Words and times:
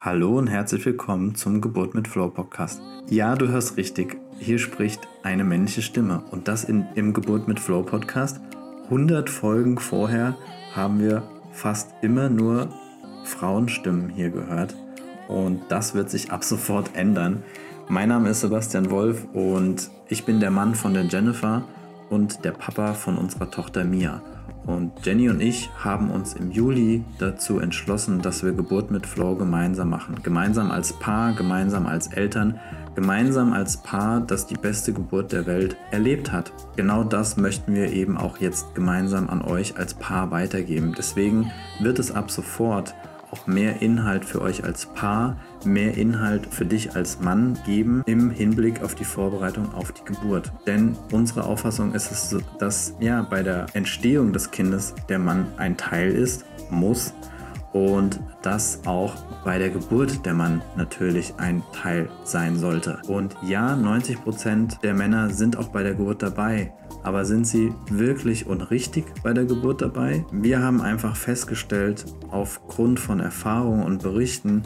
Hallo 0.00 0.38
und 0.38 0.46
herzlich 0.46 0.86
willkommen 0.86 1.34
zum 1.34 1.60
Geburt 1.60 1.96
mit 1.96 2.06
Flow 2.06 2.28
Podcast. 2.28 2.80
Ja, 3.10 3.34
du 3.34 3.48
hörst 3.48 3.76
richtig. 3.76 4.16
Hier 4.38 4.60
spricht 4.60 5.00
eine 5.24 5.42
männliche 5.42 5.82
Stimme 5.82 6.22
und 6.30 6.46
das 6.46 6.62
in, 6.62 6.86
im 6.94 7.12
Geburt 7.12 7.48
mit 7.48 7.58
Flow 7.58 7.82
Podcast. 7.82 8.40
100 8.84 9.28
Folgen 9.28 9.76
vorher 9.76 10.36
haben 10.72 11.00
wir 11.00 11.24
fast 11.50 11.92
immer 12.00 12.28
nur 12.28 12.68
Frauenstimmen 13.24 14.08
hier 14.08 14.30
gehört 14.30 14.76
und 15.26 15.62
das 15.68 15.96
wird 15.96 16.10
sich 16.10 16.30
ab 16.30 16.44
sofort 16.44 16.94
ändern. 16.94 17.42
Mein 17.88 18.10
Name 18.10 18.28
ist 18.28 18.42
Sebastian 18.42 18.92
Wolf 18.92 19.26
und 19.32 19.90
ich 20.08 20.24
bin 20.24 20.38
der 20.38 20.52
Mann 20.52 20.76
von 20.76 20.94
der 20.94 21.06
Jennifer 21.06 21.64
und 22.08 22.44
der 22.44 22.52
Papa 22.52 22.94
von 22.94 23.18
unserer 23.18 23.50
Tochter 23.50 23.82
Mia. 23.82 24.22
Und 24.66 24.92
Jenny 25.04 25.28
und 25.30 25.40
ich 25.40 25.70
haben 25.78 26.10
uns 26.10 26.34
im 26.34 26.50
Juli 26.50 27.02
dazu 27.18 27.58
entschlossen, 27.58 28.20
dass 28.20 28.44
wir 28.44 28.52
Geburt 28.52 28.90
mit 28.90 29.06
Flo 29.06 29.34
gemeinsam 29.34 29.88
machen. 29.88 30.22
Gemeinsam 30.22 30.70
als 30.70 30.92
Paar, 30.92 31.32
gemeinsam 31.32 31.86
als 31.86 32.08
Eltern, 32.08 32.60
gemeinsam 32.94 33.52
als 33.52 33.78
Paar, 33.78 34.20
das 34.20 34.46
die 34.46 34.56
beste 34.56 34.92
Geburt 34.92 35.32
der 35.32 35.46
Welt 35.46 35.76
erlebt 35.90 36.32
hat. 36.32 36.52
Genau 36.76 37.02
das 37.02 37.36
möchten 37.36 37.74
wir 37.74 37.92
eben 37.92 38.18
auch 38.18 38.38
jetzt 38.38 38.74
gemeinsam 38.74 39.30
an 39.30 39.40
euch 39.40 39.78
als 39.78 39.94
Paar 39.94 40.30
weitergeben. 40.30 40.94
Deswegen 40.96 41.50
wird 41.80 41.98
es 41.98 42.10
ab 42.10 42.30
sofort 42.30 42.94
auch 43.30 43.46
mehr 43.46 43.82
Inhalt 43.82 44.24
für 44.24 44.42
euch 44.42 44.64
als 44.64 44.86
Paar, 44.86 45.36
mehr 45.64 45.96
Inhalt 45.96 46.46
für 46.46 46.64
dich 46.64 46.94
als 46.96 47.20
Mann 47.20 47.58
geben 47.64 48.02
im 48.06 48.30
Hinblick 48.30 48.82
auf 48.82 48.94
die 48.94 49.04
Vorbereitung 49.04 49.72
auf 49.74 49.92
die 49.92 50.04
Geburt. 50.04 50.52
Denn 50.66 50.96
unsere 51.12 51.44
Auffassung 51.44 51.94
ist 51.94 52.10
es, 52.10 52.36
dass 52.58 52.94
ja 53.00 53.22
bei 53.22 53.42
der 53.42 53.66
Entstehung 53.74 54.32
des 54.32 54.50
Kindes 54.50 54.94
der 55.08 55.18
Mann 55.18 55.46
ein 55.56 55.76
Teil 55.76 56.10
ist, 56.12 56.44
muss 56.70 57.14
und 57.72 58.20
dass 58.42 58.80
auch 58.86 59.14
bei 59.44 59.58
der 59.58 59.70
Geburt 59.70 60.24
der 60.24 60.34
Mann 60.34 60.62
natürlich 60.76 61.34
ein 61.38 61.62
Teil 61.72 62.08
sein 62.24 62.56
sollte. 62.56 62.98
Und 63.08 63.36
ja, 63.42 63.74
90% 63.74 64.80
der 64.80 64.94
Männer 64.94 65.30
sind 65.30 65.56
auch 65.56 65.68
bei 65.68 65.82
der 65.82 65.94
Geburt 65.94 66.22
dabei. 66.22 66.72
Aber 67.02 67.24
sind 67.24 67.46
sie 67.46 67.72
wirklich 67.88 68.46
und 68.46 68.70
richtig 68.70 69.04
bei 69.22 69.32
der 69.32 69.44
Geburt 69.44 69.82
dabei? 69.82 70.24
Wir 70.32 70.62
haben 70.62 70.80
einfach 70.80 71.16
festgestellt, 71.16 72.04
aufgrund 72.30 72.98
von 72.98 73.20
Erfahrungen 73.20 73.84
und 73.84 74.02
Berichten, 74.02 74.62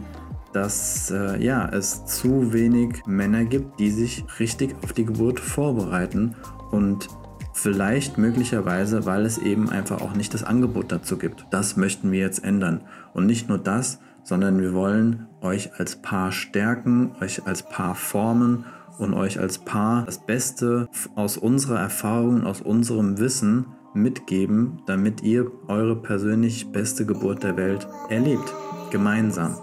dass 0.52 1.10
äh, 1.10 1.42
ja, 1.42 1.68
es 1.68 2.04
zu 2.06 2.52
wenig 2.52 3.06
Männer 3.06 3.44
gibt, 3.44 3.80
die 3.80 3.90
sich 3.90 4.24
richtig 4.38 4.74
auf 4.82 4.92
die 4.92 5.04
Geburt 5.04 5.40
vorbereiten 5.40 6.34
und 6.70 7.08
vielleicht 7.52 8.18
möglicherweise, 8.18 9.06
weil 9.06 9.26
es 9.26 9.38
eben 9.38 9.68
einfach 9.70 10.00
auch 10.00 10.14
nicht 10.14 10.34
das 10.34 10.44
Angebot 10.44 10.90
dazu 10.90 11.16
gibt. 11.16 11.46
Das 11.50 11.76
möchten 11.76 12.10
wir 12.10 12.20
jetzt 12.20 12.44
ändern. 12.44 12.82
Und 13.14 13.26
nicht 13.26 13.48
nur 13.48 13.58
das, 13.58 13.98
sondern 14.24 14.60
wir 14.60 14.72
wollen 14.72 15.26
euch 15.40 15.78
als 15.78 15.96
Paar 16.00 16.32
stärken, 16.32 17.12
euch 17.20 17.46
als 17.46 17.68
Paar 17.68 17.94
formen 17.94 18.64
und 18.98 19.14
euch 19.14 19.38
als 19.38 19.58
Paar 19.58 20.04
das 20.04 20.24
Beste 20.24 20.88
aus 21.16 21.36
unserer 21.36 21.80
Erfahrung, 21.80 22.44
aus 22.44 22.60
unserem 22.60 23.18
Wissen 23.18 23.66
mitgeben, 23.94 24.82
damit 24.86 25.22
ihr 25.22 25.50
eure 25.68 25.96
persönlich 25.96 26.70
beste 26.72 27.04
Geburt 27.04 27.42
der 27.42 27.56
Welt 27.56 27.86
erlebt. 28.08 28.52
Gemeinsam. 28.90 29.56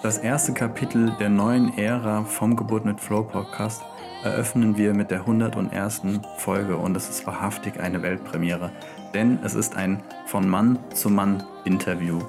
Das 0.00 0.18
erste 0.18 0.52
Kapitel 0.52 1.12
der 1.18 1.28
neuen 1.28 1.76
Ära 1.76 2.22
vom 2.22 2.54
Geburt 2.54 2.84
mit 2.84 3.00
Flow 3.00 3.24
Podcast 3.24 3.82
eröffnen 4.22 4.76
wir 4.76 4.94
mit 4.94 5.10
der 5.10 5.20
101. 5.20 6.02
Folge 6.36 6.76
und 6.76 6.96
es 6.96 7.08
ist 7.08 7.26
wahrhaftig 7.26 7.80
eine 7.80 8.00
Weltpremiere, 8.02 8.70
denn 9.12 9.40
es 9.42 9.54
ist 9.54 9.76
ein 9.76 10.00
von 10.26 10.48
Mann 10.48 10.78
zu 10.94 11.10
Mann 11.10 11.42
Interview 11.64 12.20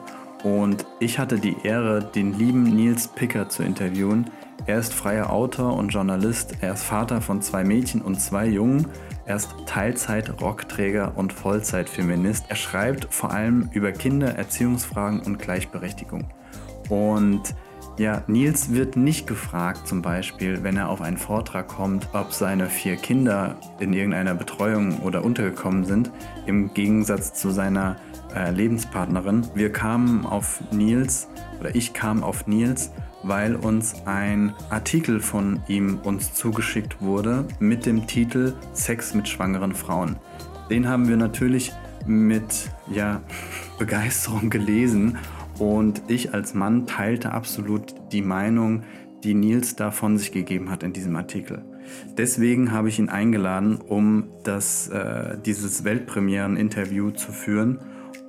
und 0.43 0.85
ich 0.99 1.19
hatte 1.19 1.37
die 1.37 1.57
Ehre, 1.63 2.03
den 2.03 2.33
lieben 2.37 2.63
Nils 2.63 3.07
Picker 3.07 3.49
zu 3.49 3.61
interviewen. 3.61 4.31
Er 4.65 4.79
ist 4.79 4.93
freier 4.93 5.31
Autor 5.31 5.75
und 5.75 5.89
Journalist. 5.89 6.55
Er 6.61 6.73
ist 6.73 6.83
Vater 6.83 7.21
von 7.21 7.41
zwei 7.41 7.63
Mädchen 7.63 8.01
und 8.01 8.21
zwei 8.21 8.47
Jungen. 8.47 8.87
Er 9.25 9.35
ist 9.35 9.53
Teilzeit-Rockträger 9.65 11.13
und 11.15 11.33
Vollzeitfeminist. 11.33 12.45
Er 12.47 12.55
schreibt 12.55 13.13
vor 13.13 13.31
allem 13.31 13.69
über 13.73 13.91
Kinder, 13.91 14.35
Erziehungsfragen 14.35 15.19
und 15.21 15.39
Gleichberechtigung. 15.39 16.29
Und 16.89 17.53
ja, 17.99 18.23
Nils 18.27 18.73
wird 18.73 18.95
nicht 18.95 19.27
gefragt, 19.27 19.85
zum 19.85 20.01
Beispiel, 20.01 20.63
wenn 20.63 20.77
er 20.77 20.87
auf 20.87 21.01
einen 21.01 21.17
Vortrag 21.17 21.67
kommt, 21.67 22.07
ob 22.13 22.31
seine 22.31 22.67
vier 22.67 22.95
Kinder 22.95 23.57
in 23.79 23.91
irgendeiner 23.91 24.33
Betreuung 24.33 24.99
oder 24.99 25.25
untergekommen 25.25 25.83
sind, 25.83 26.09
im 26.45 26.73
Gegensatz 26.73 27.33
zu 27.33 27.51
seiner 27.51 27.97
äh, 28.33 28.51
Lebenspartnerin. 28.51 29.45
Wir 29.53 29.73
kamen 29.73 30.25
auf 30.25 30.61
Nils, 30.71 31.27
oder 31.59 31.75
ich 31.75 31.91
kam 31.91 32.23
auf 32.23 32.47
Nils, 32.47 32.91
weil 33.23 33.57
uns 33.57 33.95
ein 34.05 34.53
Artikel 34.69 35.19
von 35.19 35.61
ihm 35.67 35.99
uns 36.01 36.33
zugeschickt 36.33 37.01
wurde 37.01 37.45
mit 37.59 37.85
dem 37.85 38.07
Titel 38.07 38.53
Sex 38.71 39.13
mit 39.13 39.27
schwangeren 39.27 39.75
Frauen. 39.75 40.15
Den 40.69 40.87
haben 40.87 41.09
wir 41.09 41.17
natürlich 41.17 41.73
mit 42.05 42.69
ja, 42.89 43.19
Begeisterung 43.77 44.49
gelesen 44.49 45.17
und 45.59 46.01
ich 46.07 46.33
als 46.33 46.53
Mann 46.53 46.87
teilte 46.87 47.31
absolut 47.31 47.93
die 48.11 48.21
Meinung, 48.21 48.83
die 49.23 49.33
Nils 49.33 49.75
da 49.75 49.91
von 49.91 50.17
sich 50.17 50.31
gegeben 50.31 50.71
hat 50.71 50.83
in 50.83 50.93
diesem 50.93 51.15
Artikel. 51.15 51.61
Deswegen 52.17 52.71
habe 52.71 52.87
ich 52.87 52.99
ihn 52.99 53.09
eingeladen, 53.09 53.77
um 53.77 54.29
das, 54.43 54.87
äh, 54.87 55.37
dieses 55.45 55.83
Weltpremieren-Interview 55.83 57.11
zu 57.11 57.31
führen. 57.31 57.79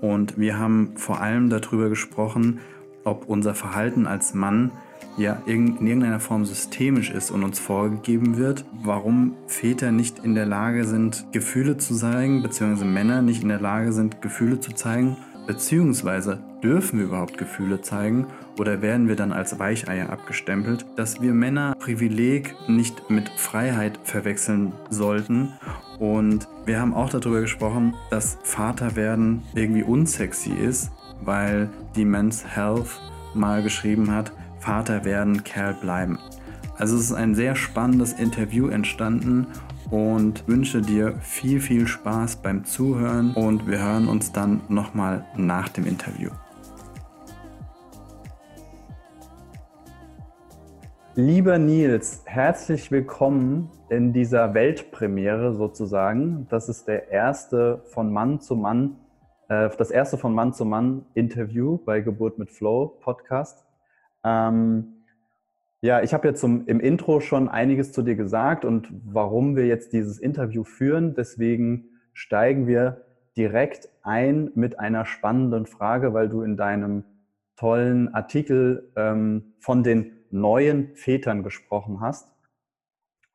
Und 0.01 0.39
wir 0.39 0.59
haben 0.59 0.93
vor 0.97 1.21
allem 1.21 1.51
darüber 1.51 1.89
gesprochen, 1.89 2.59
ob 3.05 3.29
unser 3.29 3.55
Verhalten 3.55 4.07
als 4.07 4.35
Mann 4.35 4.73
ja 5.17 5.43
in 5.47 5.87
irgendeiner 5.87 6.21
Form 6.21 6.45
systemisch 6.45 7.11
ist 7.11 7.31
und 7.31 7.45
uns 7.45 7.59
vorgegeben 7.59 8.39
wird, 8.39 8.65
warum 8.83 9.37
Väter 9.47 9.93
nicht 9.93 10.25
in 10.25 10.35
der 10.35 10.47
Lage 10.47 10.85
sind, 10.85 11.27
Gefühle 11.33 11.77
zu 11.77 11.95
zeigen, 11.95 12.43
beziehungsweise 12.43 12.87
Männer 12.87 13.21
nicht 13.21 13.43
in 13.43 13.49
der 13.49 13.61
Lage 13.61 13.93
sind, 13.93 14.23
Gefühle 14.23 14.61
zu 14.61 14.73
zeigen 14.73 15.17
Beziehungsweise 15.47 16.39
dürfen 16.63 16.99
wir 16.99 17.07
überhaupt 17.07 17.39
Gefühle 17.39 17.81
zeigen 17.81 18.27
oder 18.59 18.83
werden 18.83 19.09
wir 19.09 19.17
dann 19.17 19.33
als 19.33 19.59
Weicheier 19.59 20.11
abgestempelt, 20.11 20.85
dass 20.97 21.21
wir 21.21 21.33
Männer 21.33 21.75
Privileg 21.79 22.55
nicht 22.69 23.11
mit 23.11 23.29
Freiheit 23.31 23.99
verwechseln 24.05 24.73
sollten. 24.91 25.53
Und 25.99 26.47
wir 26.67 26.81
haben 26.81 26.95
auch 26.95 27.11
darüber 27.11 27.41
gesprochen, 27.41 27.95
dass 28.11 28.39
Vaterwerden 28.43 29.43
irgendwie 29.55 29.83
unsexy 29.83 30.53
ist, 30.53 30.91
weil 31.23 31.69
die 31.97 32.05
Men's 32.05 32.45
Health 32.47 33.01
mal 33.35 33.63
geschrieben 33.63 34.11
hat, 34.11 34.33
Vater 34.61 35.05
werden, 35.05 35.43
Kerl 35.45 35.75
bleiben. 35.75 36.19
Also 36.77 36.97
es 36.97 37.05
ist 37.05 37.13
ein 37.13 37.35
sehr 37.35 37.57
spannendes 37.57 38.13
Interview 38.15 38.69
entstanden 38.69 39.47
und 39.91 40.47
wünsche 40.47 40.81
dir 40.81 41.17
viel, 41.21 41.61
viel 41.61 41.87
Spaß 41.87 42.37
beim 42.37 42.65
Zuhören 42.65 43.35
und 43.35 43.67
wir 43.67 43.83
hören 43.83 44.09
uns 44.09 44.33
dann 44.33 44.61
nochmal 44.69 45.25
nach 45.37 45.69
dem 45.69 45.87
Interview. 45.87 46.31
Lieber 51.17 51.59
Nils, 51.59 52.23
herzlich 52.25 52.93
willkommen 52.93 53.69
in 53.89 54.13
dieser 54.13 54.55
Weltpremiere 54.55 55.55
sozusagen. 55.55 56.47
Das 56.49 56.69
ist 56.69 56.87
der 56.87 57.11
erste 57.11 57.83
von 57.87 58.13
Mann 58.13 58.41
zu 58.41 58.55
Mann, 58.55 58.97
äh, 59.49 59.69
das 59.77 59.91
erste 59.91 60.17
von 60.17 60.33
Mann 60.33 60.55
zu 60.55 60.65
Mann 60.65 61.05
Interview 61.15 61.79
bei 61.79 62.01
Geburt 62.01 62.39
mit 62.39 62.51
Flow 62.51 62.87
Podcast. 63.01 63.67
Ähm, 64.23 65.00
ja, 65.83 66.03
ich 66.03 66.13
habe 66.13 66.29
jetzt 66.29 66.41
zum, 66.41 66.67
im 66.67 66.79
Intro 66.79 67.21
schon 67.21 67.49
einiges 67.49 67.93
zu 67.93 68.03
dir 68.03 68.15
gesagt 68.15 68.65
und 68.65 68.89
warum 69.05 69.57
wir 69.57 69.67
jetzt 69.67 69.93
dieses 69.93 70.19
Interview 70.19 70.63
führen. 70.63 71.15
Deswegen 71.15 71.89
steigen 72.13 72.67
wir 72.67 73.07
direkt 73.37 73.89
ein 74.03 74.51
mit 74.55 74.79
einer 74.79 75.07
spannenden 75.07 75.67
Frage, 75.67 76.13
weil 76.13 76.29
du 76.29 76.43
in 76.43 76.57
deinem 76.57 77.05
tollen 77.57 78.13
Artikel 78.15 78.91
ähm, 78.97 79.55
von 79.59 79.83
den 79.83 80.13
neuen 80.31 80.95
Vätern 80.97 81.43
gesprochen 81.43 82.01
hast. 82.01 82.31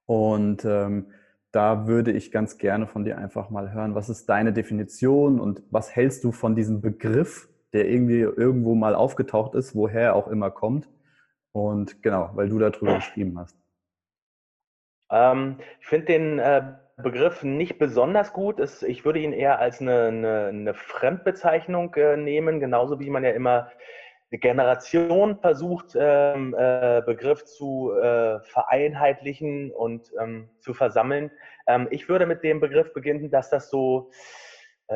Und 0.05 0.65
ähm, 0.65 1.07
da 1.51 1.87
würde 1.87 2.11
ich 2.11 2.31
ganz 2.31 2.57
gerne 2.57 2.85
von 2.85 3.05
dir 3.05 3.17
einfach 3.17 3.49
mal 3.49 3.73
hören, 3.73 3.95
was 3.95 4.09
ist 4.09 4.27
deine 4.27 4.53
Definition 4.53 5.39
und 5.39 5.63
was 5.71 5.95
hältst 5.95 6.23
du 6.23 6.31
von 6.31 6.55
diesem 6.55 6.81
Begriff, 6.81 7.49
der 7.73 7.89
irgendwie 7.89 8.19
irgendwo 8.19 8.75
mal 8.75 8.93
aufgetaucht 8.93 9.55
ist, 9.55 9.73
woher 9.73 10.01
er 10.01 10.15
auch 10.15 10.27
immer 10.27 10.51
kommt? 10.51 10.87
Und 11.55 12.03
genau, 12.03 12.31
weil 12.33 12.49
du 12.49 12.59
darüber 12.59 12.95
geschrieben 12.95 13.39
hast. 13.39 13.57
Ähm, 15.09 15.59
ich 15.79 15.87
finde 15.87 16.05
den 16.07 16.39
äh, 16.39 16.73
Begriff 16.97 17.43
nicht 17.43 17.79
besonders 17.79 18.33
gut. 18.33 18.59
Es, 18.59 18.83
ich 18.83 19.05
würde 19.05 19.19
ihn 19.19 19.31
eher 19.31 19.57
als 19.59 19.79
eine, 19.79 20.07
eine, 20.07 20.47
eine 20.47 20.73
Fremdbezeichnung 20.73 21.93
äh, 21.95 22.17
nehmen, 22.17 22.59
genauso 22.59 22.99
wie 22.99 23.09
man 23.09 23.23
ja 23.23 23.29
immer 23.29 23.71
eine 24.31 24.39
Generation 24.39 25.37
versucht, 25.37 25.95
ähm, 25.97 26.53
äh, 26.59 27.01
Begriff 27.05 27.45
zu 27.45 27.93
äh, 27.93 28.41
vereinheitlichen 28.41 29.71
und 29.71 30.11
ähm, 30.19 30.49
zu 30.59 30.73
versammeln. 30.73 31.31
Ähm, 31.67 31.87
ich 31.89 32.09
würde 32.09 32.25
mit 32.25 32.43
dem 32.43 32.59
Begriff 32.59 32.91
beginnen, 32.91 33.31
dass 33.31 33.49
das 33.49 33.69
so 33.69 34.11
äh, 34.87 34.93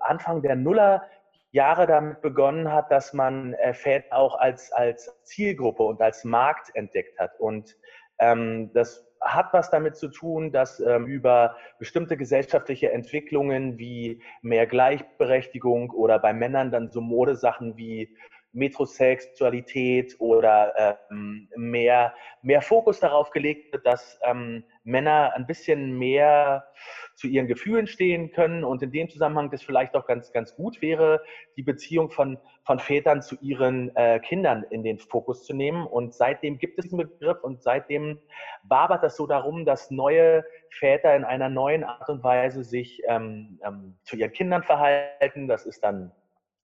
Anfang 0.00 0.42
der 0.42 0.56
Nuller 0.56 1.02
Jahre 1.50 1.86
damit 1.86 2.20
begonnen 2.20 2.72
hat, 2.72 2.90
dass 2.90 3.12
man 3.12 3.54
äh, 3.54 3.72
Väter 3.72 4.16
auch 4.16 4.38
als, 4.38 4.72
als 4.72 5.10
Zielgruppe 5.24 5.82
und 5.82 6.00
als 6.00 6.24
Markt 6.24 6.74
entdeckt 6.74 7.18
hat. 7.18 7.38
Und 7.38 7.76
ähm, 8.18 8.70
das 8.74 9.06
hat 9.20 9.52
was 9.52 9.70
damit 9.70 9.96
zu 9.96 10.08
tun, 10.08 10.52
dass 10.52 10.78
ähm, 10.80 11.06
über 11.06 11.56
bestimmte 11.78 12.16
gesellschaftliche 12.16 12.92
Entwicklungen 12.92 13.78
wie 13.78 14.22
mehr 14.42 14.66
Gleichberechtigung 14.66 15.90
oder 15.90 16.18
bei 16.18 16.32
Männern 16.32 16.70
dann 16.70 16.90
so 16.90 17.00
Modesachen 17.00 17.76
wie 17.76 18.16
Metrosexualität 18.58 20.16
oder 20.18 20.98
ähm, 21.10 21.48
mehr, 21.56 22.14
mehr 22.42 22.60
Fokus 22.60 23.00
darauf 23.00 23.30
gelegt 23.30 23.72
wird, 23.72 23.86
dass 23.86 24.18
ähm, 24.24 24.64
Männer 24.84 25.32
ein 25.34 25.46
bisschen 25.46 25.98
mehr 25.98 26.64
zu 27.14 27.26
ihren 27.26 27.46
Gefühlen 27.46 27.86
stehen 27.86 28.30
können 28.30 28.64
und 28.64 28.82
in 28.82 28.92
dem 28.92 29.08
Zusammenhang 29.08 29.50
das 29.50 29.62
vielleicht 29.62 29.94
auch 29.96 30.06
ganz, 30.06 30.32
ganz 30.32 30.54
gut 30.54 30.80
wäre, 30.80 31.20
die 31.56 31.62
Beziehung 31.62 32.10
von, 32.10 32.38
von 32.64 32.78
Vätern 32.78 33.22
zu 33.22 33.36
ihren 33.40 33.94
äh, 33.96 34.20
Kindern 34.20 34.64
in 34.70 34.82
den 34.82 34.98
Fokus 34.98 35.44
zu 35.44 35.54
nehmen. 35.54 35.86
Und 35.86 36.14
seitdem 36.14 36.58
gibt 36.58 36.78
es 36.78 36.84
diesen 36.84 36.98
Begriff 36.98 37.42
und 37.42 37.62
seitdem 37.62 38.20
wabert 38.62 39.02
das 39.02 39.16
so 39.16 39.26
darum, 39.26 39.64
dass 39.64 39.90
neue 39.90 40.44
Väter 40.70 41.16
in 41.16 41.24
einer 41.24 41.48
neuen 41.48 41.84
Art 41.84 42.08
und 42.08 42.22
Weise 42.22 42.62
sich 42.62 43.02
ähm, 43.08 43.58
ähm, 43.64 43.96
zu 44.04 44.16
ihren 44.16 44.32
Kindern 44.32 44.62
verhalten. 44.62 45.48
Das 45.48 45.66
ist 45.66 45.82
dann 45.82 46.12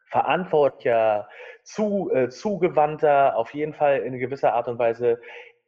verantwortlicher, 0.06 1.28
zu, 1.62 2.10
äh, 2.12 2.28
zugewandter, 2.28 3.36
auf 3.36 3.54
jeden 3.54 3.74
Fall 3.74 4.00
in 4.00 4.18
gewisser 4.18 4.54
Art 4.54 4.68
und 4.68 4.78
Weise 4.78 5.20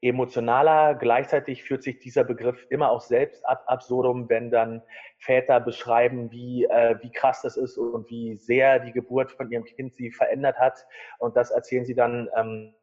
emotionaler. 0.02 0.94
Gleichzeitig 0.94 1.64
führt 1.64 1.82
sich 1.82 1.98
dieser 1.98 2.24
Begriff 2.24 2.66
immer 2.70 2.90
auch 2.90 3.00
selbst 3.00 3.44
ab 3.46 3.64
absurdum, 3.66 4.28
wenn 4.28 4.50
dann 4.50 4.82
Väter 5.18 5.60
beschreiben, 5.60 6.30
wie, 6.30 6.64
äh, 6.64 6.96
wie 7.00 7.10
krass 7.10 7.42
das 7.42 7.56
ist 7.56 7.78
und 7.78 8.08
wie 8.10 8.36
sehr 8.36 8.78
die 8.78 8.92
Geburt 8.92 9.32
von 9.32 9.50
ihrem 9.50 9.64
Kind 9.64 9.94
sie 9.96 10.10
verändert 10.10 10.58
hat. 10.58 10.84
Und 11.18 11.36
das 11.36 11.50
erzählen 11.50 11.84
sie 11.84 11.94
dann 11.94 12.28
ähm, 12.36 12.74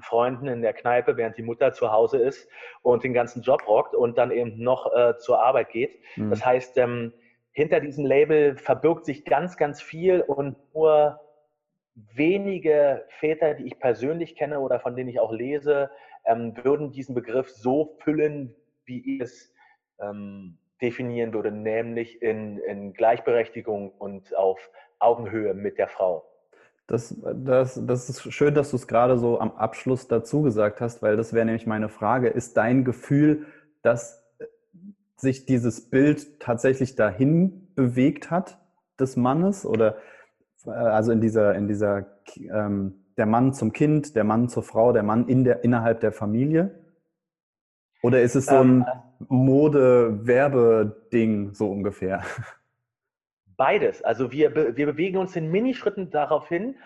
Freunden 0.00 0.48
in 0.48 0.62
der 0.62 0.74
Kneipe, 0.74 1.16
während 1.16 1.38
die 1.38 1.42
Mutter 1.42 1.72
zu 1.72 1.90
Hause 1.92 2.18
ist 2.18 2.48
und 2.82 3.04
den 3.04 3.14
ganzen 3.14 3.42
Job 3.42 3.66
rockt 3.66 3.94
und 3.94 4.18
dann 4.18 4.30
eben 4.30 4.62
noch 4.62 4.92
äh, 4.94 5.16
zur 5.18 5.42
Arbeit 5.42 5.70
geht. 5.70 5.98
Mhm. 6.16 6.30
Das 6.30 6.44
heißt, 6.44 6.76
ähm, 6.78 7.12
hinter 7.56 7.80
diesem 7.80 8.04
Label 8.04 8.54
verbirgt 8.58 9.06
sich 9.06 9.24
ganz, 9.24 9.56
ganz 9.56 9.80
viel 9.80 10.20
und 10.20 10.56
nur 10.74 11.18
wenige 11.94 13.06
Väter, 13.18 13.54
die 13.54 13.64
ich 13.64 13.78
persönlich 13.78 14.36
kenne 14.36 14.60
oder 14.60 14.78
von 14.78 14.94
denen 14.94 15.08
ich 15.08 15.20
auch 15.20 15.32
lese, 15.32 15.90
ähm, 16.26 16.54
würden 16.62 16.92
diesen 16.92 17.14
Begriff 17.14 17.48
so 17.48 17.96
füllen, 18.00 18.54
wie 18.84 19.16
ich 19.16 19.22
es 19.22 19.54
ähm, 20.00 20.58
definieren 20.82 21.32
würde, 21.32 21.50
nämlich 21.50 22.20
in, 22.20 22.58
in 22.58 22.92
Gleichberechtigung 22.92 23.90
und 23.90 24.36
auf 24.36 24.58
Augenhöhe 24.98 25.54
mit 25.54 25.78
der 25.78 25.88
Frau. 25.88 26.26
Das, 26.86 27.16
das, 27.22 27.80
das 27.86 28.10
ist 28.10 28.34
schön, 28.34 28.54
dass 28.54 28.70
du 28.70 28.76
es 28.76 28.86
gerade 28.86 29.16
so 29.16 29.40
am 29.40 29.52
Abschluss 29.52 30.08
dazu 30.08 30.42
gesagt 30.42 30.82
hast, 30.82 31.02
weil 31.02 31.16
das 31.16 31.32
wäre 31.32 31.46
nämlich 31.46 31.66
meine 31.66 31.88
Frage. 31.88 32.28
Ist 32.28 32.58
dein 32.58 32.84
Gefühl, 32.84 33.46
dass 33.80 34.25
sich 35.16 35.46
dieses 35.46 35.88
Bild 35.88 36.40
tatsächlich 36.40 36.94
dahin 36.94 37.68
bewegt 37.74 38.30
hat 38.30 38.58
des 39.00 39.16
Mannes 39.16 39.66
oder 39.66 39.96
äh, 40.66 40.70
also 40.70 41.12
in 41.12 41.20
dieser, 41.20 41.54
in 41.54 41.68
dieser 41.68 42.06
ähm, 42.36 43.06
der 43.16 43.26
Mann 43.26 43.54
zum 43.54 43.72
Kind, 43.72 44.14
der 44.14 44.24
Mann 44.24 44.48
zur 44.48 44.62
Frau, 44.62 44.92
der 44.92 45.02
Mann 45.02 45.26
in 45.28 45.42
der, 45.44 45.64
innerhalb 45.64 46.00
der 46.00 46.12
Familie? 46.12 46.78
Oder 48.02 48.20
ist 48.20 48.36
es 48.36 48.44
so 48.46 48.56
ein 48.56 48.80
ähm, 48.80 48.86
Mode-Werbeding 49.28 51.54
so 51.54 51.70
ungefähr? 51.70 52.22
Beides. 53.56 54.02
Also 54.02 54.32
wir, 54.32 54.76
wir 54.76 54.86
bewegen 54.86 55.16
uns 55.16 55.34
in 55.34 55.50
Minischritten 55.50 56.10
darauf 56.10 56.46
hin. 56.48 56.76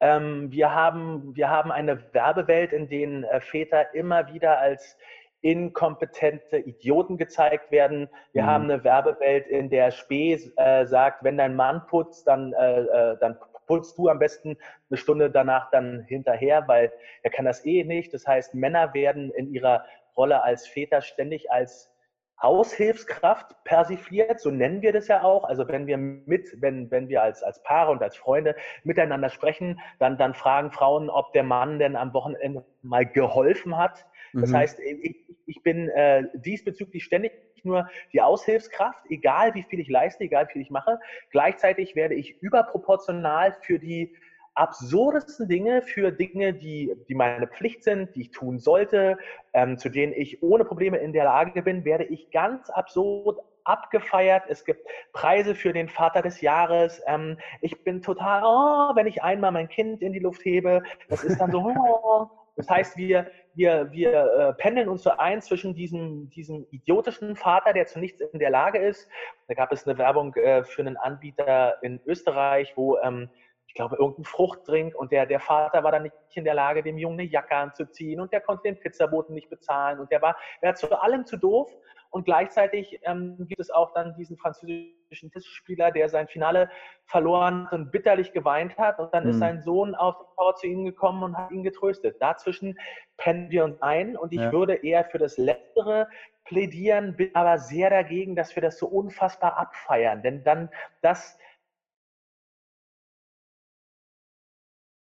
Ähm, 0.00 0.50
wir, 0.50 0.74
haben, 0.74 1.36
wir 1.36 1.48
haben 1.48 1.70
eine 1.70 2.12
Werbewelt, 2.12 2.72
in 2.72 2.88
denen 2.88 3.22
äh, 3.24 3.40
Väter 3.40 3.94
immer 3.94 4.32
wieder 4.32 4.58
als 4.58 4.96
inkompetente 5.40 6.58
Idioten 6.58 7.16
gezeigt 7.16 7.70
werden. 7.70 8.08
Wir 8.32 8.42
mhm. 8.42 8.46
haben 8.46 8.64
eine 8.64 8.84
Werbewelt, 8.84 9.46
in 9.46 9.70
der 9.70 9.90
Spee 9.90 10.34
äh, 10.56 10.86
sagt, 10.86 11.22
wenn 11.22 11.38
dein 11.38 11.54
Mann 11.54 11.86
putzt, 11.86 12.26
dann, 12.26 12.52
äh, 12.52 12.80
äh, 12.80 13.18
dann 13.20 13.38
putzt 13.66 13.98
du 13.98 14.08
am 14.08 14.18
besten 14.18 14.56
eine 14.90 14.96
Stunde 14.96 15.30
danach 15.30 15.70
dann 15.70 16.00
hinterher, 16.08 16.66
weil 16.66 16.92
er 17.22 17.30
kann 17.30 17.44
das 17.44 17.64
eh 17.64 17.84
nicht. 17.84 18.12
Das 18.12 18.26
heißt, 18.26 18.54
Männer 18.54 18.94
werden 18.94 19.30
in 19.30 19.52
ihrer 19.52 19.84
Rolle 20.16 20.42
als 20.42 20.66
Väter 20.66 21.00
ständig 21.02 21.52
als 21.52 21.92
Aushilfskraft 22.40 23.64
persifliert, 23.64 24.40
so 24.40 24.50
nennen 24.50 24.80
wir 24.80 24.92
das 24.92 25.08
ja 25.08 25.24
auch. 25.24 25.42
Also 25.42 25.66
wenn 25.66 25.88
wir 25.88 25.96
mit, 25.96 26.48
wenn, 26.60 26.88
wenn 26.90 27.08
wir 27.08 27.22
als, 27.22 27.42
als 27.42 27.60
Paare 27.64 27.90
und 27.90 28.00
als 28.00 28.16
Freunde 28.16 28.54
miteinander 28.84 29.28
sprechen, 29.28 29.80
dann, 29.98 30.18
dann 30.18 30.34
fragen 30.34 30.70
Frauen, 30.70 31.10
ob 31.10 31.32
der 31.32 31.42
Mann 31.42 31.80
denn 31.80 31.96
am 31.96 32.14
Wochenende 32.14 32.64
mal 32.82 33.04
geholfen 33.04 33.76
hat. 33.76 34.06
Das 34.32 34.50
mhm. 34.50 34.56
heißt, 34.56 34.80
ich, 34.80 35.16
ich 35.46 35.62
bin 35.62 35.88
äh, 35.90 36.24
diesbezüglich 36.34 37.04
ständig 37.04 37.32
nur 37.64 37.88
die 38.12 38.20
Aushilfskraft, 38.20 39.00
egal 39.10 39.54
wie 39.54 39.64
viel 39.64 39.80
ich 39.80 39.88
leiste, 39.88 40.24
egal 40.24 40.46
wie 40.48 40.52
viel 40.52 40.62
ich 40.62 40.70
mache. 40.70 40.98
Gleichzeitig 41.30 41.96
werde 41.96 42.14
ich 42.14 42.40
überproportional 42.40 43.56
für 43.62 43.78
die 43.78 44.14
absurdesten 44.54 45.48
Dinge, 45.48 45.82
für 45.82 46.10
Dinge, 46.10 46.52
die, 46.52 46.92
die 47.08 47.14
meine 47.14 47.46
Pflicht 47.46 47.84
sind, 47.84 48.14
die 48.16 48.22
ich 48.22 48.30
tun 48.32 48.58
sollte, 48.58 49.16
ähm, 49.52 49.78
zu 49.78 49.88
denen 49.88 50.12
ich 50.12 50.42
ohne 50.42 50.64
Probleme 50.64 50.98
in 50.98 51.12
der 51.12 51.24
Lage 51.24 51.62
bin, 51.62 51.84
werde 51.84 52.04
ich 52.04 52.30
ganz 52.30 52.68
absurd 52.70 53.38
abgefeiert. 53.62 54.44
Es 54.48 54.64
gibt 54.64 54.88
Preise 55.12 55.54
für 55.54 55.72
den 55.72 55.88
Vater 55.88 56.22
des 56.22 56.40
Jahres. 56.40 57.00
Ähm, 57.06 57.38
ich 57.60 57.84
bin 57.84 58.02
total, 58.02 58.42
oh, 58.44 58.96
wenn 58.96 59.06
ich 59.06 59.22
einmal 59.22 59.52
mein 59.52 59.68
Kind 59.68 60.02
in 60.02 60.12
die 60.12 60.18
Luft 60.18 60.44
hebe, 60.44 60.82
das 61.08 61.22
ist 61.22 61.40
dann 61.40 61.52
so, 61.52 61.60
oh. 61.78 62.26
Das 62.56 62.68
heißt, 62.68 62.96
wir, 62.96 63.30
wir, 63.58 63.90
wir 63.90 64.12
äh, 64.12 64.52
pendeln 64.54 64.88
uns 64.88 65.02
so 65.02 65.10
ein 65.10 65.42
zwischen 65.42 65.74
diesem, 65.74 66.30
diesem 66.30 66.64
idiotischen 66.70 67.34
Vater, 67.34 67.72
der 67.72 67.86
zu 67.86 67.98
nichts 67.98 68.20
in 68.20 68.38
der 68.38 68.50
Lage 68.50 68.78
ist. 68.78 69.10
Da 69.48 69.54
gab 69.54 69.72
es 69.72 69.86
eine 69.86 69.98
Werbung 69.98 70.32
äh, 70.36 70.62
für 70.62 70.80
einen 70.80 70.96
Anbieter 70.96 71.82
in 71.82 72.00
Österreich, 72.06 72.72
wo 72.76 72.96
ähm, 72.98 73.28
ich 73.66 73.74
glaube, 73.74 73.96
irgendein 73.96 74.24
Fruchtdrink 74.24 74.94
und 74.94 75.10
der, 75.10 75.26
der 75.26 75.40
Vater 75.40 75.82
war 75.82 75.90
dann 75.90 76.04
nicht 76.04 76.14
in 76.34 76.44
der 76.44 76.54
Lage, 76.54 76.84
dem 76.84 76.98
Jungen 76.98 77.18
eine 77.18 77.28
Jacke 77.28 77.56
anzuziehen 77.56 78.20
und 78.20 78.32
der 78.32 78.40
konnte 78.40 78.62
den 78.62 78.78
Pizzaboten 78.78 79.34
nicht 79.34 79.50
bezahlen 79.50 79.98
und 79.98 80.10
der 80.12 80.22
war, 80.22 80.36
der 80.62 80.68
war 80.68 80.74
zu 80.76 81.02
allem 81.02 81.26
zu 81.26 81.36
doof 81.36 81.68
und 82.10 82.24
gleichzeitig 82.24 83.00
ähm, 83.02 83.36
gibt 83.48 83.60
es 83.60 83.70
auch 83.70 83.92
dann 83.92 84.14
diesen 84.16 84.38
französischen 84.38 85.30
Tischspieler, 85.30 85.90
der 85.90 86.08
sein 86.08 86.26
Finale 86.26 86.70
verloren 87.04 87.66
hat 87.66 87.72
und 87.72 87.90
bitterlich 87.90 88.32
geweint 88.32 88.78
hat. 88.78 88.98
Und 88.98 89.12
dann 89.12 89.24
mhm. 89.24 89.30
ist 89.30 89.38
sein 89.38 89.60
Sohn 89.60 89.94
auf 89.94 90.16
die 90.18 90.24
Power 90.36 90.54
zu 90.54 90.66
ihm 90.66 90.84
gekommen 90.84 91.22
und 91.22 91.36
hat 91.36 91.50
ihn 91.50 91.62
getröstet. 91.62 92.16
Dazwischen 92.20 92.78
pennen 93.18 93.50
wir 93.50 93.64
uns 93.64 93.82
ein 93.82 94.16
und 94.16 94.32
ich 94.32 94.40
ja. 94.40 94.52
würde 94.52 94.74
eher 94.74 95.04
für 95.04 95.18
das 95.18 95.36
Letztere 95.36 96.08
plädieren, 96.44 97.14
bin 97.14 97.34
aber 97.34 97.58
sehr 97.58 97.90
dagegen, 97.90 98.34
dass 98.34 98.56
wir 98.56 98.62
das 98.62 98.78
so 98.78 98.86
unfassbar 98.86 99.58
abfeiern. 99.58 100.22
Denn 100.22 100.42
dann 100.44 100.70
das. 101.02 101.38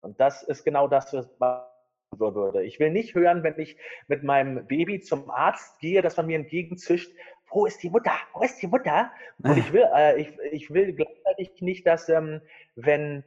Und 0.02 0.20
das 0.20 0.44
ist 0.44 0.66
genau 0.66 0.90
das, 0.90 1.14
was 1.40 1.67
würde. 2.16 2.64
Ich 2.64 2.80
will 2.80 2.92
nicht 2.92 3.16
hören, 3.16 3.44
wenn 3.44 3.60
ich 3.60 3.78
mit 4.08 4.24
meinem 4.24 4.66
Baby 4.68 5.02
zum 5.02 5.30
Arzt 5.30 5.80
gehe, 5.80 6.02
dass 6.02 6.18
man 6.18 6.28
mir 6.28 6.38
entgegenzischt, 6.38 7.12
wo 7.50 7.66
ist 7.66 7.82
die 7.84 7.90
Mutter? 7.90 8.14
Wo 8.34 8.44
ist 8.44 8.62
die 8.62 8.68
Mutter? 8.68 9.12
Und 9.44 9.58
ich 9.58 9.74
will, 9.74 9.88
äh, 9.96 10.22
ich, 10.22 10.30
ich 10.52 10.74
will 10.74 10.94
gleichzeitig 10.94 11.62
nicht, 11.62 11.88
dass 11.88 12.10
ähm, 12.10 12.42
wenn 12.76 13.24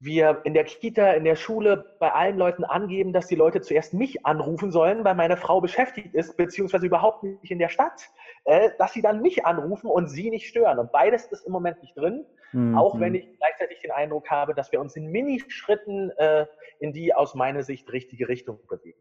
wir 0.00 0.42
in 0.44 0.54
der 0.54 0.64
Kita, 0.64 1.12
in 1.12 1.24
der 1.24 1.34
Schule 1.34 1.96
bei 1.98 2.12
allen 2.12 2.38
Leuten 2.38 2.64
angeben, 2.64 3.12
dass 3.12 3.26
die 3.26 3.34
Leute 3.34 3.60
zuerst 3.60 3.94
mich 3.94 4.24
anrufen 4.24 4.70
sollen, 4.70 5.04
weil 5.04 5.16
meine 5.16 5.36
Frau 5.36 5.60
beschäftigt 5.60 6.14
ist, 6.14 6.36
beziehungsweise 6.36 6.86
überhaupt 6.86 7.24
nicht 7.24 7.50
in 7.50 7.58
der 7.58 7.68
Stadt, 7.68 8.08
äh, 8.44 8.70
dass 8.78 8.92
sie 8.92 9.02
dann 9.02 9.22
mich 9.22 9.44
anrufen 9.44 9.88
und 9.88 10.08
sie 10.08 10.30
nicht 10.30 10.46
stören. 10.46 10.78
Und 10.78 10.92
beides 10.92 11.26
ist 11.26 11.44
im 11.46 11.52
Moment 11.52 11.82
nicht 11.82 11.96
drin, 11.96 12.24
mhm. 12.52 12.78
auch 12.78 13.00
wenn 13.00 13.14
ich 13.16 13.28
gleichzeitig 13.38 13.80
den 13.80 13.90
Eindruck 13.90 14.30
habe, 14.30 14.54
dass 14.54 14.70
wir 14.70 14.80
uns 14.80 14.94
in 14.94 15.06
Minischritten 15.06 16.10
äh, 16.16 16.46
in 16.78 16.92
die 16.92 17.12
aus 17.14 17.34
meiner 17.34 17.64
Sicht 17.64 17.92
richtige 17.92 18.28
Richtung 18.28 18.60
bewegen. 18.68 19.00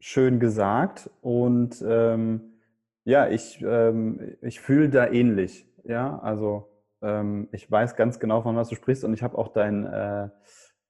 Schön 0.00 0.40
gesagt. 0.40 1.10
Und 1.20 1.80
ähm, 1.86 2.58
ja, 3.04 3.28
ich, 3.28 3.62
ähm, 3.62 4.36
ich 4.40 4.60
fühle 4.60 4.88
da 4.88 5.06
ähnlich. 5.06 5.64
Ja, 5.84 6.18
also 6.18 6.71
ähm, 7.02 7.48
ich 7.52 7.70
weiß 7.70 7.96
ganz 7.96 8.20
genau, 8.20 8.42
von 8.42 8.56
was 8.56 8.68
du 8.68 8.74
sprichst 8.74 9.04
und 9.04 9.12
ich 9.12 9.22
habe 9.22 9.36
auch 9.36 9.48
dein, 9.48 9.86
äh, 9.86 10.28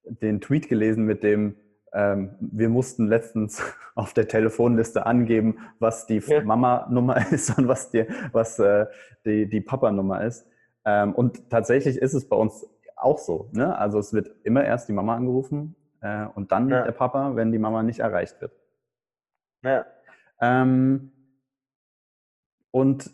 den 0.04 0.40
Tweet 0.40 0.68
gelesen 0.68 1.04
mit 1.04 1.22
dem, 1.22 1.56
ähm, 1.92 2.36
wir 2.40 2.68
mussten 2.68 3.06
letztens 3.06 3.62
auf 3.94 4.14
der 4.14 4.28
Telefonliste 4.28 5.06
angeben, 5.06 5.58
was 5.78 6.06
die 6.06 6.18
ja. 6.18 6.42
Mama-Nummer 6.42 7.16
ist 7.32 7.56
und 7.58 7.68
was, 7.68 7.90
die, 7.90 8.06
was 8.32 8.58
äh, 8.58 8.86
die, 9.24 9.48
die 9.48 9.60
Papa-Nummer 9.60 10.24
ist. 10.24 10.46
Ähm, 10.84 11.14
und 11.14 11.50
tatsächlich 11.50 11.96
ist 11.96 12.14
es 12.14 12.28
bei 12.28 12.36
uns 12.36 12.66
auch 12.96 13.18
so. 13.18 13.50
Ne? 13.52 13.76
Also 13.76 13.98
es 13.98 14.12
wird 14.12 14.30
immer 14.44 14.64
erst 14.64 14.88
die 14.88 14.92
Mama 14.92 15.16
angerufen 15.16 15.76
äh, 16.00 16.26
und 16.34 16.52
dann 16.52 16.68
ja. 16.68 16.82
der 16.82 16.92
Papa, 16.92 17.36
wenn 17.36 17.52
die 17.52 17.58
Mama 17.58 17.82
nicht 17.82 18.00
erreicht 18.00 18.40
wird. 18.40 18.52
Ja. 19.62 19.86
Ähm, 20.40 21.12
und 22.70 23.10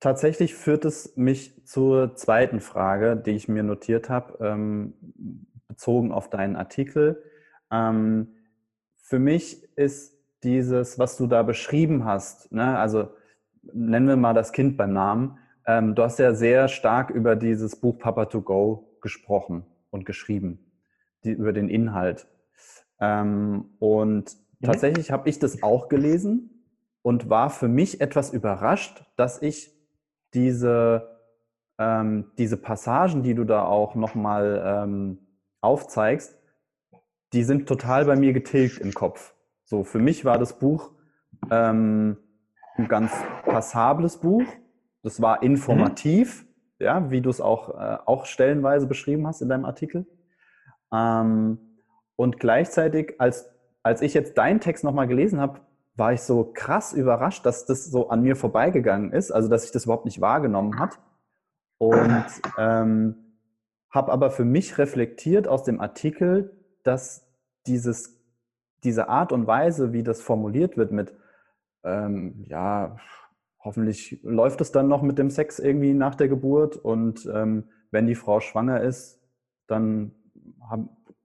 tatsächlich 0.00 0.54
führt 0.54 0.84
es 0.84 1.16
mich 1.16 1.66
zur 1.66 2.14
zweiten 2.16 2.60
Frage, 2.60 3.16
die 3.16 3.32
ich 3.32 3.48
mir 3.48 3.62
notiert 3.62 4.08
habe, 4.08 4.44
ähm, 4.44 4.94
bezogen 5.68 6.12
auf 6.12 6.30
deinen 6.30 6.56
Artikel. 6.56 7.22
Ähm, 7.70 8.28
für 8.96 9.18
mich 9.18 9.62
ist 9.76 10.16
dieses, 10.42 10.98
was 10.98 11.16
du 11.16 11.26
da 11.26 11.42
beschrieben 11.42 12.04
hast, 12.04 12.52
ne, 12.52 12.78
also 12.78 13.10
nennen 13.62 14.08
wir 14.08 14.16
mal 14.16 14.34
das 14.34 14.52
Kind 14.52 14.76
beim 14.76 14.92
Namen, 14.92 15.38
ähm, 15.66 15.94
du 15.94 16.02
hast 16.02 16.18
ja 16.18 16.34
sehr 16.34 16.68
stark 16.68 17.10
über 17.10 17.34
dieses 17.36 17.76
Buch 17.76 17.98
Papa 17.98 18.26
to 18.26 18.40
Go 18.40 18.96
gesprochen 19.00 19.64
und 19.90 20.04
geschrieben, 20.04 20.72
die, 21.24 21.32
über 21.32 21.52
den 21.52 21.68
Inhalt. 21.68 22.28
Ähm, 23.00 23.70
und 23.78 24.36
mhm. 24.60 24.66
tatsächlich 24.66 25.10
habe 25.10 25.28
ich 25.28 25.38
das 25.38 25.62
auch 25.62 25.88
gelesen 25.88 26.64
und 27.02 27.28
war 27.28 27.50
für 27.50 27.68
mich 27.68 28.00
etwas 28.00 28.32
überrascht, 28.32 29.04
dass 29.16 29.42
ich 29.42 29.75
diese, 30.34 31.20
ähm, 31.78 32.32
diese 32.38 32.56
Passagen, 32.56 33.22
die 33.22 33.34
du 33.34 33.44
da 33.44 33.64
auch 33.64 33.94
nochmal 33.94 34.62
ähm, 34.64 35.18
aufzeigst, 35.60 36.38
die 37.32 37.42
sind 37.42 37.68
total 37.68 38.04
bei 38.04 38.16
mir 38.16 38.32
getilgt 38.32 38.78
im 38.78 38.92
Kopf. 38.92 39.34
So, 39.64 39.84
für 39.84 39.98
mich 39.98 40.24
war 40.24 40.38
das 40.38 40.58
Buch 40.58 40.92
ähm, 41.50 42.16
ein 42.76 42.88
ganz 42.88 43.12
passables 43.44 44.18
Buch. 44.18 44.44
Das 45.02 45.20
war 45.20 45.42
informativ, 45.42 46.44
mhm. 46.44 46.84
ja, 46.84 47.10
wie 47.10 47.20
du 47.20 47.30
es 47.30 47.40
auch, 47.40 47.70
äh, 47.70 47.98
auch 48.04 48.26
stellenweise 48.26 48.86
beschrieben 48.86 49.26
hast 49.26 49.40
in 49.40 49.48
deinem 49.48 49.64
Artikel. 49.64 50.06
Ähm, 50.92 51.58
und 52.16 52.40
gleichzeitig, 52.40 53.20
als, 53.20 53.50
als 53.82 54.02
ich 54.02 54.14
jetzt 54.14 54.38
deinen 54.38 54.60
Text 54.60 54.84
nochmal 54.84 55.06
gelesen 55.06 55.40
habe, 55.40 55.60
war 55.96 56.12
ich 56.12 56.20
so 56.20 56.52
krass 56.52 56.92
überrascht, 56.92 57.46
dass 57.46 57.64
das 57.64 57.86
so 57.86 58.08
an 58.08 58.22
mir 58.22 58.36
vorbeigegangen 58.36 59.12
ist, 59.12 59.30
also 59.32 59.48
dass 59.48 59.64
ich 59.64 59.72
das 59.72 59.84
überhaupt 59.84 60.04
nicht 60.04 60.20
wahrgenommen 60.20 60.78
hat. 60.78 60.98
Und 61.78 62.24
ähm, 62.58 63.16
habe 63.90 64.12
aber 64.12 64.30
für 64.30 64.44
mich 64.44 64.78
reflektiert 64.78 65.48
aus 65.48 65.64
dem 65.64 65.80
Artikel, 65.80 66.62
dass 66.82 67.26
dieses, 67.66 68.20
diese 68.84 69.08
Art 69.08 69.32
und 69.32 69.46
Weise, 69.46 69.92
wie 69.92 70.02
das 70.02 70.20
formuliert 70.20 70.76
wird 70.76 70.92
mit, 70.92 71.14
ähm, 71.82 72.44
ja, 72.46 72.96
hoffentlich 73.60 74.20
läuft 74.22 74.60
es 74.60 74.72
dann 74.72 74.88
noch 74.88 75.02
mit 75.02 75.18
dem 75.18 75.30
Sex 75.30 75.58
irgendwie 75.58 75.94
nach 75.94 76.14
der 76.14 76.28
Geburt 76.28 76.76
und 76.76 77.28
ähm, 77.32 77.64
wenn 77.90 78.06
die 78.06 78.14
Frau 78.14 78.40
schwanger 78.40 78.80
ist, 78.80 79.20
dann 79.66 80.12
hab, 80.68 80.80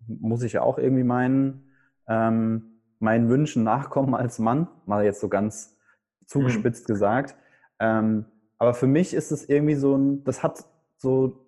muss 0.07 0.43
ich 0.43 0.53
ja 0.53 0.61
auch 0.61 0.77
irgendwie 0.77 1.03
meinen, 1.03 1.71
ähm, 2.07 2.70
meinen 3.01 3.29
Wünschen 3.29 3.63
nachkommen 3.63 4.13
als 4.15 4.39
Mann, 4.39 4.67
mal 4.85 5.03
jetzt 5.03 5.21
so 5.21 5.29
ganz 5.29 5.77
zugespitzt 6.25 6.87
mhm. 6.87 6.93
gesagt. 6.93 7.35
Ähm, 7.79 8.25
aber 8.57 8.73
für 8.73 8.87
mich 8.87 9.13
ist 9.13 9.31
es 9.31 9.47
irgendwie 9.49 9.75
so 9.75 9.95
ein, 9.95 10.23
das 10.23 10.43
hat 10.43 10.65
so, 10.97 11.45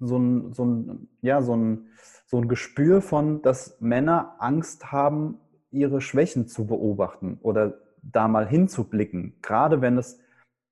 so 0.00 0.18
ein, 0.18 0.52
so 0.52 0.64
ein, 0.64 1.08
ja, 1.22 1.42
so 1.42 1.56
ein, 1.56 1.86
so 2.26 2.38
ein 2.38 2.48
Gespür 2.48 3.00
von, 3.00 3.42
dass 3.42 3.80
Männer 3.80 4.36
Angst 4.38 4.92
haben, 4.92 5.38
ihre 5.70 6.00
Schwächen 6.00 6.46
zu 6.46 6.66
beobachten 6.66 7.38
oder 7.42 7.78
da 8.02 8.28
mal 8.28 8.46
hinzublicken. 8.46 9.34
Gerade 9.42 9.80
wenn 9.80 9.98
es 9.98 10.20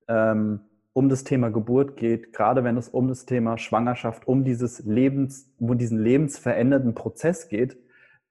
ähm, 0.07 0.61
um 0.93 1.09
das 1.09 1.23
Thema 1.23 1.49
Geburt 1.49 1.97
geht, 1.97 2.31
gerade 2.33 2.63
wenn 2.63 2.77
es 2.77 2.89
um 2.89 3.07
das 3.07 3.25
Thema 3.25 3.57
Schwangerschaft, 3.57 4.27
um 4.27 4.43
dieses 4.43 4.85
Lebens, 4.85 5.51
um 5.59 5.77
diesen 5.77 5.99
lebensverändernden 5.99 6.93
Prozess 6.93 7.49
geht, 7.49 7.77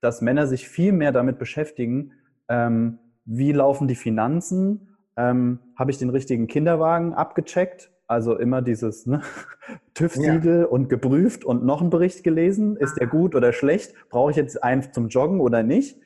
dass 0.03 0.21
Männer 0.21 0.47
sich 0.47 0.69
viel 0.69 0.93
mehr 0.93 1.13
damit 1.13 1.39
beschäftigen, 1.39 2.13
ähm, 2.49 2.99
wie 3.25 3.53
laufen 3.53 3.89
die 3.89 3.95
Finanzen, 3.95 4.97
ähm, 5.17 5.61
habe 5.79 5.91
ich 5.91 5.99
den 5.99 6.11
richtigen 6.11 6.49
Kinderwagen 6.49 7.15
abgecheckt, 7.15 7.91
also 8.09 8.37
immer 8.37 8.61
dieses 8.61 9.07
ne, 9.07 9.23
TÜV-Siegel 9.95 10.61
ja. 10.61 10.67
und 10.67 10.89
geprüft 10.89 11.45
und 11.45 11.65
noch 11.65 11.81
einen 11.81 11.91
Bericht 11.91 12.25
gelesen, 12.25 12.77
ist 12.77 12.99
der 12.99 13.07
gut 13.07 13.35
oder 13.35 13.53
schlecht, 13.53 13.95
brauche 14.11 14.33
ich 14.33 14.37
jetzt 14.37 14.63
einen 14.63 14.93
zum 14.93 15.09
Joggen 15.09 15.41
oder 15.41 15.63
nicht. 15.63 15.99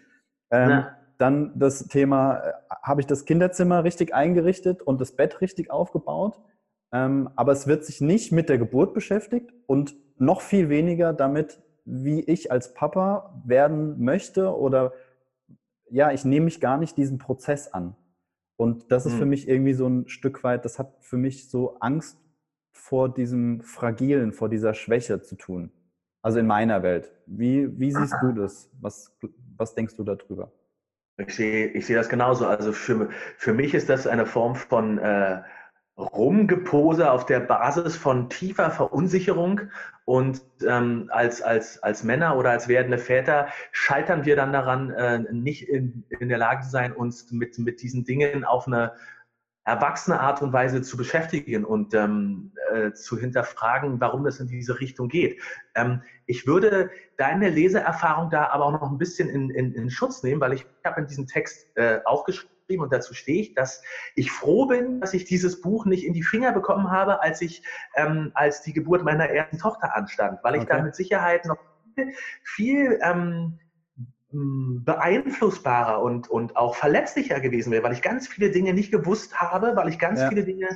Ähm, 0.50 0.71
ja. 0.71 0.97
Dann 1.19 1.53
das 1.59 1.88
Thema, 1.88 2.37
äh, 2.37 2.53
habe 2.83 3.00
ich 3.00 3.07
das 3.07 3.25
Kinderzimmer 3.25 3.83
richtig 3.83 4.15
eingerichtet 4.15 4.83
und 4.83 5.00
das 5.00 5.12
Bett 5.12 5.41
richtig 5.41 5.71
aufgebaut? 5.71 6.38
Ähm, 6.93 7.31
aber 7.35 7.53
es 7.53 7.67
wird 7.67 7.85
sich 7.85 8.03
nicht 8.03 8.31
mit 8.31 8.50
der 8.50 8.59
Geburt 8.59 8.93
beschäftigt 8.93 9.50
und 9.67 9.97
noch 10.19 10.43
viel 10.43 10.69
weniger 10.69 11.12
damit, 11.12 11.61
wie 11.87 12.21
ich 12.21 12.52
als 12.52 12.75
Papa 12.75 13.43
werden 13.47 14.02
möchte 14.02 14.55
oder 14.55 14.93
ja, 15.88 16.11
ich 16.11 16.25
nehme 16.25 16.47
mich 16.47 16.61
gar 16.61 16.76
nicht 16.76 16.97
diesen 16.97 17.19
Prozess 17.19 17.69
an. 17.69 17.97
Und 18.57 18.90
das 18.90 19.07
ist 19.07 19.12
hm. 19.12 19.19
für 19.21 19.26
mich 19.26 19.49
irgendwie 19.49 19.75
so 19.75 19.87
ein 19.87 20.09
Stück 20.09 20.43
weit, 20.43 20.64
das 20.64 20.78
hat 20.78 20.97
für 21.00 21.16
mich 21.16 21.49
so 21.49 21.78
Angst 21.78 22.19
vor 22.73 23.12
diesem 23.12 23.61
Fragilen, 23.62 24.33
vor 24.33 24.49
dieser 24.49 24.75
Schwäche 24.75 25.23
zu 25.23 25.37
tun. 25.37 25.71
Also 26.23 26.40
in 26.40 26.47
meiner 26.47 26.83
Welt. 26.83 27.12
Wie, 27.26 27.78
wie 27.78 27.93
siehst 27.93 28.16
du 28.21 28.33
das? 28.33 28.69
Was, 28.81 29.16
was 29.57 29.75
denkst 29.75 29.95
du 29.97 30.02
darüber? 30.02 30.50
Ich 31.19 31.35
sehe, 31.35 31.69
ich 31.69 31.87
sehe 31.87 31.97
das 31.97 32.09
genauso. 32.09 32.47
Also 32.47 32.73
für, 32.73 33.09
für 33.37 33.55
mich 33.55 33.75
ist 33.75 33.88
das 33.88 34.07
eine 34.07 34.26
Form 34.26 34.57
von 34.57 34.99
äh, 34.99 35.43
Rumgepose 35.99 37.11
auf 37.11 37.26
der 37.26 37.41
Basis 37.41 37.97
von 37.97 38.29
tiefer 38.29 38.71
Verunsicherung. 38.71 39.62
Und 40.05 40.41
ähm, 40.67 41.11
als, 41.12 41.43
als, 41.43 41.83
als 41.83 42.05
Männer 42.05 42.37
oder 42.37 42.50
als 42.50 42.69
werdende 42.69 42.99
Väter 42.99 43.49
scheitern 43.73 44.25
wir 44.25 44.37
dann 44.37 44.53
daran, 44.53 44.91
äh, 44.91 45.19
nicht 45.33 45.69
in, 45.69 46.05
in 46.21 46.29
der 46.29 46.38
Lage 46.38 46.62
zu 46.62 46.71
sein, 46.71 46.93
uns 46.93 47.33
mit, 47.33 47.59
mit 47.59 47.83
diesen 47.83 48.05
Dingen 48.05 48.45
auf 48.45 48.69
eine 48.69 48.93
erwachsene 49.67 50.21
Art 50.21 50.41
und 50.43 50.53
Weise 50.53 50.81
zu 50.81 50.97
beschäftigen 50.97 51.65
und 51.65 51.93
ähm, 51.93 52.53
äh, 52.73 52.93
zu 52.93 53.19
hinterfragen, 53.19 54.01
warum 54.01 54.25
das 54.25 54.41
in 54.41 54.47
diese 54.47 54.81
Richtung 54.81 55.09
geht. 55.09 55.43
Ähm, 55.75 56.03
ich 56.27 56.47
würde 56.47 56.91
deine 57.19 57.51
Leseerfahrung 57.51 58.31
da 58.31 58.49
aber 58.49 58.67
auch 58.67 58.73
noch 58.73 58.91
ein 58.91 58.99
bisschen 58.99 59.29
in, 59.29 59.51
in, 59.51 59.75
in 59.75 59.91
Schutz 59.91 60.23
nehmen, 60.23 60.41
weil 60.41 60.53
ich 60.53 60.67
habe 60.85 61.01
in 61.01 61.09
diesem 61.09 61.27
Text 61.27 61.67
äh, 61.77 62.01
aufgeschrieben, 62.05 62.57
geschrieben 62.67 62.83
und 62.83 62.93
dazu 62.93 63.15
stehe 63.15 63.43
ich, 63.43 63.55
dass 63.55 63.83
ich 64.15 64.31
froh 64.31 64.67
bin, 64.67 65.01
dass 65.01 65.15
ich 65.15 65.25
dieses 65.25 65.61
Buch 65.61 65.87
nicht 65.87 66.05
in 66.05 66.13
die 66.13 66.23
Finger 66.23 66.53
bekommen 66.53 66.91
habe, 66.91 67.23
als 67.23 67.41
ich, 67.41 67.63
ähm, 67.95 68.33
als 68.35 68.63
die 68.63 68.73
Geburt 68.73 69.05
meiner 69.05 69.29
ersten 69.29 69.59
Tochter 69.59 69.95
anstand, 69.97 70.41
weil 70.43 70.57
ich 70.57 70.63
okay. 70.63 70.77
da 70.77 70.83
mit 70.83 70.95
Sicherheit 70.95 71.45
noch 71.45 71.59
viel, 72.43 72.99
ähm, 73.03 73.59
beeinflussbarer 74.33 76.02
und, 76.02 76.28
und 76.28 76.56
auch 76.56 76.75
verletzlicher 76.75 77.40
gewesen 77.40 77.71
wäre, 77.71 77.85
weil 77.85 77.92
ich 77.92 78.02
ganz 78.02 78.26
viele 78.26 78.50
Dinge 78.50 78.75
nicht 78.75 78.90
gewusst 78.90 79.40
habe, 79.40 79.76
weil 79.76 79.88
ich 79.88 79.99
ganz 79.99 80.21
ja. 80.21 80.28
viele 80.28 80.45
Dinge 80.45 80.68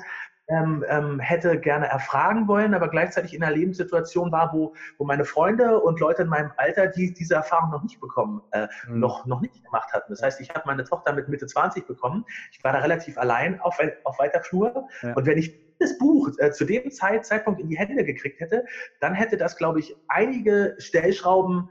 ähm, 0.51 0.85
ähm, 0.89 1.21
hätte 1.21 1.59
gerne 1.59 1.87
erfragen 1.87 2.49
wollen, 2.49 2.75
aber 2.75 2.89
gleichzeitig 2.89 3.35
in 3.35 3.43
einer 3.43 3.55
Lebenssituation 3.55 4.33
war, 4.33 4.53
wo, 4.53 4.75
wo 4.99 5.05
meine 5.05 5.25
Freunde 5.25 5.81
und 5.81 6.01
Leute 6.01 6.23
in 6.23 6.29
meinem 6.29 6.53
Alter, 6.57 6.89
die 6.89 7.15
diese 7.15 7.35
Erfahrung 7.35 7.71
noch 7.71 7.83
nicht 7.83 8.01
bekommen, 8.01 8.43
äh, 8.51 8.67
mhm. 8.89 8.99
noch, 8.99 9.27
noch 9.27 9.41
nicht 9.41 9.65
gemacht 9.65 9.93
hatten. 9.93 10.13
Das 10.13 10.23
heißt, 10.23 10.41
ich 10.41 10.51
habe 10.51 10.63
meine 10.67 10.85
Tochter 10.85 11.13
mit 11.13 11.29
Mitte 11.29 11.47
20 11.47 11.87
bekommen. 11.87 12.25
Ich 12.51 12.63
war 12.65 12.73
da 12.73 12.81
relativ 12.81 13.17
allein 13.17 13.61
auf, 13.61 13.79
auf 14.05 14.19
weiter 14.19 14.43
Flur. 14.43 14.89
Ja. 15.03 15.15
Und 15.15 15.27
wenn 15.27 15.39
ich 15.39 15.57
das 15.79 15.97
Buch 15.99 16.31
äh, 16.39 16.51
zu 16.51 16.65
dem 16.65 16.91
Zeit, 16.91 17.25
Zeitpunkt 17.25 17.61
in 17.61 17.69
die 17.69 17.79
Hände 17.79 18.05
gekriegt 18.05 18.41
hätte, 18.41 18.65
dann 19.01 19.15
hätte 19.15 19.37
das, 19.37 19.57
glaube 19.57 19.79
ich, 19.81 19.97
einige 20.09 20.75
Stellschrauben 20.79 21.71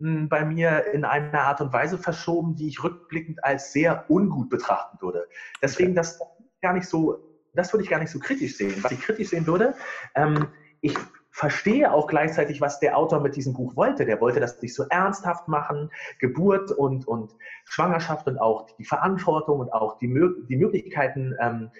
bei 0.00 0.44
mir 0.44 0.86
in 0.92 1.04
einer 1.04 1.42
Art 1.42 1.60
und 1.60 1.72
Weise 1.72 1.98
verschoben, 1.98 2.56
die 2.56 2.68
ich 2.68 2.82
rückblickend 2.82 3.44
als 3.44 3.72
sehr 3.72 4.04
ungut 4.08 4.48
betrachten 4.48 4.98
würde. 5.00 5.26
Deswegen 5.62 5.94
das 5.94 6.18
gar 6.62 6.72
nicht 6.72 6.88
so 6.88 7.30
das 7.54 7.72
würde 7.72 7.84
ich 7.84 7.90
gar 7.90 7.98
nicht 7.98 8.10
so 8.10 8.18
kritisch 8.18 8.56
sehen. 8.56 8.82
Was 8.82 8.92
ich 8.92 9.00
kritisch 9.00 9.30
sehen 9.30 9.46
würde, 9.46 9.74
ähm, 10.14 10.48
ich 10.80 10.96
verstehe 11.30 11.92
auch 11.92 12.06
gleichzeitig, 12.06 12.60
was 12.60 12.80
der 12.80 12.96
Autor 12.96 13.20
mit 13.20 13.36
diesem 13.36 13.54
Buch 13.54 13.76
wollte. 13.76 14.04
Der 14.04 14.20
wollte 14.20 14.40
das 14.40 14.60
nicht 14.60 14.74
so 14.74 14.84
ernsthaft 14.90 15.48
machen. 15.48 15.90
Geburt 16.18 16.72
und, 16.72 17.06
und 17.06 17.34
Schwangerschaft 17.64 18.26
und 18.26 18.38
auch 18.38 18.66
die 18.78 18.84
Verantwortung 18.84 19.60
und 19.60 19.72
auch 19.72 19.98
die, 19.98 20.08
die 20.48 20.56
Möglichkeiten, 20.56 21.34
ähm, 21.40 21.70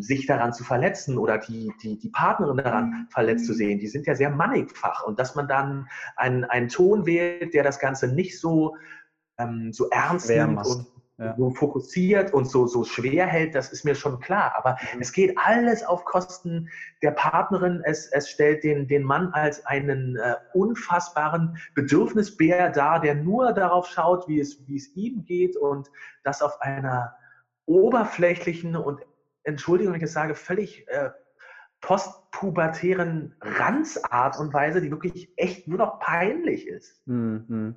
sich 0.00 0.26
daran 0.26 0.52
zu 0.52 0.64
verletzen 0.64 1.18
oder 1.18 1.38
die, 1.38 1.72
die, 1.82 1.98
die 1.98 2.10
Partnerin 2.10 2.58
daran 2.58 2.90
mhm. 2.90 3.06
verletzt 3.10 3.46
zu 3.46 3.54
sehen, 3.54 3.78
die 3.78 3.88
sind 3.88 4.06
ja 4.06 4.14
sehr 4.14 4.30
mannigfach. 4.30 5.04
Und 5.04 5.18
dass 5.18 5.34
man 5.34 5.48
dann 5.48 5.88
einen, 6.16 6.44
einen 6.44 6.68
Ton 6.68 7.06
wählt, 7.06 7.54
der 7.54 7.62
das 7.62 7.78
Ganze 7.78 8.08
nicht 8.08 8.38
so, 8.38 8.76
ähm, 9.38 9.72
so 9.72 9.88
ernst 9.90 10.28
nimmt 10.28 10.64
und 10.66 10.86
ja. 11.18 11.34
so 11.36 11.50
fokussiert 11.50 12.32
und 12.32 12.48
so, 12.48 12.66
so 12.66 12.84
schwer 12.84 13.26
hält, 13.26 13.54
das 13.54 13.72
ist 13.72 13.84
mir 13.84 13.94
schon 13.94 14.20
klar. 14.20 14.54
Aber 14.56 14.78
mhm. 14.94 15.00
es 15.00 15.12
geht 15.12 15.36
alles 15.36 15.82
auf 15.82 16.04
Kosten 16.04 16.68
der 17.02 17.12
Partnerin. 17.12 17.82
Es, 17.84 18.06
es 18.12 18.28
stellt 18.30 18.64
den, 18.64 18.88
den 18.88 19.02
Mann 19.02 19.32
als 19.32 19.64
einen 19.66 20.16
äh, 20.16 20.36
unfassbaren 20.54 21.58
Bedürfnisbär 21.74 22.70
dar, 22.70 23.00
der 23.00 23.14
nur 23.14 23.52
darauf 23.52 23.86
schaut, 23.86 24.28
wie 24.28 24.40
es, 24.40 24.66
wie 24.66 24.76
es 24.76 24.94
ihm 24.96 25.24
geht 25.24 25.56
und 25.56 25.90
das 26.24 26.42
auf 26.42 26.60
einer 26.60 27.14
oberflächlichen 27.66 28.74
und, 28.74 29.00
Entschuldigung, 29.44 29.92
wenn 29.92 30.00
ich 30.00 30.04
das 30.04 30.12
sage, 30.12 30.34
völlig 30.34 30.86
äh, 30.88 31.10
postpubertären 31.80 33.34
Ranzart 33.40 34.38
und 34.38 34.52
Weise, 34.52 34.80
die 34.80 34.90
wirklich 34.90 35.32
echt 35.36 35.66
nur 35.66 35.78
noch 35.78 35.98
peinlich 36.00 36.66
ist. 36.66 37.06
Mhm. 37.06 37.76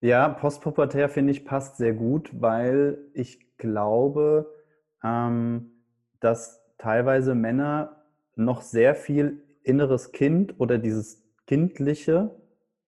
Ja, 0.00 0.28
postpubertär 0.28 1.08
finde 1.08 1.32
ich 1.32 1.44
passt 1.44 1.76
sehr 1.76 1.92
gut, 1.92 2.30
weil 2.32 2.98
ich 3.14 3.56
glaube, 3.56 4.54
ähm, 5.02 5.72
dass 6.20 6.64
teilweise 6.78 7.34
Männer 7.34 8.04
noch 8.36 8.62
sehr 8.62 8.94
viel 8.94 9.42
inneres 9.64 10.12
Kind 10.12 10.54
oder 10.58 10.78
dieses 10.78 11.24
Kindliche 11.46 12.36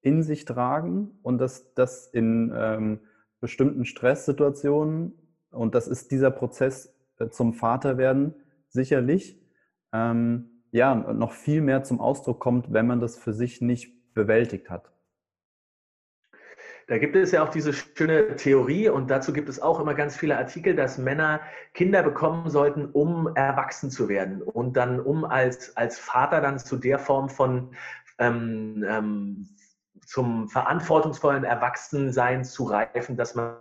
in 0.02 0.22
sich 0.22 0.44
tragen 0.44 1.18
und 1.22 1.38
dass 1.38 1.74
das 1.74 2.06
in 2.06 2.52
ähm, 2.56 3.00
bestimmten 3.40 3.84
Stresssituationen, 3.84 5.12
und 5.50 5.74
das 5.74 5.88
ist 5.88 6.12
dieser 6.12 6.30
Prozess 6.30 6.94
zum 7.28 7.52
Vaterwerden 7.52 8.34
sicherlich, 8.68 9.40
ähm, 9.92 10.62
ja, 10.72 10.94
noch 10.94 11.32
viel 11.32 11.60
mehr 11.60 11.82
zum 11.82 12.00
Ausdruck 12.00 12.40
kommt, 12.40 12.72
wenn 12.72 12.86
man 12.86 13.00
das 13.00 13.18
für 13.18 13.32
sich 13.32 13.60
nicht 13.60 14.14
bewältigt 14.14 14.70
hat. 14.70 14.90
Da 16.86 16.98
gibt 16.98 17.14
es 17.14 17.30
ja 17.30 17.44
auch 17.44 17.50
diese 17.50 17.72
schöne 17.72 18.34
Theorie 18.34 18.88
und 18.88 19.12
dazu 19.12 19.32
gibt 19.32 19.48
es 19.48 19.62
auch 19.62 19.78
immer 19.78 19.94
ganz 19.94 20.16
viele 20.16 20.36
Artikel, 20.36 20.74
dass 20.74 20.98
Männer 20.98 21.40
Kinder 21.72 22.02
bekommen 22.02 22.50
sollten, 22.50 22.86
um 22.86 23.28
erwachsen 23.36 23.92
zu 23.92 24.08
werden 24.08 24.42
und 24.42 24.76
dann 24.76 24.98
um 24.98 25.24
als, 25.24 25.76
als 25.76 26.00
Vater 26.00 26.40
dann 26.40 26.58
zu 26.58 26.76
der 26.76 26.98
Form 26.98 27.28
von 27.28 27.76
ähm, 28.18 28.84
ähm, 28.88 29.48
zum 30.04 30.48
verantwortungsvollen 30.48 31.44
Erwachsensein 31.44 32.44
zu 32.44 32.64
reifen, 32.64 33.16
dass 33.16 33.36
man 33.36 33.54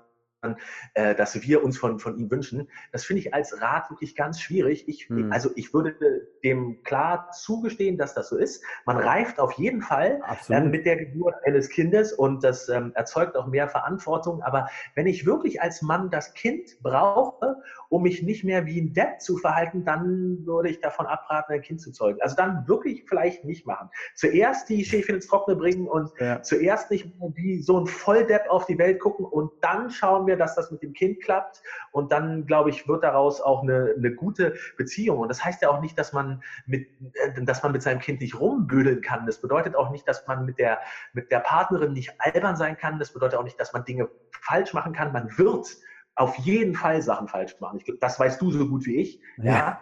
äh, 0.94 1.16
dass 1.16 1.42
wir 1.42 1.64
uns 1.64 1.78
von, 1.78 2.00
von 2.00 2.18
ihm 2.18 2.32
wünschen. 2.32 2.70
Das 2.94 3.04
finde 3.04 3.22
ich 3.22 3.34
als 3.34 3.62
Rat 3.62 3.90
wirklich 3.90 4.16
ganz 4.16 4.40
schwierig. 4.40 4.88
Ich, 4.88 5.10
hm. 5.10 5.32
Also 5.34 5.50
ich 5.56 5.74
würde 5.74 5.96
dem 6.44 6.82
klar 6.84 7.32
zugestehen, 7.32 7.98
dass 7.98 8.14
das 8.14 8.30
so 8.30 8.38
ist. 8.38 8.64
Man 8.86 8.98
reift 8.98 9.40
auf 9.40 9.52
jeden 9.54 9.82
Fall 9.82 10.22
ähm, 10.50 10.72
mit 10.72 10.86
der 10.86 10.96
Geburt 10.96 11.36
eines 11.44 11.70
Kindes 11.70 12.14
und 12.14 12.44
das 12.44 12.70
ähm, 12.70 12.94
erzeugt 12.96 13.36
auch 13.36 13.48
mehr 13.48 13.68
Verantwortung. 13.68 14.42
Aber 14.42 14.70
wenn 14.96 15.08
ich 15.08 15.26
wirklich 15.26 15.62
als 15.62 15.82
Mann 15.82 16.10
das 16.10 16.34
Kind 16.34 16.82
brauche, 16.82 17.58
um 17.90 18.04
mich 18.04 18.24
nicht 18.24 18.44
mehr 18.44 18.66
wie 18.66 18.80
ein 18.80 18.94
Depp 18.94 19.20
zu 19.20 19.38
verhalten, 19.38 19.84
dann 19.84 20.46
würde 20.46 20.70
ich 20.70 20.80
davon 20.80 21.06
abraten, 21.06 21.54
ein 21.54 21.62
Kind 21.62 21.82
zu 21.82 21.92
zeugen. 21.92 22.22
Also 22.22 22.36
dann 22.36 22.68
wirklich 22.68 23.06
vielleicht 23.10 23.44
nicht 23.44 23.66
machen. 23.66 23.90
Zuerst 24.16 24.70
die 24.70 24.86
Schäfchen 24.86 25.16
ins 25.16 25.28
Trockene 25.28 25.58
bringen 25.58 25.88
und 25.88 26.12
ja. 26.20 26.42
zuerst 26.42 26.92
nicht 26.92 27.12
wie 27.34 27.62
so 27.62 27.80
ein 27.80 27.88
Volldepp 27.88 28.50
auf 28.50 28.68
die 28.68 28.78
Welt 28.78 29.00
gucken 29.00 29.26
und 29.26 29.52
dann 29.62 29.90
schauen 29.90 30.29
wir, 30.30 30.38
dass 30.38 30.56
das 30.56 30.72
mit 30.72 30.82
dem 30.82 30.94
Kind 30.94 31.22
klappt 31.22 31.62
und 31.92 32.12
dann, 32.12 32.46
glaube 32.46 32.70
ich, 32.70 32.88
wird 32.88 33.04
daraus 33.04 33.42
auch 33.42 33.64
eine, 33.64 33.94
eine 33.98 34.14
gute 34.14 34.54
Beziehung. 34.78 35.20
Und 35.20 35.28
das 35.28 35.44
heißt 35.44 35.62
ja 35.62 35.70
auch 35.70 35.82
nicht, 35.82 35.98
dass 35.98 36.14
man 36.14 36.42
mit, 36.66 36.88
äh, 37.14 37.44
dass 37.44 37.62
man 37.64 37.74
mit 37.74 37.82
seinem 37.82 38.00
Kind 38.00 38.22
nicht 38.22 38.40
rumbüdeln 38.40 39.02
kann. 39.02 39.26
Das 39.26 39.42
bedeutet 39.42 39.76
auch 39.76 39.90
nicht, 39.92 40.08
dass 40.08 40.26
man 40.28 40.46
mit 40.46 40.58
der, 40.60 40.80
mit 41.14 41.32
der 41.32 41.40
Partnerin 41.40 41.94
nicht 41.94 42.14
albern 42.20 42.56
sein 42.56 42.78
kann. 42.78 43.00
Das 43.00 43.12
bedeutet 43.12 43.38
auch 43.38 43.44
nicht, 43.44 43.60
dass 43.60 43.74
man 43.74 43.84
Dinge 43.84 44.08
falsch 44.42 44.74
machen 44.74 44.94
kann. 44.94 45.12
Man 45.12 45.38
wird 45.38 45.68
auf 46.16 46.36
jeden 46.38 46.76
Fall 46.76 47.02
Sachen 47.02 47.28
falsch 47.28 47.60
machen. 47.60 47.80
Ich, 47.84 48.00
das 48.00 48.20
weißt 48.20 48.42
du 48.42 48.52
so 48.52 48.68
gut 48.68 48.86
wie 48.86 49.02
ich. 49.02 49.22
Ja. 49.38 49.82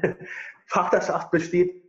ja. 0.00 0.14
Vaterschaft 0.66 1.30
besteht 1.30 1.85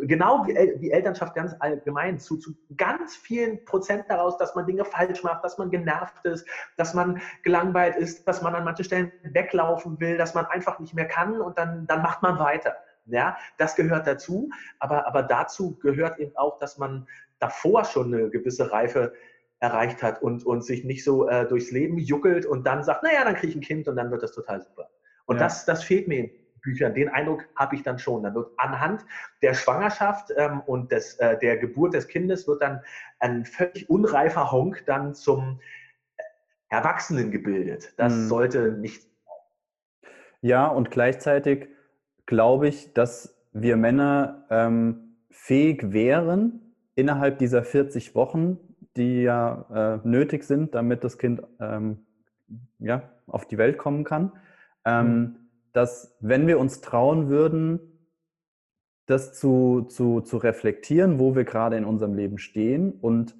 genau 0.00 0.46
wie, 0.46 0.54
wie, 0.80 0.90
Elternschaft 0.90 1.34
ganz 1.34 1.54
allgemein 1.60 2.18
zu, 2.18 2.36
zu 2.36 2.54
ganz 2.76 3.16
vielen 3.16 3.64
Prozent 3.64 4.04
daraus, 4.08 4.38
dass 4.38 4.54
man 4.54 4.66
Dinge 4.66 4.84
falsch 4.84 5.22
macht, 5.22 5.44
dass 5.44 5.58
man 5.58 5.70
genervt 5.70 6.24
ist, 6.24 6.46
dass 6.76 6.94
man 6.94 7.20
gelangweilt 7.42 7.96
ist, 7.96 8.26
dass 8.26 8.42
man 8.42 8.54
an 8.54 8.64
manchen 8.64 8.84
Stellen 8.84 9.12
weglaufen 9.22 10.00
will, 10.00 10.16
dass 10.16 10.34
man 10.34 10.46
einfach 10.46 10.78
nicht 10.78 10.94
mehr 10.94 11.06
kann 11.06 11.40
und 11.40 11.58
dann, 11.58 11.86
dann 11.86 12.02
macht 12.02 12.22
man 12.22 12.38
weiter. 12.38 12.76
Ja, 13.06 13.36
das 13.58 13.76
gehört 13.76 14.06
dazu, 14.06 14.50
aber, 14.78 15.06
aber 15.06 15.22
dazu 15.22 15.78
gehört 15.78 16.18
eben 16.18 16.34
auch, 16.36 16.58
dass 16.58 16.78
man 16.78 17.06
davor 17.38 17.84
schon 17.84 18.14
eine 18.14 18.30
gewisse 18.30 18.72
Reife 18.72 19.12
erreicht 19.60 20.02
hat 20.02 20.22
und, 20.22 20.46
und 20.46 20.64
sich 20.64 20.84
nicht 20.84 21.04
so 21.04 21.28
äh, 21.28 21.46
durchs 21.46 21.70
Leben 21.70 21.98
juckelt 21.98 22.46
und 22.46 22.66
dann 22.66 22.82
sagt, 22.82 23.02
naja, 23.02 23.24
dann 23.24 23.34
kriege 23.34 23.48
ich 23.48 23.56
ein 23.56 23.60
Kind 23.60 23.88
und 23.88 23.96
dann 23.96 24.10
wird 24.10 24.22
das 24.22 24.32
total 24.32 24.62
super. 24.62 24.88
Und 25.26 25.36
ja. 25.36 25.42
das, 25.42 25.66
das 25.66 25.84
fehlt 25.84 26.08
mir 26.08 26.30
Büchern. 26.64 26.94
Den 26.94 27.08
Eindruck 27.08 27.44
habe 27.54 27.76
ich 27.76 27.82
dann 27.82 27.98
schon. 27.98 28.24
Dann 28.24 28.34
wird 28.34 28.50
anhand 28.56 29.04
der 29.42 29.54
Schwangerschaft 29.54 30.32
ähm, 30.36 30.60
und 30.60 30.90
des, 30.90 31.14
äh, 31.16 31.38
der 31.38 31.58
Geburt 31.58 31.94
des 31.94 32.08
Kindes 32.08 32.48
wird 32.48 32.62
dann 32.62 32.80
ein 33.20 33.44
völlig 33.44 33.88
unreifer 33.88 34.50
Honk 34.50 34.84
dann 34.86 35.14
zum 35.14 35.60
Erwachsenen 36.68 37.30
gebildet. 37.30 37.94
Das 37.96 38.14
mhm. 38.14 38.28
sollte 38.28 38.72
nicht. 38.72 39.06
Ja, 40.40 40.66
und 40.66 40.90
gleichzeitig 40.90 41.68
glaube 42.26 42.68
ich, 42.68 42.92
dass 42.94 43.38
wir 43.52 43.76
Männer 43.76 44.46
ähm, 44.50 45.16
fähig 45.30 45.92
wären, 45.92 46.74
innerhalb 46.96 47.38
dieser 47.38 47.62
40 47.62 48.14
Wochen, 48.14 48.58
die 48.96 49.22
ja 49.22 50.00
äh, 50.04 50.08
nötig 50.08 50.44
sind, 50.44 50.74
damit 50.74 51.04
das 51.04 51.18
Kind 51.18 51.42
ähm, 51.60 52.06
ja, 52.78 53.10
auf 53.26 53.46
die 53.46 53.58
Welt 53.58 53.78
kommen 53.78 54.04
kann, 54.04 54.32
ähm, 54.84 55.06
mhm. 55.06 55.36
Dass 55.74 56.16
wenn 56.20 56.46
wir 56.46 56.58
uns 56.58 56.80
trauen 56.80 57.28
würden, 57.28 57.80
das 59.06 59.34
zu, 59.34 59.82
zu, 59.82 60.22
zu 60.22 60.38
reflektieren, 60.38 61.18
wo 61.18 61.34
wir 61.34 61.44
gerade 61.44 61.76
in 61.76 61.84
unserem 61.84 62.14
Leben 62.14 62.38
stehen 62.38 62.92
und 62.92 63.36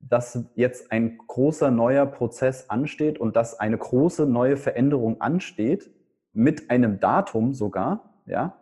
dass 0.00 0.44
jetzt 0.54 0.90
ein 0.90 1.18
großer 1.18 1.70
neuer 1.70 2.06
Prozess 2.06 2.70
ansteht 2.70 3.18
und 3.18 3.36
dass 3.36 3.60
eine 3.60 3.78
große 3.78 4.26
neue 4.26 4.56
Veränderung 4.56 5.20
ansteht, 5.20 5.90
mit 6.32 6.70
einem 6.70 7.00
Datum 7.00 7.52
sogar, 7.52 8.22
ja, 8.26 8.58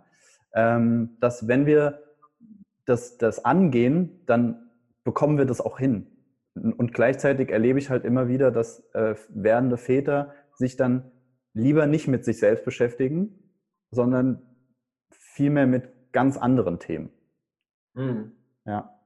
ähm, 0.53 1.17
dass 1.21 1.47
wenn 1.47 1.65
wir 1.67 2.01
das, 2.87 3.19
das 3.19 3.45
angehen, 3.45 4.23
dann 4.27 4.71
bekommen 5.05 5.39
wir 5.39 5.45
das 5.45 5.61
auch 5.61 5.79
hin. 5.79 6.07
Und 6.55 6.93
gleichzeitig 6.93 7.51
erlebe 7.51 7.79
ich 7.79 7.91
halt 7.91 8.05
immer 8.05 8.29
wieder, 8.29 8.51
dass 8.51 8.81
äh, 8.95 9.15
werdende 9.29 9.77
Väter 9.77 10.33
sich 10.55 10.77
dann 10.77 11.13
lieber 11.57 11.87
nicht 11.87 12.07
mit 12.07 12.25
sich 12.25 12.39
selbst 12.39 12.65
beschäftigen, 12.65 13.43
sondern 13.91 14.43
vielmehr 15.11 15.67
mit 15.67 16.13
ganz 16.13 16.37
anderen 16.37 16.79
Themen. 16.79 17.11
Mhm. 17.95 18.33
Ja. 18.67 19.01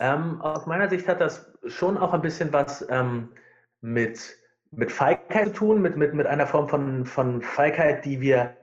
Ähm, 0.00 0.40
aus 0.40 0.66
meiner 0.66 0.88
Sicht 0.88 1.06
hat 1.06 1.20
das 1.20 1.52
schon 1.66 1.96
auch 1.96 2.12
ein 2.12 2.22
bisschen 2.22 2.52
was 2.52 2.84
ähm, 2.90 3.28
mit, 3.80 4.36
mit 4.72 4.90
Feigheit 4.90 5.48
zu 5.48 5.52
tun, 5.52 5.82
mit, 5.82 5.96
mit, 5.96 6.14
mit 6.14 6.26
einer 6.26 6.48
Form 6.48 6.68
von, 6.68 7.06
von 7.06 7.42
Feigheit, 7.42 8.04
die 8.04 8.20
wir 8.20 8.56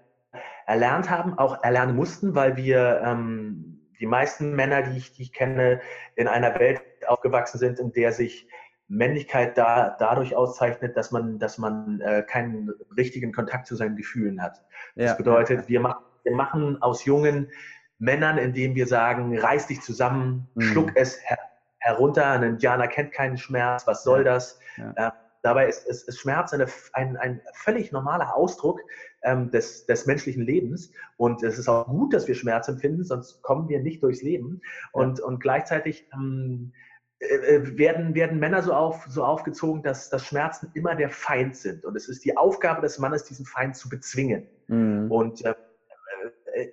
erlernt 0.65 1.09
haben, 1.09 1.37
auch 1.37 1.63
erlernen 1.63 1.95
mussten, 1.95 2.35
weil 2.35 2.57
wir 2.57 3.01
ähm, 3.05 3.87
die 4.01 4.07
meisten 4.07 4.55
Männer, 4.55 4.81
die 4.81 4.97
ich, 4.97 5.13
die 5.13 5.23
ich 5.23 5.33
kenne, 5.33 5.79
in 6.15 6.27
einer 6.27 6.59
Welt 6.59 6.81
aufgewachsen 7.07 7.59
sind, 7.59 7.79
in 7.79 7.93
der 7.93 8.11
sich 8.11 8.49
Männlichkeit 8.89 9.57
da, 9.57 9.95
dadurch 9.99 10.35
auszeichnet, 10.35 10.97
dass 10.97 11.11
man, 11.11 11.39
dass 11.39 11.57
man 11.57 12.01
äh, 12.01 12.23
keinen 12.23 12.71
richtigen 12.97 13.31
Kontakt 13.31 13.67
zu 13.67 13.75
seinen 13.75 13.95
Gefühlen 13.95 14.41
hat. 14.41 14.63
Das 14.95 15.11
ja, 15.11 15.13
bedeutet, 15.13 15.69
Wir, 15.69 15.79
machen, 15.79 16.03
wir 16.23 16.35
machen 16.35 16.81
aus 16.81 17.05
jungen 17.05 17.51
Männern, 17.99 18.37
indem 18.37 18.75
wir 18.75 18.87
sagen, 18.87 19.37
reiß 19.37 19.67
dich 19.67 19.81
zusammen, 19.81 20.47
mhm. 20.55 20.61
schluck 20.61 20.91
es 20.95 21.19
her 21.23 21.37
herunter, 21.81 22.31
ein 22.31 22.43
Indianer 22.43 22.89
kennt 22.89 23.13
keinen 23.13 23.37
Schmerz, 23.37 23.87
was 23.87 24.03
soll 24.03 24.25
das? 24.25 24.59
Ja. 24.75 25.07
Äh, 25.07 25.11
Dabei 25.41 25.67
ist, 25.69 25.87
ist, 25.87 26.07
ist 26.07 26.19
Schmerz 26.19 26.53
eine, 26.53 26.67
ein, 26.93 27.15
ein 27.15 27.41
völlig 27.53 27.91
normaler 27.91 28.35
Ausdruck 28.35 28.81
ähm, 29.23 29.49
des, 29.51 29.85
des 29.85 30.05
menschlichen 30.05 30.43
Lebens. 30.43 30.91
Und 31.15 31.43
es 31.43 31.57
ist 31.57 31.69
auch 31.69 31.87
gut, 31.87 32.13
dass 32.13 32.27
wir 32.27 32.35
Schmerz 32.35 32.67
empfinden, 32.67 33.05
sonst 33.05 33.41
kommen 33.41 33.69
wir 33.69 33.79
nicht 33.79 34.03
durchs 34.03 34.21
Leben. 34.21 34.61
Und, 34.91 35.19
ja. 35.19 35.25
und 35.25 35.39
gleichzeitig 35.39 36.09
ähm, 36.13 36.73
äh, 36.73 36.73
äh, 36.73 36.88
werden, 37.19 38.15
werden 38.15 38.39
Männer 38.39 38.61
so, 38.63 38.73
auf, 38.73 39.05
so 39.09 39.23
aufgezogen, 39.23 39.83
dass, 39.83 40.09
dass 40.09 40.25
Schmerzen 40.25 40.71
immer 40.73 40.95
der 40.95 41.09
Feind 41.09 41.55
sind. 41.55 41.85
Und 41.85 41.95
es 41.95 42.07
ist 42.07 42.23
die 42.23 42.37
Aufgabe 42.37 42.81
des 42.81 42.97
Mannes, 42.97 43.25
diesen 43.25 43.45
Feind 43.45 43.75
zu 43.75 43.89
bezwingen. 43.89 44.47
Mhm. 44.67 45.11
Und 45.11 45.43
äh, 45.43 45.53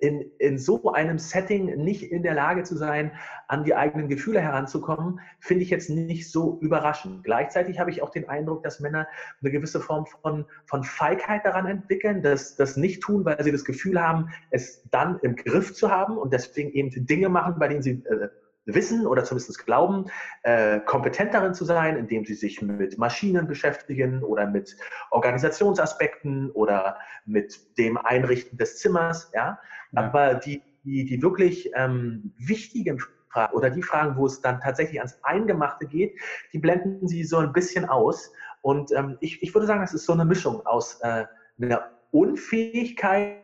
in, 0.01 0.31
in 0.39 0.57
so 0.57 0.91
einem 0.91 1.19
Setting 1.19 1.65
nicht 1.83 2.11
in 2.11 2.23
der 2.23 2.33
Lage 2.33 2.63
zu 2.63 2.75
sein, 2.75 3.11
an 3.47 3.63
die 3.63 3.75
eigenen 3.75 4.09
Gefühle 4.09 4.41
heranzukommen, 4.41 5.19
finde 5.39 5.63
ich 5.63 5.69
jetzt 5.69 5.89
nicht 5.89 6.31
so 6.31 6.59
überraschend. 6.61 7.23
Gleichzeitig 7.23 7.79
habe 7.79 7.91
ich 7.91 8.01
auch 8.01 8.09
den 8.09 8.27
Eindruck, 8.27 8.63
dass 8.63 8.79
Männer 8.79 9.07
eine 9.41 9.51
gewisse 9.51 9.79
Form 9.79 10.05
von, 10.05 10.45
von 10.65 10.83
Feigheit 10.83 11.45
daran 11.45 11.67
entwickeln, 11.67 12.21
dass 12.21 12.55
das 12.55 12.77
nicht 12.77 13.01
tun, 13.01 13.25
weil 13.25 13.41
sie 13.43 13.51
das 13.51 13.65
Gefühl 13.65 14.01
haben, 14.01 14.29
es 14.51 14.83
dann 14.89 15.19
im 15.21 15.35
Griff 15.35 15.73
zu 15.73 15.91
haben 15.91 16.17
und 16.17 16.33
deswegen 16.33 16.71
eben 16.71 17.05
Dinge 17.05 17.29
machen, 17.29 17.55
bei 17.59 17.67
denen 17.67 17.81
sie 17.81 18.03
äh, 18.05 18.29
wissen 18.67 19.07
oder 19.07 19.23
zumindest 19.23 19.65
glauben, 19.65 20.05
äh, 20.43 20.79
kompetent 20.81 21.33
darin 21.33 21.53
zu 21.53 21.65
sein, 21.65 21.97
indem 21.97 22.25
sie 22.25 22.35
sich 22.35 22.61
mit 22.61 22.97
Maschinen 22.97 23.47
beschäftigen 23.47 24.23
oder 24.23 24.45
mit 24.45 24.75
Organisationsaspekten 25.11 26.51
oder 26.51 26.97
mit 27.25 27.77
dem 27.77 27.97
Einrichten 27.97 28.57
des 28.57 28.77
Zimmers. 28.77 29.31
Ja? 29.33 29.59
ja. 29.91 30.01
Aber 30.01 30.35
die, 30.35 30.61
die, 30.83 31.05
die 31.05 31.21
wirklich 31.21 31.71
ähm, 31.75 32.33
wichtigen 32.37 32.99
Fragen 32.99 33.53
oder 33.55 33.69
die 33.69 33.83
Fragen, 33.83 34.17
wo 34.17 34.25
es 34.25 34.41
dann 34.41 34.59
tatsächlich 34.59 34.99
ans 34.99 35.19
Eingemachte 35.23 35.85
geht, 35.85 36.19
die 36.53 36.59
blenden 36.59 37.07
sie 37.07 37.23
so 37.23 37.37
ein 37.37 37.53
bisschen 37.53 37.85
aus. 37.85 38.31
Und 38.61 38.91
ähm, 38.91 39.17
ich, 39.21 39.41
ich 39.41 39.53
würde 39.53 39.67
sagen, 39.67 39.81
das 39.81 39.93
ist 39.93 40.05
so 40.05 40.13
eine 40.13 40.25
Mischung 40.25 40.65
aus 40.65 40.99
äh, 41.01 41.25
einer 41.61 41.91
Unfähigkeit, 42.11 43.43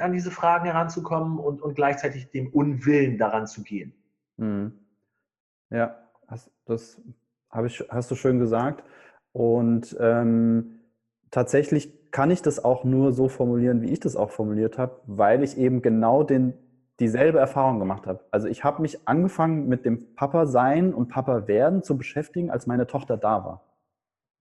an 0.00 0.12
diese 0.12 0.30
Fragen 0.30 0.64
heranzukommen 0.64 1.38
und, 1.38 1.60
und 1.60 1.74
gleichzeitig 1.74 2.30
dem 2.30 2.48
Unwillen 2.48 3.18
daran 3.18 3.46
zu 3.46 3.62
gehen. 3.62 3.92
Mhm. 4.36 4.72
Ja, 5.70 5.96
das, 6.28 6.50
das 6.66 7.00
ich, 7.64 7.84
hast 7.88 8.10
du 8.10 8.14
schön 8.14 8.38
gesagt. 8.38 8.84
Und 9.32 9.96
ähm, 10.00 10.80
tatsächlich 11.30 12.10
kann 12.10 12.30
ich 12.30 12.42
das 12.42 12.64
auch 12.64 12.84
nur 12.84 13.12
so 13.12 13.28
formulieren, 13.28 13.82
wie 13.82 13.90
ich 13.90 14.00
das 14.00 14.14
auch 14.14 14.30
formuliert 14.30 14.78
habe, 14.78 15.00
weil 15.06 15.42
ich 15.42 15.58
eben 15.58 15.82
genau 15.82 16.22
den, 16.22 16.54
dieselbe 17.00 17.38
Erfahrung 17.38 17.80
gemacht 17.80 18.06
habe. 18.06 18.20
Also 18.30 18.46
ich 18.46 18.62
habe 18.62 18.82
mich 18.82 19.08
angefangen 19.08 19.68
mit 19.68 19.84
dem 19.84 20.14
Papa 20.14 20.46
sein 20.46 20.94
und 20.94 21.08
Papa 21.08 21.48
werden 21.48 21.82
zu 21.82 21.98
beschäftigen, 21.98 22.50
als 22.50 22.68
meine 22.68 22.86
Tochter 22.86 23.16
da 23.16 23.44
war. 23.44 23.64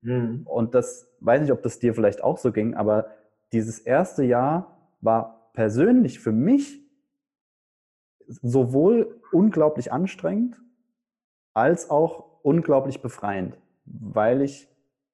Mhm. 0.01 0.43
Und 0.45 0.75
das 0.75 1.07
weiß 1.21 1.41
nicht, 1.41 1.51
ob 1.51 1.63
das 1.63 1.79
dir 1.79 1.95
vielleicht 1.95 2.23
auch 2.23 2.37
so 2.37 2.51
ging, 2.51 2.75
aber 2.75 3.07
dieses 3.53 3.79
erste 3.79 4.23
Jahr 4.23 4.77
war 5.01 5.49
persönlich 5.53 6.19
für 6.19 6.31
mich 6.31 6.82
sowohl 8.27 9.19
unglaublich 9.31 9.91
anstrengend 9.91 10.59
als 11.53 11.89
auch 11.89 12.41
unglaublich 12.41 13.01
befreiend, 13.01 13.57
weil 13.85 14.41
ich 14.41 14.67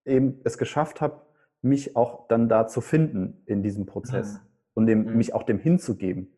eben 0.05 0.39
es 0.43 0.57
geschafft 0.57 1.01
habe, 1.01 1.21
mich 1.61 1.95
auch 1.95 2.27
dann 2.27 2.49
da 2.49 2.67
zu 2.67 2.81
finden 2.81 3.41
in 3.45 3.63
diesem 3.63 3.85
Prozess 3.85 4.35
mhm. 4.35 4.39
und 4.73 4.85
dem, 4.87 5.03
mhm. 5.05 5.17
mich 5.17 5.33
auch 5.33 5.43
dem 5.43 5.59
hinzugeben. 5.59 6.33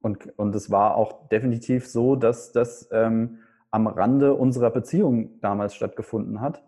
Und, 0.00 0.38
und 0.38 0.54
es 0.54 0.70
war 0.70 0.96
auch 0.96 1.28
definitiv 1.28 1.86
so, 1.86 2.16
dass 2.16 2.52
das 2.52 2.88
ähm, 2.92 3.38
am 3.70 3.86
Rande 3.86 4.34
unserer 4.34 4.70
Beziehung 4.70 5.40
damals 5.40 5.74
stattgefunden 5.74 6.40
hat. 6.40 6.62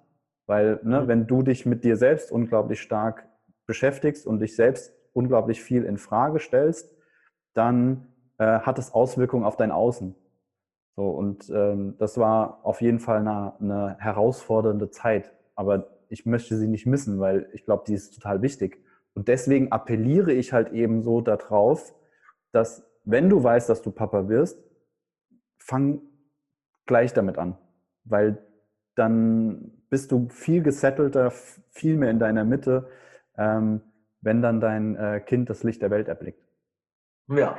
Weil, 0.47 0.81
ne, 0.83 1.03
mhm. 1.03 1.09
wenn 1.09 1.27
du 1.27 1.43
dich 1.43 1.67
mit 1.67 1.85
dir 1.85 1.97
selbst 1.97 2.31
unglaublich 2.31 2.81
stark 2.81 3.29
beschäftigst 3.67 4.27
und 4.27 4.41
dich 4.41 4.57
selbst 4.57 4.93
unglaublich 5.13 5.63
viel 5.63 5.85
in 5.85 5.99
Frage 5.99 6.39
stellst, 6.39 6.95
dann 7.53 8.07
äh, 8.39 8.61
hat 8.61 8.79
es 8.79 8.93
Auswirkungen 8.93 9.45
auf 9.45 9.57
dein 9.57 9.71
Außen. 9.71 10.15
So, 10.97 11.11
und 11.11 11.51
ähm, 11.51 11.97
das 11.99 12.17
war 12.19 12.61
auf 12.65 12.81
jeden 12.81 13.01
Fall 13.01 13.19
eine, 13.19 13.55
eine 13.61 13.97
herausfordernde 13.99 14.91
Zeit. 14.91 15.33
Aber 15.55 15.89
ich 16.09 16.25
möchte 16.25 16.57
sie 16.57 16.69
nicht 16.69 16.87
missen, 16.87 17.21
weil 17.21 17.49
ich 17.53 17.65
glaube, 17.65 17.85
die 17.87 17.95
ist 17.95 18.15
total 18.15 18.43
wichtig. 18.43 18.83
Und 19.15 19.29
deswegen 19.29 19.73
appelliere 19.73 20.33
ich 20.33 20.53
halt 20.53 20.73
eben 20.73 21.03
so 21.03 21.21
darauf, 21.21 21.95
dass 22.53 22.87
wenn 23.05 23.29
du 23.29 23.43
weißt, 23.43 23.69
dass 23.69 23.83
du 23.83 23.91
Papa 23.91 24.29
wirst, 24.29 24.63
fang 25.59 26.01
gleich 26.87 27.13
damit 27.13 27.39
an, 27.39 27.59
weil 28.05 28.39
dann 28.95 29.83
bist 29.91 30.13
du 30.13 30.29
viel 30.29 30.63
gesettelter, 30.63 31.31
viel 31.71 31.97
mehr 31.97 32.11
in 32.11 32.19
deiner 32.19 32.45
Mitte, 32.45 32.89
ähm, 33.37 33.81
wenn 34.21 34.43
dann 34.43 34.61
dein 34.61 34.97
äh, 34.97 35.21
Kind 35.21 35.51
das 35.51 35.63
Licht 35.63 35.83
der 35.83 35.91
Welt 35.91 36.09
erblickt. 36.09 36.43
Ja, 37.29 37.59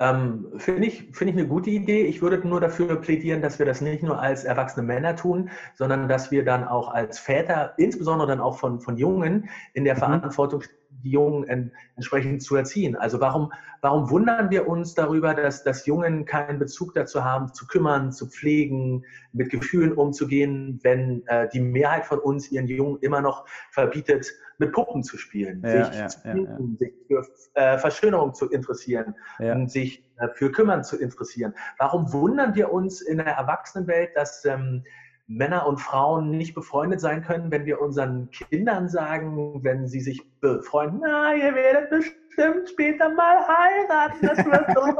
ähm, 0.00 0.46
Finde 0.56 0.88
ich, 0.88 1.10
find 1.12 1.30
ich 1.30 1.36
eine 1.36 1.46
gute 1.46 1.68
Idee. 1.68 2.06
Ich 2.06 2.22
würde 2.22 2.46
nur 2.48 2.60
dafür 2.60 2.96
plädieren, 2.96 3.42
dass 3.42 3.58
wir 3.58 3.66
das 3.66 3.82
nicht 3.82 4.02
nur 4.02 4.18
als 4.18 4.44
erwachsene 4.44 4.86
Männer 4.86 5.14
tun, 5.14 5.50
sondern 5.74 6.08
dass 6.08 6.30
wir 6.30 6.42
dann 6.42 6.66
auch 6.66 6.88
als 6.88 7.18
Väter, 7.18 7.74
insbesondere 7.76 8.28
dann 8.28 8.40
auch 8.40 8.56
von, 8.56 8.80
von 8.80 8.96
Jungen, 8.96 9.50
in 9.74 9.84
der 9.84 9.94
mhm. 9.94 9.98
Verantwortung 9.98 10.62
die 10.90 11.10
Jungen 11.10 11.44
en, 11.48 11.72
entsprechend 11.96 12.42
zu 12.42 12.56
erziehen. 12.56 12.96
Also 12.96 13.20
warum, 13.20 13.52
warum 13.80 14.10
wundern 14.10 14.50
wir 14.50 14.68
uns 14.68 14.94
darüber, 14.94 15.34
dass, 15.34 15.64
dass 15.64 15.86
Jungen 15.86 16.24
keinen 16.24 16.58
Bezug 16.58 16.94
dazu 16.94 17.24
haben, 17.24 17.52
zu 17.54 17.66
kümmern, 17.66 18.12
zu 18.12 18.28
pflegen, 18.28 19.04
mit 19.32 19.50
Gefühlen 19.50 19.92
umzugehen, 19.92 20.80
wenn 20.82 21.26
äh, 21.26 21.48
die 21.48 21.60
Mehrheit 21.60 22.06
von 22.06 22.18
uns 22.18 22.50
ihren 22.50 22.66
Jungen 22.66 22.98
immer 23.00 23.20
noch 23.20 23.46
verbietet, 23.70 24.30
mit 24.58 24.72
Puppen 24.72 25.02
zu 25.02 25.16
spielen, 25.16 25.62
ja, 25.64 25.86
sich 25.86 25.98
ja, 25.98 26.08
zu 26.08 26.20
finden, 26.20 26.78
ja, 26.78 26.86
sich 26.86 26.94
für 27.06 27.26
äh, 27.54 27.78
Verschönerung 27.78 28.34
zu 28.34 28.50
interessieren 28.50 29.14
und 29.38 29.70
sich 29.70 30.04
äh, 30.18 30.28
für 30.34 30.52
Kümmern 30.52 30.84
zu 30.84 30.98
interessieren. 30.98 31.54
Warum 31.78 32.12
wundern 32.12 32.54
wir 32.54 32.70
uns 32.70 33.00
in 33.00 33.18
der 33.18 33.26
Erwachsenenwelt, 33.26 34.10
dass 34.14 34.44
ähm, 34.44 34.84
Männer 35.30 35.64
und 35.66 35.80
Frauen 35.80 36.32
nicht 36.32 36.54
befreundet 36.54 37.00
sein 37.00 37.22
können, 37.22 37.52
wenn 37.52 37.64
wir 37.64 37.80
unseren 37.80 38.30
Kindern 38.30 38.88
sagen, 38.88 39.62
wenn 39.62 39.86
sie 39.86 40.00
sich 40.00 40.28
befreunden, 40.40 41.00
na, 41.04 41.34
ihr 41.34 41.54
werdet 41.54 41.88
bestimmt 41.88 42.68
später 42.68 43.08
mal 43.10 43.36
heiraten, 43.46 44.26
das 44.26 44.38
wird 44.44 44.76
doch. 44.76 44.96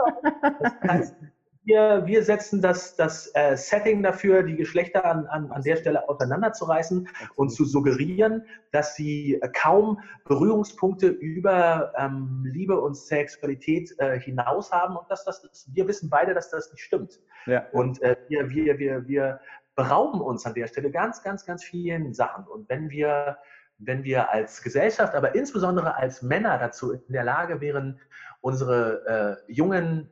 das 0.61 0.73
heißt, 0.89 1.17
wir, 1.65 2.07
wir 2.07 2.23
setzen 2.23 2.63
das, 2.63 2.95
das 2.95 3.31
äh, 3.35 3.57
Setting 3.57 4.03
dafür, 4.05 4.45
die 4.45 4.57
Geschlechter 4.57 5.05
an, 5.05 5.27
an, 5.27 5.51
an 5.51 5.63
der 5.63 5.77
Stelle 5.77 6.09
auseinanderzureißen 6.09 7.09
und 7.35 7.51
zu 7.51 7.65
suggerieren, 7.65 8.45
dass 8.71 8.95
sie 8.95 9.35
äh, 9.35 9.49
kaum 9.53 10.01
Berührungspunkte 10.25 11.09
über 11.09 11.93
ähm, 11.97 12.45
Liebe 12.47 12.81
und 12.81 12.97
Sexualität 12.97 13.95
äh, 13.99 14.19
hinaus 14.19 14.71
haben 14.73 14.97
und 14.97 15.11
dass 15.11 15.25
das, 15.25 15.69
wir 15.73 15.87
wissen 15.89 16.09
beide, 16.09 16.35
dass 16.35 16.51
das 16.51 16.71
nicht 16.73 16.83
stimmt. 16.83 17.21
Ja. 17.47 17.67
Und 17.73 18.01
äh, 18.03 18.17
wir, 18.29 18.49
wir, 18.51 18.79
wir, 18.79 19.09
wir 19.09 19.41
berauben 19.81 20.21
uns 20.21 20.45
an 20.45 20.53
der 20.53 20.67
Stelle 20.67 20.91
ganz, 20.91 21.23
ganz, 21.23 21.47
ganz 21.47 21.65
vielen 21.65 22.13
Sachen. 22.13 22.45
Und 22.45 22.69
wenn 22.69 22.91
wir, 22.91 23.39
wenn 23.79 24.05
wir 24.05 24.31
als 24.31 24.63
Gesellschaft, 24.63 25.15
aber 25.15 25.35
insbesondere 25.35 25.97
als 25.97 26.21
Männer 26.21 26.59
dazu 26.59 26.93
in 26.93 27.13
der 27.13 27.25
Lage 27.25 27.63
wären, 27.63 27.99
unsere 28.43 29.41
äh, 29.49 29.53
jungen 29.53 30.11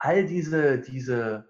all 0.00 0.26
diese, 0.26 0.78
diese 0.78 1.44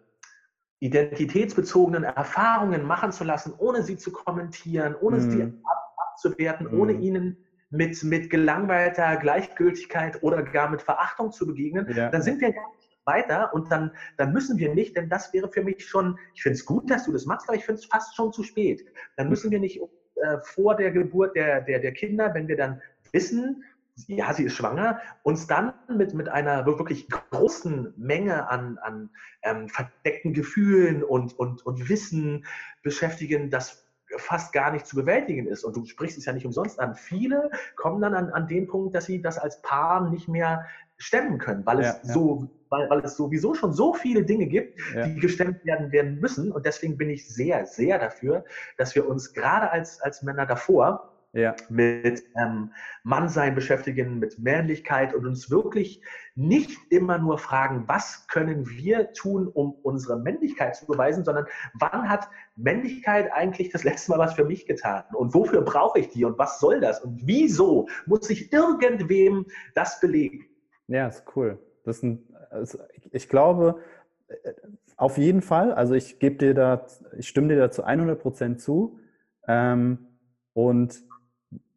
identitätsbezogenen 0.81 2.05
Erfahrungen 2.05 2.83
machen 2.85 3.11
zu 3.11 3.25
lassen, 3.25 3.55
ohne 3.57 3.83
sie 3.83 3.97
zu 3.97 4.12
kommentieren, 4.12 4.95
ohne 5.01 5.16
mm. 5.16 5.31
sie 5.31 5.42
ab, 5.42 5.97
abzuwerten, 5.97 6.69
mm. 6.71 6.81
ohne 6.81 6.92
ihnen 6.92 7.38
mit, 7.71 8.05
mit 8.05 8.29
gelangweilter 8.29 9.16
Gleichgültigkeit 9.16 10.23
oder 10.23 10.42
gar 10.42 10.71
mit 10.71 10.83
Verachtung 10.83 11.33
zu 11.33 11.47
begegnen, 11.47 11.90
ja. 11.97 12.11
dann 12.11 12.21
sind 12.21 12.40
wir 12.42 12.53
gar 12.53 12.69
nicht 12.69 12.76
weiter 13.07 13.55
und 13.55 13.71
dann, 13.71 13.92
dann 14.16 14.33
müssen 14.33 14.59
wir 14.59 14.75
nicht, 14.75 14.97
denn 14.97 15.09
das 15.09 15.33
wäre 15.33 15.51
für 15.51 15.62
mich 15.62 15.87
schon, 15.87 16.19
ich 16.35 16.42
finde 16.42 16.57
es 16.57 16.66
gut, 16.66 16.90
dass 16.90 17.05
du 17.05 17.12
das 17.12 17.27
machst, 17.27 17.49
aber 17.49 17.57
ich 17.57 17.64
finde 17.64 17.81
es 17.81 17.87
fast 17.87 18.14
schon 18.16 18.33
zu 18.33 18.42
spät. 18.42 18.85
Dann 19.16 19.29
müssen 19.29 19.51
wir 19.51 19.61
nicht 19.61 19.81
äh, 19.81 20.38
vor 20.42 20.77
der 20.77 20.90
Geburt 20.90 21.37
der, 21.37 21.61
der, 21.62 21.79
der 21.79 21.92
Kinder, 21.92 22.35
wenn 22.35 22.49
wir 22.49 22.57
dann 22.57 22.83
wissen, 23.12 23.64
ja, 24.09 24.33
sie 24.35 24.45
ist 24.45 24.55
schwanger, 24.55 25.01
uns 25.23 25.47
dann 25.47 25.73
mit, 25.88 26.12
mit 26.12 26.29
einer 26.29 26.66
wirklich 26.66 27.09
großen 27.09 27.95
Menge 27.97 28.49
an, 28.51 28.79
an 28.79 29.11
ähm, 29.42 29.69
verdeckten 29.69 30.35
Gefühlen 30.35 31.03
und, 31.03 31.38
und, 31.38 31.64
und 31.64 31.88
Wissen 31.88 32.45
beschäftigen, 32.83 33.51
das 33.51 33.87
fast 34.19 34.53
gar 34.53 34.71
nicht 34.71 34.87
zu 34.87 34.97
bewältigen 34.97 35.47
ist. 35.47 35.64
Und 35.64 35.77
du 35.77 35.85
sprichst 35.85 36.19
es 36.19 36.27
ja 36.27 36.33
nicht 36.33 36.47
umsonst 36.47 36.79
an. 36.79 36.95
Viele 36.95 37.51
kommen 37.75 38.01
dann 38.01 38.14
an, 38.14 38.31
an 38.31 38.47
den 38.47 38.66
Punkt, 38.66 38.95
dass 38.95 39.07
sie 39.07 39.21
das 39.21 39.38
als 39.38 39.62
Paar 39.62 40.11
nicht 40.11 40.29
mehr 40.29 40.66
stemmen 40.99 41.39
können, 41.39 41.65
weil 41.67 41.81
es 41.81 41.87
ja, 41.87 42.01
ja. 42.03 42.13
so, 42.15 42.49
weil, 42.71 42.89
weil 42.91 43.01
es 43.01 43.17
sowieso 43.17 43.55
schon 43.55 43.73
so 43.73 43.95
viele 43.95 44.25
Dinge 44.25 44.47
gibt, 44.47 44.79
ja. 44.95 45.07
die 45.07 45.17
gestemmt 45.17 45.65
werden, 45.65 45.93
werden 45.93 46.19
müssen. 46.21 46.51
Und 46.53 46.67
deswegen 46.67 46.97
bin 46.97 47.11
ich 47.11 47.29
sehr, 47.29 47.67
sehr 47.67 47.99
dafür, 47.99 48.45
dass 48.79 48.95
wir 48.95 49.09
uns 49.09 49.33
gerade 49.33 49.71
als, 49.71 50.01
als 50.01 50.23
Männer 50.23 50.47
davor 50.47 51.13
ja. 51.37 51.55
mit 51.69 52.25
ähm, 52.41 52.73
Mannsein 53.03 53.55
beschäftigen, 53.55 54.19
mit 54.19 54.39
Männlichkeit 54.39 55.15
und 55.15 55.27
uns 55.27 55.51
wirklich 55.51 56.03
nicht 56.35 56.79
immer 56.91 57.19
nur 57.19 57.39
fragen, 57.39 57.85
was 57.87 58.27
können 58.29 58.69
wir 58.69 59.13
tun, 59.13 59.47
um 59.49 59.73
unsere 59.83 60.19
Männlichkeit 60.19 60.77
zu 60.77 60.87
beweisen, 60.87 61.25
sondern 61.25 61.47
wann 61.75 62.09
hat 62.09 62.29
Männlichkeit 62.57 63.31
eigentlich 63.33 63.71
das 63.71 63.85
letzte 63.85 64.13
Mal 64.13 64.19
was 64.19 64.35
für 64.35 64.45
mich 64.45 64.67
getan 64.67 65.05
und 65.13 65.35
wofür 65.35 65.61
brauche 65.63 65.99
ich 65.99 66.09
die 66.09 66.25
und 66.25 66.39
was 66.39 66.59
soll 66.59 66.81
das 66.81 67.01
und 67.01 67.21
wieso 67.27 67.89
muss 68.07 68.31
ich 68.31 68.53
irgendwem 68.53 69.47
das 69.75 70.01
belegen? 70.01 70.47
Ja, 70.88 71.09
ist 71.09 71.25
cool. 71.37 71.59
Das 71.85 71.99
ist 71.99 72.03
ein, 72.05 72.22
also 72.51 72.79
ich 73.11 73.29
glaube, 73.29 73.81
äh, 74.29 74.53
auf 74.96 75.18
jeden 75.18 75.42
Fall, 75.42 75.72
also 75.72 75.94
ich 75.94 76.18
gebe 76.18 76.37
dir 76.37 76.55
da, 76.55 76.87
ich 77.16 77.29
stimme 77.29 77.49
dir 77.49 77.59
da 77.59 77.70
zu 77.70 77.85
100 77.85 78.20
Prozent 78.20 78.61
zu. 78.61 78.99
Ähm, 79.46 80.07
und 80.53 81.03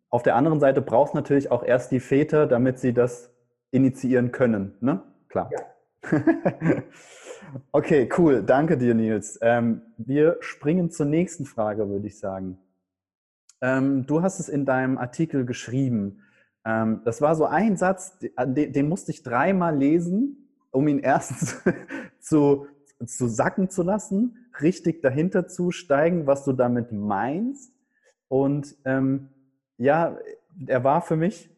auf 0.09 0.23
der 0.23 0.35
anderen 0.35 0.59
Seite 0.59 0.81
brauchst 0.81 1.13
du 1.13 1.17
natürlich 1.17 1.51
auch 1.51 1.63
erst 1.63 1.91
die 1.91 1.99
Väter, 1.99 2.47
damit 2.47 2.79
sie 2.79 2.93
das 2.93 3.31
initiieren 3.71 4.31
können. 4.31 4.75
Ne? 4.79 5.03
Klar. 5.27 5.51
Ja. 5.51 5.59
okay, 7.71 8.09
cool. 8.17 8.41
Danke 8.43 8.77
dir, 8.77 8.95
Nils. 8.95 9.37
Ähm, 9.41 9.81
wir 9.97 10.37
springen 10.39 10.89
zur 10.89 11.05
nächsten 11.05 11.45
Frage, 11.45 11.89
würde 11.89 12.07
ich 12.07 12.17
sagen. 12.17 12.57
Ähm, 13.61 14.05
du 14.05 14.21
hast 14.21 14.39
es 14.39 14.49
in 14.49 14.65
deinem 14.65 14.97
Artikel 14.97 15.45
geschrieben. 15.45 16.23
Ähm, 16.65 17.01
das 17.05 17.21
war 17.21 17.35
so 17.35 17.45
ein 17.45 17.77
Satz, 17.77 18.17
den, 18.19 18.73
den 18.73 18.89
musste 18.89 19.11
ich 19.11 19.23
dreimal 19.23 19.77
lesen, 19.77 20.49
um 20.71 20.87
ihn 20.87 20.99
erstens 20.99 21.61
zu, 22.19 22.67
zu 23.05 23.27
sacken 23.27 23.69
zu 23.69 23.83
lassen, 23.83 24.45
richtig 24.61 25.01
dahinter 25.01 25.47
zu 25.47 25.71
steigen, 25.71 26.27
was 26.27 26.43
du 26.43 26.53
damit 26.53 26.91
meinst. 26.91 27.73
Und 28.27 28.75
ähm, 28.85 29.29
ja, 29.77 30.17
er 30.67 30.83
war 30.83 31.01
für 31.01 31.15
mich, 31.15 31.49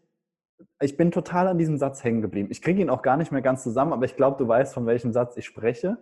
ich 0.80 0.98
bin 0.98 1.12
total 1.12 1.48
an 1.48 1.58
diesem 1.58 1.78
Satz 1.78 2.04
hängen 2.04 2.22
geblieben. 2.22 2.50
Ich 2.52 2.62
kriege 2.62 2.82
ihn 2.82 2.90
auch 2.90 3.02
gar 3.02 3.18
nicht 3.18 3.32
mehr 3.32 3.42
ganz 3.42 3.64
zusammen, 3.64 3.94
aber 3.94 4.06
ich 4.06 4.16
glaube, 4.16 4.38
du 4.38 4.48
weißt, 4.48 4.74
von 4.74 4.86
welchem 4.86 5.12
Satz 5.12 5.36
ich 5.38 5.46
spreche. 5.46 5.98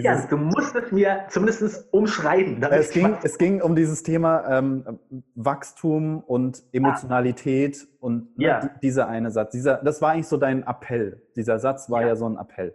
Dieses, 0.00 0.28
du 0.28 0.36
musst 0.36 0.74
es 0.74 0.92
mir 0.92 1.24
zumindest 1.28 1.92
umschreiben. 1.92 2.62
Es 2.62 2.90
ging, 2.90 3.16
es 3.22 3.38
ging 3.38 3.60
um 3.62 3.76
dieses 3.76 4.02
Thema 4.02 4.58
ähm, 4.58 4.98
Wachstum 5.34 6.20
und 6.20 6.62
Emotionalität 6.72 7.78
ah. 7.82 7.96
und 8.00 8.38
ne, 8.38 8.44
ja. 8.44 8.70
dieser 8.82 9.08
eine 9.08 9.30
Satz. 9.30 9.52
Dieser, 9.52 9.76
das 9.76 10.02
war 10.02 10.12
eigentlich 10.12 10.28
so 10.28 10.36
dein 10.36 10.62
Appell. 10.62 11.22
Dieser 11.36 11.58
Satz 11.58 11.90
war 11.90 12.02
ja, 12.02 12.08
ja 12.08 12.16
so 12.16 12.28
ein 12.28 12.36
Appell. 12.36 12.74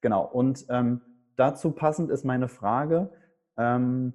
Genau. 0.00 0.24
Und 0.24 0.66
ähm, 0.68 1.00
dazu 1.36 1.70
passend 1.70 2.10
ist 2.10 2.24
meine 2.24 2.48
Frage. 2.48 3.10
Ähm, 3.56 4.14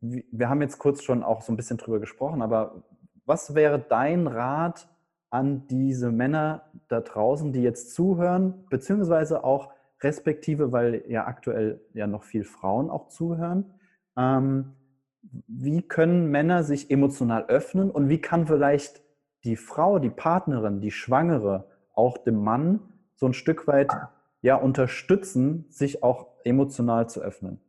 wir 0.00 0.48
haben 0.48 0.62
jetzt 0.62 0.78
kurz 0.78 1.02
schon 1.02 1.22
auch 1.22 1.42
so 1.42 1.52
ein 1.52 1.56
bisschen 1.56 1.76
drüber 1.76 1.98
gesprochen, 1.98 2.40
aber 2.42 2.84
was 3.26 3.54
wäre 3.54 3.78
dein 3.78 4.26
Rat 4.26 4.88
an 5.30 5.66
diese 5.66 6.10
Männer 6.10 6.70
da 6.88 7.00
draußen, 7.00 7.52
die 7.52 7.62
jetzt 7.62 7.94
zuhören, 7.94 8.64
beziehungsweise 8.70 9.44
auch 9.44 9.70
respektive, 10.02 10.72
weil 10.72 11.04
ja 11.08 11.26
aktuell 11.26 11.80
ja 11.94 12.06
noch 12.06 12.24
viel 12.24 12.44
Frauen 12.44 12.90
auch 12.90 13.08
zuhören. 13.08 13.74
Ähm, 14.16 14.74
wie 15.46 15.82
können 15.82 16.30
Männer 16.30 16.62
sich 16.62 16.90
emotional 16.90 17.46
öffnen 17.46 17.90
und 17.90 18.08
wie 18.08 18.20
kann 18.20 18.46
vielleicht 18.46 19.02
die 19.44 19.56
Frau, 19.56 19.98
die 19.98 20.10
Partnerin, 20.10 20.80
die 20.80 20.90
Schwangere 20.90 21.70
auch 21.94 22.18
dem 22.18 22.42
Mann 22.42 22.80
so 23.14 23.26
ein 23.26 23.34
Stück 23.34 23.66
weit 23.66 23.92
ja 24.40 24.56
unterstützen, 24.56 25.66
sich 25.68 26.02
auch 26.02 26.28
emotional 26.44 27.08
zu 27.08 27.20
öffnen? 27.20 27.60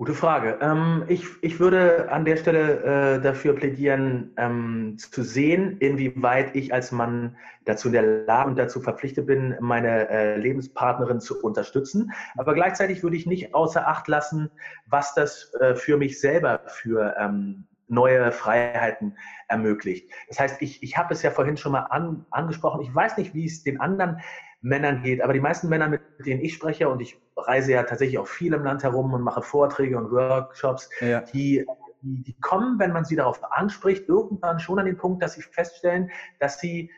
Gute 0.00 0.14
Frage. 0.14 0.56
Ähm, 0.62 1.04
ich, 1.08 1.26
ich 1.42 1.60
würde 1.60 2.10
an 2.10 2.24
der 2.24 2.38
Stelle 2.38 3.16
äh, 3.16 3.20
dafür 3.20 3.54
plädieren, 3.54 4.32
ähm, 4.38 4.96
zu 4.96 5.22
sehen, 5.22 5.76
inwieweit 5.76 6.56
ich 6.56 6.72
als 6.72 6.90
Mann 6.90 7.36
dazu 7.66 7.88
in 7.88 7.92
der 7.92 8.24
Lage 8.24 8.48
und 8.48 8.58
dazu 8.58 8.80
verpflichtet 8.80 9.26
bin, 9.26 9.58
meine 9.60 10.08
äh, 10.08 10.36
Lebenspartnerin 10.38 11.20
zu 11.20 11.42
unterstützen. 11.42 12.12
Aber 12.38 12.54
gleichzeitig 12.54 13.02
würde 13.02 13.18
ich 13.18 13.26
nicht 13.26 13.54
außer 13.54 13.86
Acht 13.86 14.08
lassen, 14.08 14.50
was 14.86 15.12
das 15.12 15.52
äh, 15.60 15.74
für 15.74 15.98
mich 15.98 16.18
selber 16.18 16.62
für 16.64 17.14
ähm, 17.18 17.66
neue 17.86 18.32
Freiheiten 18.32 19.18
ermöglicht. 19.48 20.10
Das 20.28 20.40
heißt, 20.40 20.62
ich, 20.62 20.82
ich 20.82 20.96
habe 20.96 21.12
es 21.12 21.20
ja 21.20 21.30
vorhin 21.30 21.58
schon 21.58 21.72
mal 21.72 21.88
an, 21.90 22.24
angesprochen. 22.30 22.80
Ich 22.80 22.94
weiß 22.94 23.18
nicht, 23.18 23.34
wie 23.34 23.44
es 23.44 23.64
den 23.64 23.78
anderen 23.78 24.22
Männern 24.60 25.02
geht. 25.02 25.22
Aber 25.22 25.32
die 25.32 25.40
meisten 25.40 25.68
Männer, 25.68 25.88
mit 25.88 26.02
denen 26.24 26.40
ich 26.40 26.54
spreche, 26.54 26.88
und 26.88 27.00
ich 27.00 27.18
reise 27.36 27.72
ja 27.72 27.82
tatsächlich 27.82 28.18
auch 28.18 28.26
viel 28.26 28.52
im 28.52 28.62
Land 28.62 28.82
herum 28.82 29.12
und 29.12 29.22
mache 29.22 29.42
Vorträge 29.42 29.96
und 29.96 30.10
Workshops, 30.10 30.90
ja. 31.00 31.20
die, 31.20 31.66
die, 32.02 32.22
die 32.22 32.40
kommen, 32.40 32.78
wenn 32.78 32.92
man 32.92 33.04
sie 33.04 33.16
darauf 33.16 33.40
anspricht, 33.52 34.08
irgendwann 34.08 34.60
schon 34.60 34.78
an 34.78 34.86
den 34.86 34.96
Punkt, 34.96 35.22
dass 35.22 35.34
sie 35.34 35.42
feststellen, 35.42 36.10
dass 36.38 36.60
sie 36.60 36.90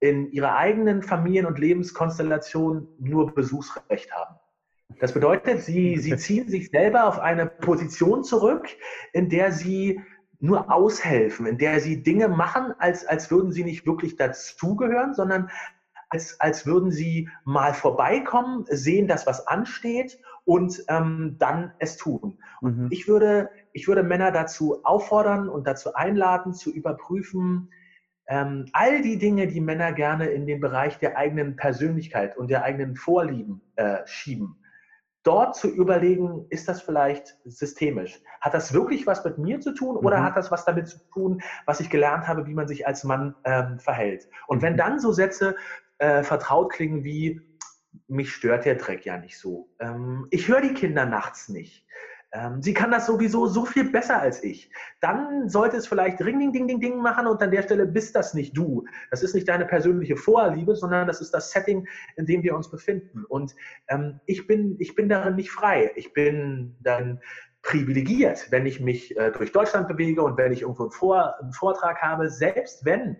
in 0.00 0.30
ihrer 0.30 0.56
eigenen 0.56 1.02
Familien- 1.02 1.46
und 1.46 1.58
Lebenskonstellation 1.58 2.86
nur 2.98 3.34
Besuchsrecht 3.34 4.12
haben. 4.12 4.36
Das 5.00 5.12
bedeutet, 5.12 5.62
sie, 5.62 5.96
sie 5.98 6.16
ziehen 6.16 6.48
sich 6.48 6.70
selber 6.70 7.06
auf 7.06 7.18
eine 7.18 7.46
Position 7.46 8.22
zurück, 8.22 8.68
in 9.12 9.28
der 9.28 9.52
sie 9.52 10.00
nur 10.40 10.72
aushelfen, 10.72 11.46
in 11.46 11.58
der 11.58 11.80
sie 11.80 12.02
Dinge 12.04 12.28
machen, 12.28 12.72
als, 12.78 13.04
als 13.04 13.28
würden 13.30 13.50
sie 13.50 13.64
nicht 13.64 13.86
wirklich 13.86 14.16
dazugehören, 14.16 15.12
sondern 15.14 15.50
als, 16.10 16.40
als 16.40 16.66
würden 16.66 16.90
sie 16.90 17.28
mal 17.44 17.74
vorbeikommen, 17.74 18.64
sehen, 18.68 19.08
dass 19.08 19.26
was 19.26 19.46
ansteht 19.46 20.18
und 20.44 20.82
ähm, 20.88 21.36
dann 21.38 21.72
es 21.78 21.96
tun. 21.96 22.38
Mhm. 22.60 22.88
Ich, 22.90 23.08
würde, 23.08 23.50
ich 23.72 23.88
würde 23.88 24.02
Männer 24.02 24.32
dazu 24.32 24.84
auffordern 24.84 25.48
und 25.48 25.66
dazu 25.66 25.94
einladen, 25.94 26.54
zu 26.54 26.72
überprüfen, 26.72 27.70
ähm, 28.26 28.66
all 28.72 29.02
die 29.02 29.18
Dinge, 29.18 29.46
die 29.46 29.60
Männer 29.60 29.92
gerne 29.92 30.26
in 30.26 30.46
den 30.46 30.60
Bereich 30.60 30.98
der 30.98 31.16
eigenen 31.16 31.56
Persönlichkeit 31.56 32.36
und 32.36 32.50
der 32.50 32.62
eigenen 32.62 32.94
Vorlieben 32.94 33.62
äh, 33.76 33.98
schieben 34.04 34.58
dort 35.28 35.56
zu 35.56 35.68
überlegen, 35.68 36.46
ist 36.48 36.68
das 36.68 36.80
vielleicht 36.80 37.36
systemisch? 37.44 38.22
Hat 38.40 38.54
das 38.54 38.72
wirklich 38.72 39.06
was 39.06 39.24
mit 39.26 39.36
mir 39.36 39.60
zu 39.60 39.74
tun 39.74 39.96
oder 39.96 40.20
mhm. 40.20 40.24
hat 40.24 40.36
das 40.36 40.50
was 40.50 40.64
damit 40.64 40.88
zu 40.88 40.98
tun, 41.12 41.42
was 41.66 41.80
ich 41.80 41.90
gelernt 41.90 42.26
habe, 42.26 42.46
wie 42.46 42.54
man 42.54 42.66
sich 42.66 42.86
als 42.86 43.04
Mann 43.04 43.34
ähm, 43.44 43.78
verhält? 43.78 44.26
Und 44.46 44.62
wenn 44.62 44.72
mhm. 44.72 44.78
dann 44.78 45.00
so 45.00 45.12
Sätze 45.12 45.56
äh, 45.98 46.22
vertraut 46.22 46.72
klingen 46.72 47.04
wie, 47.04 47.40
mich 48.06 48.32
stört 48.32 48.64
der 48.64 48.76
Dreck 48.76 49.04
ja 49.04 49.18
nicht 49.18 49.38
so. 49.38 49.70
Ähm, 49.80 50.26
ich 50.30 50.48
höre 50.48 50.60
die 50.60 50.74
Kinder 50.74 51.06
nachts 51.06 51.48
nicht. 51.48 51.86
Ähm, 52.32 52.62
sie 52.62 52.74
kann 52.74 52.90
das 52.90 53.06
sowieso 53.06 53.46
so 53.46 53.64
viel 53.64 53.90
besser 53.90 54.20
als 54.20 54.42
ich. 54.44 54.70
Dann 55.00 55.48
sollte 55.48 55.78
es 55.78 55.86
vielleicht 55.86 56.20
Ring, 56.20 56.38
Ding, 56.38 56.52
Ding, 56.52 56.68
Ding, 56.68 56.80
Ding 56.80 56.98
machen 56.98 57.26
und 57.26 57.42
an 57.42 57.50
der 57.50 57.62
Stelle 57.62 57.86
bist 57.86 58.14
das 58.14 58.34
nicht 58.34 58.54
du. 58.56 58.84
Das 59.10 59.22
ist 59.22 59.34
nicht 59.34 59.48
deine 59.48 59.64
persönliche 59.64 60.16
Vorliebe, 60.16 60.76
sondern 60.76 61.06
das 61.06 61.22
ist 61.22 61.32
das 61.32 61.50
Setting, 61.50 61.88
in 62.16 62.26
dem 62.26 62.42
wir 62.42 62.54
uns 62.54 62.70
befinden. 62.70 63.24
Und 63.24 63.54
ähm, 63.88 64.20
ich, 64.26 64.46
bin, 64.46 64.76
ich 64.78 64.94
bin 64.94 65.08
darin 65.08 65.36
nicht 65.36 65.50
frei. 65.50 65.90
Ich 65.96 66.12
bin 66.12 66.76
dann 66.80 67.20
privilegiert, 67.62 68.50
wenn 68.50 68.66
ich 68.66 68.78
mich 68.80 69.16
äh, 69.16 69.32
durch 69.32 69.52
Deutschland 69.52 69.88
bewege 69.88 70.22
und 70.22 70.36
wenn 70.36 70.52
ich 70.52 70.62
irgendwo 70.62 70.84
einen, 70.84 70.92
Vor 70.92 71.40
einen 71.40 71.52
Vortrag 71.52 72.00
habe, 72.02 72.28
selbst 72.28 72.84
wenn 72.84 73.16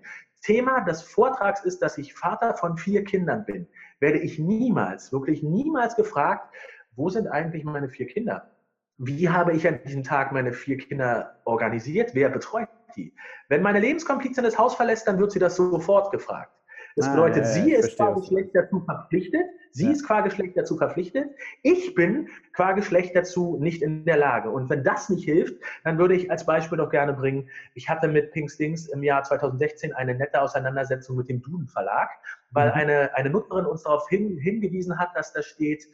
Thema 0.48 0.80
des 0.80 1.02
Vortrags 1.02 1.62
ist, 1.62 1.82
dass 1.82 1.98
ich 1.98 2.14
Vater 2.14 2.54
von 2.54 2.78
vier 2.78 3.04
Kindern 3.04 3.44
bin, 3.44 3.68
werde 4.00 4.18
ich 4.18 4.38
niemals, 4.38 5.12
wirklich 5.12 5.42
niemals 5.42 5.94
gefragt, 5.94 6.54
wo 6.96 7.10
sind 7.10 7.28
eigentlich 7.28 7.64
meine 7.64 7.90
vier 7.90 8.06
Kinder? 8.06 8.50
Wie 8.96 9.28
habe 9.28 9.52
ich 9.52 9.68
an 9.68 9.78
diesem 9.84 10.04
Tag 10.04 10.32
meine 10.32 10.54
vier 10.54 10.78
Kinder 10.78 11.38
organisiert? 11.44 12.14
Wer 12.14 12.30
betreut 12.30 12.70
die? 12.96 13.14
Wenn 13.50 13.60
meine 13.60 13.78
Lebenskomplizin 13.78 14.42
das 14.42 14.56
Haus 14.56 14.74
verlässt, 14.74 15.06
dann 15.06 15.18
wird 15.18 15.32
sie 15.32 15.38
das 15.38 15.54
sofort 15.54 16.10
gefragt. 16.12 16.57
Das 16.98 17.06
ah, 17.06 17.12
bedeutet, 17.12 17.44
ja, 17.44 17.50
ja, 17.50 17.54
sie 17.62 17.72
ist 17.72 17.96
qua 17.96 18.10
Geschlecht 18.10 18.50
dazu 18.54 18.80
verpflichtet, 18.80 19.46
sie 19.70 19.84
ja. 19.84 19.92
ist 19.92 20.04
qua 20.04 20.20
Geschlecht 20.20 20.56
dazu 20.56 20.76
verpflichtet, 20.76 21.30
ich 21.62 21.94
bin 21.94 22.28
qua 22.52 22.72
Geschlecht 22.72 23.14
dazu 23.14 23.56
nicht 23.60 23.82
in 23.82 24.04
der 24.04 24.16
Lage. 24.16 24.50
Und 24.50 24.68
wenn 24.68 24.82
das 24.82 25.08
nicht 25.08 25.24
hilft, 25.24 25.62
dann 25.84 25.96
würde 25.98 26.16
ich 26.16 26.28
als 26.28 26.44
Beispiel 26.44 26.76
doch 26.76 26.90
gerne 26.90 27.12
bringen, 27.12 27.48
ich 27.74 27.88
hatte 27.88 28.08
mit 28.08 28.32
Pink 28.32 28.50
Stings 28.50 28.88
im 28.88 29.04
Jahr 29.04 29.22
2016 29.22 29.92
eine 29.92 30.16
nette 30.16 30.42
Auseinandersetzung 30.42 31.16
mit 31.16 31.28
dem 31.28 31.40
Duden 31.40 31.68
Verlag, 31.68 32.10
weil 32.50 32.70
mhm. 32.70 32.74
eine, 32.74 33.14
eine 33.14 33.30
Nutzerin 33.30 33.66
uns 33.66 33.84
darauf 33.84 34.08
hin, 34.08 34.36
hingewiesen 34.36 34.98
hat, 34.98 35.10
dass 35.14 35.32
da 35.32 35.42
steht, 35.42 35.86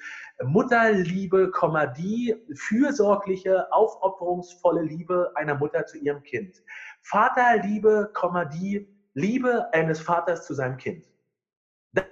Mutterliebe, 0.42 1.52
die 1.98 2.34
fürsorgliche, 2.54 3.70
aufopferungsvolle 3.74 4.80
Liebe 4.80 5.32
einer 5.34 5.54
Mutter 5.54 5.84
zu 5.84 5.98
ihrem 5.98 6.22
Kind. 6.22 6.62
Vaterliebe, 7.02 8.10
die 8.54 8.93
Liebe 9.14 9.72
eines 9.72 10.00
Vaters 10.00 10.46
zu 10.46 10.54
seinem 10.54 10.76
Kind. 10.76 11.06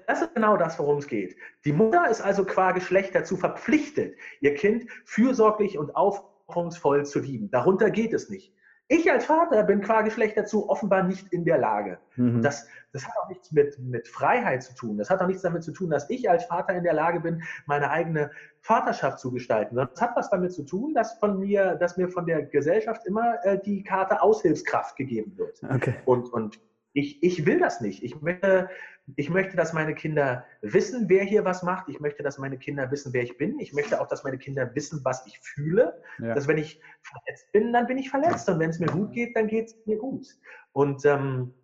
Das 0.06 0.22
ist 0.22 0.34
genau 0.34 0.56
das, 0.56 0.78
worum 0.78 0.98
es 0.98 1.08
geht. 1.08 1.36
Die 1.64 1.72
Mutter 1.72 2.08
ist 2.08 2.20
also 2.20 2.44
qua 2.44 2.70
Geschlecht 2.70 3.14
dazu 3.14 3.36
verpflichtet, 3.36 4.16
ihr 4.40 4.54
Kind 4.54 4.88
fürsorglich 5.04 5.76
und 5.76 5.96
aufopferungsvoll 5.96 7.04
zu 7.04 7.18
lieben. 7.18 7.50
Darunter 7.50 7.90
geht 7.90 8.12
es 8.12 8.30
nicht. 8.30 8.54
Ich 8.88 9.10
als 9.10 9.24
Vater 9.24 9.62
bin 9.62 9.80
qua 9.80 10.02
Geschlecht 10.02 10.36
dazu 10.36 10.68
offenbar 10.68 11.02
nicht 11.02 11.32
in 11.32 11.44
der 11.44 11.56
Lage. 11.56 11.98
Mhm. 12.16 12.42
Das, 12.42 12.68
das 12.92 13.06
hat 13.06 13.14
auch 13.22 13.28
nichts 13.28 13.50
mit, 13.50 13.78
mit 13.78 14.06
Freiheit 14.06 14.62
zu 14.62 14.74
tun. 14.74 14.98
Das 14.98 15.08
hat 15.08 15.20
auch 15.22 15.26
nichts 15.26 15.42
damit 15.42 15.64
zu 15.64 15.72
tun, 15.72 15.88
dass 15.88 16.10
ich 16.10 16.28
als 16.28 16.44
Vater 16.44 16.74
in 16.74 16.84
der 16.84 16.92
Lage 16.92 17.20
bin, 17.20 17.42
meine 17.66 17.90
eigene 17.90 18.30
Vaterschaft 18.60 19.18
zu 19.18 19.32
gestalten. 19.32 19.76
Das 19.76 20.00
hat 20.00 20.14
was 20.14 20.28
damit 20.30 20.52
zu 20.52 20.62
tun, 20.64 20.92
dass, 20.94 21.14
von 21.14 21.38
mir, 21.38 21.76
dass 21.76 21.96
mir 21.96 22.08
von 22.08 22.26
der 22.26 22.42
Gesellschaft 22.42 23.06
immer 23.06 23.42
äh, 23.44 23.58
die 23.58 23.82
Karte 23.82 24.20
Aushilfskraft 24.20 24.96
gegeben 24.96 25.38
wird. 25.38 25.62
Okay. 25.62 25.94
Und, 26.04 26.30
und 26.32 26.60
ich, 26.92 27.22
ich 27.22 27.46
will 27.46 27.59
das 27.59 27.81
nicht. 27.81 28.02
Ich 28.02 28.20
möchte, 28.20 28.68
ich 29.16 29.31
möchte, 29.31 29.57
dass 29.57 29.72
meine 29.72 29.94
Kinder 29.94 30.44
wissen, 30.61 31.09
wer 31.09 31.24
hier 31.24 31.44
was 31.44 31.62
macht. 31.62 31.88
Ich 31.88 32.00
möchte, 32.00 32.22
dass 32.22 32.38
meine 32.38 32.59
Kinder 32.59 32.90
wissen, 32.90 33.12
wer 33.12 33.22
ich 33.22 33.38
bin. 33.38 33.59
Ich 33.59 33.72
möchte 33.72 34.00
auch, 34.00 34.07
dass 34.07 34.24
meine 34.24 34.38
Kinder 34.38 34.74
wissen, 34.74 35.00
was 35.05 35.26
ich 35.26 35.38
fühle. 35.40 36.00
Ja. 36.18 36.35
Dass 36.35 36.48
wenn 36.48 36.59
ich 36.59 36.81
verletzt 37.02 37.50
bin, 37.52 37.72
dann 37.72 37.87
bin 37.87 37.98
ich 37.98 38.11
verletzt. 38.11 38.48
Und 38.48 38.59
wenn 38.59 38.70
es 38.70 38.78
mir 38.78 38.87
gut 38.87 39.12
geht, 39.12 39.37
dann 39.37 39.46
geht 39.46 39.68
es 39.68 39.87
mir 39.87 39.96
gut. 39.96 40.26
Und 40.72 41.05
ähm, 41.07 41.55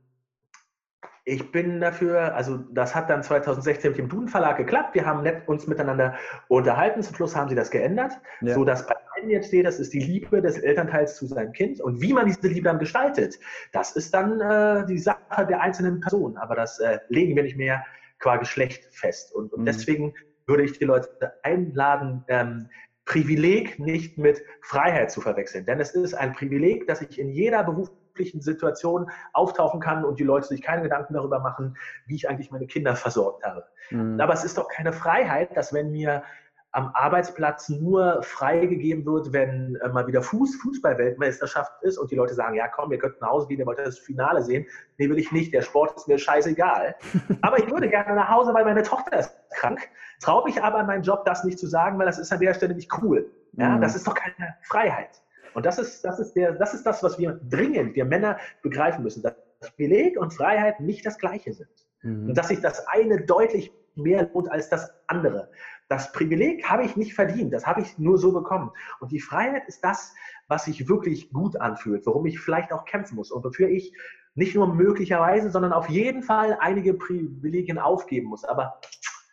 ich 1.25 1.53
bin 1.53 1.81
dafür, 1.81 2.35
also 2.35 2.57
das 2.57 2.95
hat 2.95 3.11
dann 3.11 3.23
2016 3.23 3.91
mit 3.91 3.99
dem 3.99 4.09
Duden 4.09 4.29
Verlag 4.29 4.57
geklappt. 4.57 4.95
Wir 4.95 5.05
haben 5.05 5.23
nett 5.23 5.47
uns 5.47 5.67
miteinander 5.67 6.15
unterhalten. 6.49 7.03
Zum 7.03 7.15
Schluss 7.15 7.37
haben 7.37 7.51
sie 7.51 7.55
das 7.55 7.71
geändert, 7.71 8.19
ja. 8.41 8.55
so 8.55 8.65
dass 8.65 8.87
bei 8.87 8.95
einem 9.29 9.37
jetzt 9.37 9.49
steht, 9.49 9.67
das 9.67 9.79
ist 9.79 9.93
die 9.93 10.01
Liebe 10.01 10.41
des 10.43 10.59
Elternteils 10.59 11.17
zu 11.17 11.27
seinem 11.27 11.53
Kind. 11.53 11.81
Und 11.81 12.01
wie 12.01 12.13
man 12.13 12.27
diese 12.27 12.47
Liebe 12.49 12.65
dann 12.65 12.79
gestaltet, 12.79 13.39
das 13.73 13.93
ist 13.93 14.13
dann 14.15 14.41
äh, 14.41 14.87
die 14.87 14.99
Sache 14.99 15.47
der 15.47 15.61
einzelnen 15.61 16.01
Personen. 16.01 16.37
Aber 16.37 16.55
das 16.55 16.79
äh, 16.81 16.99
legen 17.09 17.37
wir 17.37 17.43
nicht 17.43 17.57
mehr 17.57 17.85
qua 18.19 18.37
Geschlecht 18.37 18.89
fest. 18.91 19.35
Und, 19.35 19.53
und 19.53 19.61
mhm. 19.61 19.67
deswegen 19.67 20.15
würde 20.47 20.65
ich 20.65 20.79
die 20.79 20.85
Leute 20.85 21.09
einladen, 21.43 22.25
ähm, 22.29 22.69
Privileg 23.05 23.79
nicht 23.79 24.19
mit 24.19 24.43
Freiheit 24.61 25.11
zu 25.11 25.21
verwechseln. 25.23 25.65
Denn 25.65 25.81
es 25.81 25.93
ist 25.95 26.15
ein 26.15 26.35
Privileg, 26.35 26.87
dass 26.87 27.01
ich 27.01 27.19
in 27.19 27.31
jeder 27.31 27.65
Beruf 27.65 27.91
beruflichen 28.19 28.41
Situation 28.41 29.11
auftauchen 29.33 29.81
kann 29.81 30.05
und 30.05 30.19
die 30.19 30.25
Leute 30.25 30.49
sich 30.49 30.61
keine 30.61 30.83
Gedanken 30.83 31.15
darüber 31.15 31.39
machen, 31.39 31.77
wie 32.07 32.17
ich 32.17 32.29
eigentlich 32.29 32.51
meine 32.51 32.67
Kinder 32.67 32.97
versorgt 32.97 33.45
habe. 33.45 33.65
Mhm. 33.91 34.21
Aber 34.21 34.35
es 34.35 34.45
ist 34.45 34.59
doch 34.59 34.69
keine 34.69 34.93
Freiheit, 34.93 35.57
dass 35.57 35.73
wenn 35.73 35.93
mir 35.93 36.25
am 36.73 36.91
Arbeitsplatz 36.95 37.71
nur 37.71 38.23
freigegeben 38.23 39.07
wird, 39.07 39.33
wenn 39.33 39.77
äh, 39.77 39.89
mal 39.89 40.07
wieder 40.07 40.23
Fuß, 40.23 40.57
Fußball-Weltmeisterschaft 40.57 41.73
ist 41.83 41.97
und 41.97 42.11
die 42.11 42.17
Leute 42.17 42.35
sagen, 42.35 42.55
ja 42.55 42.69
komm, 42.69 42.93
ihr 42.93 42.99
könnt 42.99 43.21
nach 43.21 43.31
Hause 43.31 43.49
gehen, 43.49 43.59
ihr 43.59 43.67
wollt 43.67 43.79
das 43.79 43.99
Finale 43.99 44.43
sehen. 44.43 44.67
Nee, 44.99 45.09
will 45.09 45.19
ich 45.19 45.33
nicht, 45.33 45.55
der 45.55 45.63
Sport 45.63 45.97
ist 45.97 46.09
mir 46.09 46.19
scheißegal. 46.19 46.95
aber 47.41 47.59
ich 47.59 47.71
würde 47.71 47.89
gerne 47.89 48.15
nach 48.15 48.29
Hause, 48.29 48.53
weil 48.53 48.65
meine 48.65 48.83
Tochter 48.83 49.19
ist 49.19 49.35
krank. 49.55 49.81
Traue 50.21 50.45
mich 50.45 50.63
aber 50.63 50.79
an 50.79 50.87
meinen 50.87 51.03
Job, 51.03 51.25
das 51.25 51.45
nicht 51.45 51.59
zu 51.59 51.67
sagen, 51.67 51.99
weil 51.99 52.07
das 52.07 52.19
ist 52.19 52.33
an 52.33 52.41
der 52.41 52.53
Stelle 52.53 52.75
nicht 52.75 52.91
cool. 53.01 53.31
Ja, 53.53 53.71
mhm. 53.71 53.81
Das 53.81 53.97
ist 53.97 54.07
doch 54.07 54.15
keine 54.15 54.55
Freiheit. 54.63 55.23
Und 55.55 55.65
das 55.65 55.79
ist, 55.79 56.05
das, 56.05 56.19
ist 56.19 56.35
der, 56.35 56.53
das 56.53 56.75
ist 56.75 56.85
das, 56.85 57.03
was 57.03 57.19
wir 57.19 57.41
dringend, 57.49 57.97
wir 57.97 58.05
Männer, 58.05 58.39
begreifen 58.63 59.03
müssen, 59.03 59.23
dass 59.23 59.35
Privileg 59.61 60.21
und 60.21 60.35
Freiheit 60.35 60.81
nicht 60.81 61.05
das 61.07 61.19
Gleiche 61.19 61.53
sind. 61.53 61.71
Mhm. 62.03 62.29
Und 62.29 62.39
dass 62.39 62.49
sich 62.49 62.61
das 62.61 62.87
eine 62.89 63.23
deutlich 63.23 63.73
mehr 63.95 64.29
lohnt 64.33 64.51
als 64.51 64.69
das 64.69 64.93
andere. 65.07 65.51
Das 65.89 66.13
Privileg 66.13 66.69
habe 66.69 66.85
ich 66.85 66.97
nicht 66.97 67.15
verdient, 67.15 67.53
das 67.53 67.67
habe 67.67 67.81
ich 67.81 67.99
nur 67.99 68.19
so 68.19 68.33
bekommen. 68.33 68.71
Und 69.01 69.11
die 69.11 69.21
Freiheit 69.21 69.67
ist 69.67 69.83
das, 69.83 70.15
was 70.47 70.67
sich 70.67 70.89
wirklich 70.89 71.33
gut 71.33 71.59
anfühlt, 71.61 72.07
worum 72.07 72.27
ich 72.27 72.39
vielleicht 72.39 72.73
auch 72.73 72.85
kämpfen 72.85 73.17
muss 73.17 73.31
und 73.31 73.43
wofür 73.45 73.69
ich 73.69 73.95
nicht 74.35 74.55
nur 74.55 74.73
möglicherweise, 74.73 75.51
sondern 75.51 75.73
auf 75.73 75.89
jeden 75.89 76.23
Fall 76.23 76.59
einige 76.61 76.95
Privilegien 76.95 77.79
aufgeben 77.79 78.29
muss. 78.29 78.45
Aber 78.45 78.81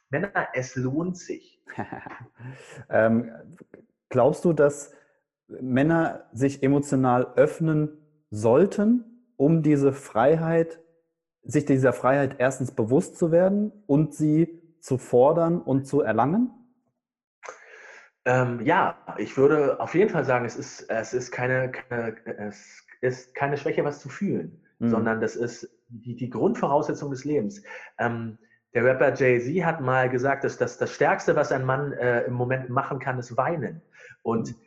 Männer, 0.09 0.31
es 0.53 0.75
lohnt 0.75 1.17
sich. 1.17 1.61
ähm, 2.89 3.31
glaubst 4.09 4.45
du, 4.45 4.53
dass 4.53 4.93
Männer 5.47 6.25
sich 6.31 6.63
emotional 6.63 7.33
öffnen 7.35 7.89
sollten, 8.31 9.31
um 9.35 9.61
diese 9.61 9.93
Freiheit, 9.93 10.79
sich 11.43 11.65
dieser 11.65 11.93
Freiheit 11.93 12.37
erstens 12.39 12.71
bewusst 12.71 13.17
zu 13.17 13.31
werden 13.31 13.71
und 13.85 14.13
sie 14.13 14.64
zu 14.86 15.00
fordern 15.00 15.60
und 15.60 15.88
zu 15.88 16.02
erlangen? 16.02 16.52
Ähm, 18.24 18.62
ja, 18.63 18.98
ich 19.17 19.36
würde 19.36 19.80
auf 19.80 19.95
jeden 19.95 20.12
Fall 20.12 20.26
sagen, 20.26 20.45
es 20.45 20.56
ist, 20.56 20.89
es 20.89 21.13
ist, 21.13 21.32
keine, 21.32 21.71
keine 21.71 22.15
es 22.52 22.86
ist 23.02 23.34
keine 23.34 23.58
Schwäche, 23.58 23.84
was 23.84 24.00
zu 24.00 24.10
fühlen, 24.10 24.62
mhm. 24.78 24.89
sondern 24.89 25.21
das 25.21 25.36
ist 25.36 25.69
die, 25.88 26.15
die 26.15 26.30
Grundvoraussetzung 26.30 27.10
des 27.10 27.26
Lebens. 27.26 27.63
Ähm, 27.98 28.38
der 28.76 28.84
Rapper 28.84 29.13
Jay-Z 29.15 29.65
hat 29.65 29.82
mal 29.82 30.08
gesagt, 30.08 30.43
dass 30.43 30.58
das, 30.58 30.78
das 30.78 30.91
Stärkste, 30.91 31.36
was 31.36 31.52
ein 31.52 31.65
Mann 31.65 31.93
äh, 31.93 32.21
im 32.24 32.34
Moment 32.34 32.69
machen 32.69 33.00
kann, 33.00 33.17
ist 33.17 33.36
weinen. 33.38 33.82
Und 34.21 34.50
mhm 34.50 34.64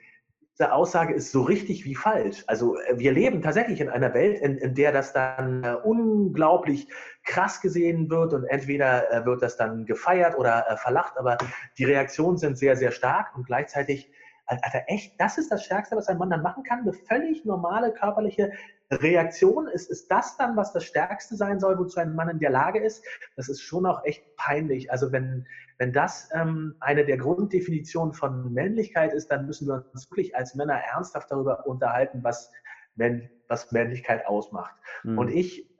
diese 0.58 0.72
Aussage 0.72 1.14
ist 1.14 1.30
so 1.30 1.42
richtig 1.42 1.84
wie 1.84 1.94
falsch. 1.94 2.42
Also 2.48 2.78
äh, 2.80 2.98
wir 2.98 3.12
leben 3.12 3.42
tatsächlich 3.42 3.80
in 3.80 3.88
einer 3.88 4.12
Welt, 4.12 4.40
in, 4.40 4.58
in 4.58 4.74
der 4.74 4.92
das 4.92 5.12
dann 5.12 5.62
äh, 5.62 5.74
unglaublich 5.84 6.88
krass 7.24 7.60
gesehen 7.60 8.10
wird 8.10 8.32
und 8.32 8.44
entweder 8.44 9.12
äh, 9.12 9.24
wird 9.24 9.42
das 9.42 9.56
dann 9.56 9.86
gefeiert 9.86 10.36
oder 10.36 10.76
verlacht, 10.82 11.16
aber 11.16 11.38
die 11.76 11.84
Reaktionen 11.84 12.38
sind 12.38 12.58
sehr, 12.58 12.76
sehr 12.76 12.90
stark 12.90 13.36
und 13.36 13.46
gleichzeitig 13.46 14.10
Alter, 14.46 14.82
echt, 14.86 15.20
das 15.20 15.36
ist 15.36 15.52
das 15.52 15.62
Stärkste, 15.62 15.94
was 15.94 16.08
ein 16.08 16.16
Mann 16.16 16.30
dann 16.30 16.40
machen 16.40 16.62
kann. 16.62 16.80
Eine 16.80 16.94
völlig 16.94 17.44
normale 17.44 17.92
körperliche 17.92 18.50
Reaktion. 18.90 19.68
Ist, 19.68 19.90
ist 19.90 20.10
das 20.10 20.38
dann, 20.38 20.56
was 20.56 20.72
das 20.72 20.84
Stärkste 20.84 21.36
sein 21.36 21.60
soll, 21.60 21.78
wozu 21.78 22.00
ein 22.00 22.14
Mann 22.14 22.30
in 22.30 22.38
der 22.38 22.48
Lage 22.48 22.80
ist? 22.82 23.04
Das 23.36 23.50
ist 23.50 23.60
schon 23.60 23.84
auch 23.84 24.02
echt 24.04 24.24
peinlich. 24.36 24.90
Also 24.90 25.12
wenn, 25.12 25.46
wenn 25.78 25.92
das 25.92 26.28
ähm, 26.34 26.74
eine 26.80 27.04
der 27.04 27.16
Grunddefinitionen 27.16 28.12
von 28.12 28.52
Männlichkeit 28.52 29.12
ist, 29.12 29.30
dann 29.30 29.46
müssen 29.46 29.68
wir 29.68 29.84
uns 29.92 30.10
wirklich 30.10 30.36
als 30.36 30.54
Männer 30.54 30.74
ernsthaft 30.74 31.30
darüber 31.30 31.66
unterhalten, 31.66 32.20
was, 32.22 32.52
Männ 32.96 33.30
was 33.48 33.70
Männlichkeit 33.72 34.26
ausmacht. 34.26 34.74
Mhm. 35.04 35.18
Und 35.18 35.28
ich, 35.28 35.70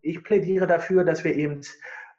ich 0.00 0.22
plädiere 0.22 0.66
dafür, 0.66 1.04
dass 1.04 1.24
wir 1.24 1.34
eben 1.34 1.60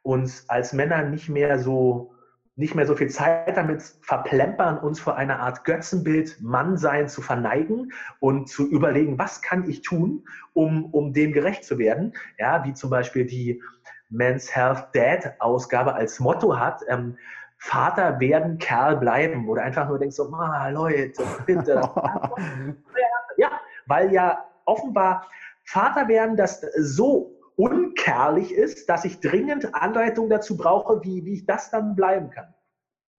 uns 0.04 0.50
als 0.50 0.74
Männer 0.74 1.04
nicht 1.04 1.30
mehr 1.30 1.58
so 1.58 2.14
nicht 2.58 2.76
mehr 2.76 2.86
so 2.86 2.96
viel 2.96 3.10
Zeit 3.10 3.56
damit 3.56 3.82
verplempern, 4.02 4.78
uns 4.78 5.00
vor 5.00 5.16
einer 5.16 5.40
Art 5.40 5.64
Götzenbild 5.64 6.42
Mannsein 6.42 7.08
zu 7.08 7.22
verneigen 7.22 7.94
und 8.20 8.50
zu 8.50 8.70
überlegen, 8.70 9.18
was 9.18 9.42
kann 9.42 9.68
ich 9.70 9.82
tun, 9.82 10.26
um, 10.54 10.86
um 10.94 11.14
dem 11.14 11.32
gerecht 11.32 11.64
zu 11.64 11.80
werden. 11.80 12.14
Ja, 12.38 12.64
wie 12.66 12.74
zum 12.74 12.90
Beispiel 12.90 13.26
die 13.26 13.64
Men's 14.12 14.54
Health 14.54 14.90
Dad 14.94 15.36
Ausgabe 15.40 15.94
als 15.94 16.20
Motto 16.20 16.58
hat, 16.58 16.82
ähm, 16.88 17.18
Vater 17.58 18.20
werden, 18.20 18.58
Kerl 18.58 18.98
bleiben. 18.98 19.48
Oder 19.48 19.64
einfach 19.64 19.88
nur 19.88 20.00
denkst 20.00 20.16
so, 20.16 20.32
ah, 20.34 20.70
Leute, 20.70 21.24
bitte. 21.46 21.74
ja, 23.38 23.50
weil 23.86 24.12
ja 24.12 24.46
offenbar 24.66 25.28
Vater 25.64 26.08
werden 26.08 26.36
das 26.36 26.62
so 26.78 27.38
unkerlich 27.56 28.54
ist, 28.54 28.90
dass 28.90 29.06
ich 29.06 29.20
dringend 29.20 29.76
Anleitung 29.76 30.30
dazu 30.30 30.58
brauche, 30.58 31.04
wie, 31.04 31.24
wie 31.26 31.34
ich 31.36 31.46
das 31.46 31.70
dann 31.70 31.96
bleiben 31.96 32.32
kann. 32.32 32.54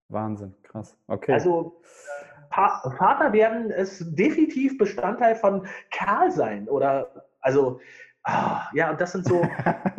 Wahnsinn, 0.09 0.53
krass. 0.63 0.97
Okay. 1.07 1.33
Also 1.33 1.81
pa 2.49 2.81
Vater 2.97 3.31
werden 3.31 3.69
ist 3.69 4.03
definitiv 4.17 4.77
Bestandteil 4.77 5.35
von 5.35 5.65
Kerl 5.89 6.29
sein 6.31 6.67
oder 6.67 7.25
also 7.39 7.79
ah, 8.23 8.67
ja, 8.73 8.91
und 8.91 8.99
das 8.99 9.13
sind 9.13 9.25
so. 9.25 9.41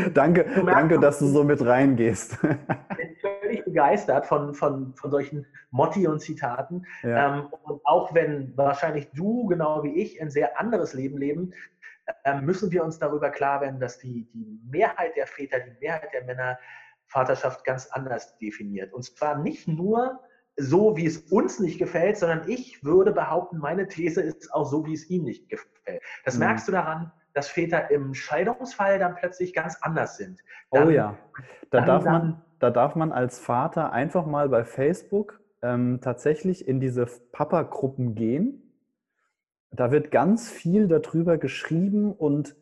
danke, 0.14 0.46
danke, 0.64 0.98
dass 0.98 1.18
du 1.18 1.26
so 1.26 1.44
mit 1.44 1.64
reingehst. 1.64 2.38
ich 2.42 2.96
bin 2.96 3.16
völlig 3.20 3.64
begeistert 3.64 4.26
von, 4.26 4.54
von, 4.54 4.94
von 4.94 5.10
solchen 5.10 5.46
Motti 5.70 6.06
und 6.06 6.20
Zitaten. 6.20 6.86
Ja. 7.02 7.38
Ähm, 7.38 7.46
und 7.62 7.80
auch 7.84 8.14
wenn 8.14 8.56
wahrscheinlich 8.56 9.10
du, 9.12 9.46
genau 9.46 9.82
wie 9.82 10.00
ich, 10.00 10.20
ein 10.20 10.30
sehr 10.30 10.58
anderes 10.60 10.94
Leben 10.94 11.18
leben, 11.18 11.52
ähm, 12.24 12.44
müssen 12.44 12.70
wir 12.70 12.84
uns 12.84 12.98
darüber 12.98 13.30
klar 13.30 13.60
werden, 13.60 13.80
dass 13.80 13.98
die, 13.98 14.28
die 14.32 14.60
Mehrheit 14.68 15.16
der 15.16 15.26
Väter, 15.26 15.60
die 15.60 15.76
Mehrheit 15.80 16.12
der 16.12 16.24
Männer 16.24 16.58
Vaterschaft 17.06 17.64
ganz 17.64 17.88
anders 17.88 18.38
definiert. 18.38 18.92
Und 18.92 19.02
zwar 19.02 19.38
nicht 19.38 19.66
nur 19.66 20.20
so, 20.56 20.96
wie 20.96 21.06
es 21.06 21.18
uns 21.30 21.58
nicht 21.58 21.78
gefällt, 21.78 22.18
sondern 22.18 22.48
ich 22.48 22.84
würde 22.84 23.12
behaupten, 23.12 23.58
meine 23.58 23.88
These 23.88 24.22
ist 24.22 24.52
auch 24.52 24.64
so, 24.64 24.86
wie 24.86 24.94
es 24.94 25.08
ihm 25.10 25.24
nicht 25.24 25.48
gefällt. 25.48 26.02
Das 26.24 26.34
mhm. 26.34 26.40
merkst 26.40 26.68
du 26.68 26.72
daran, 26.72 27.12
dass 27.34 27.48
Väter 27.48 27.90
im 27.90 28.14
Scheidungsfall 28.14 28.98
dann 28.98 29.14
plötzlich 29.14 29.52
ganz 29.52 29.78
anders 29.80 30.16
sind. 30.16 30.40
Oh 30.70 30.76
dann, 30.76 30.88
oh 30.88 30.90
ja, 30.90 31.18
da, 31.70 31.78
dann, 31.78 31.86
darf 31.86 32.04
man, 32.04 32.42
da 32.58 32.70
darf 32.70 32.94
man 32.94 33.12
als 33.12 33.38
Vater 33.38 33.92
einfach 33.92 34.26
mal 34.26 34.48
bei 34.48 34.64
Facebook 34.64 35.40
ähm, 35.62 36.00
tatsächlich 36.00 36.66
in 36.66 36.80
diese 36.80 37.06
Papa-Gruppen 37.32 38.14
gehen 38.14 38.70
da 39.70 39.90
wird 39.90 40.10
ganz 40.10 40.50
viel 40.50 40.88
darüber 40.88 41.38
geschrieben 41.38 42.12
und 42.12 42.56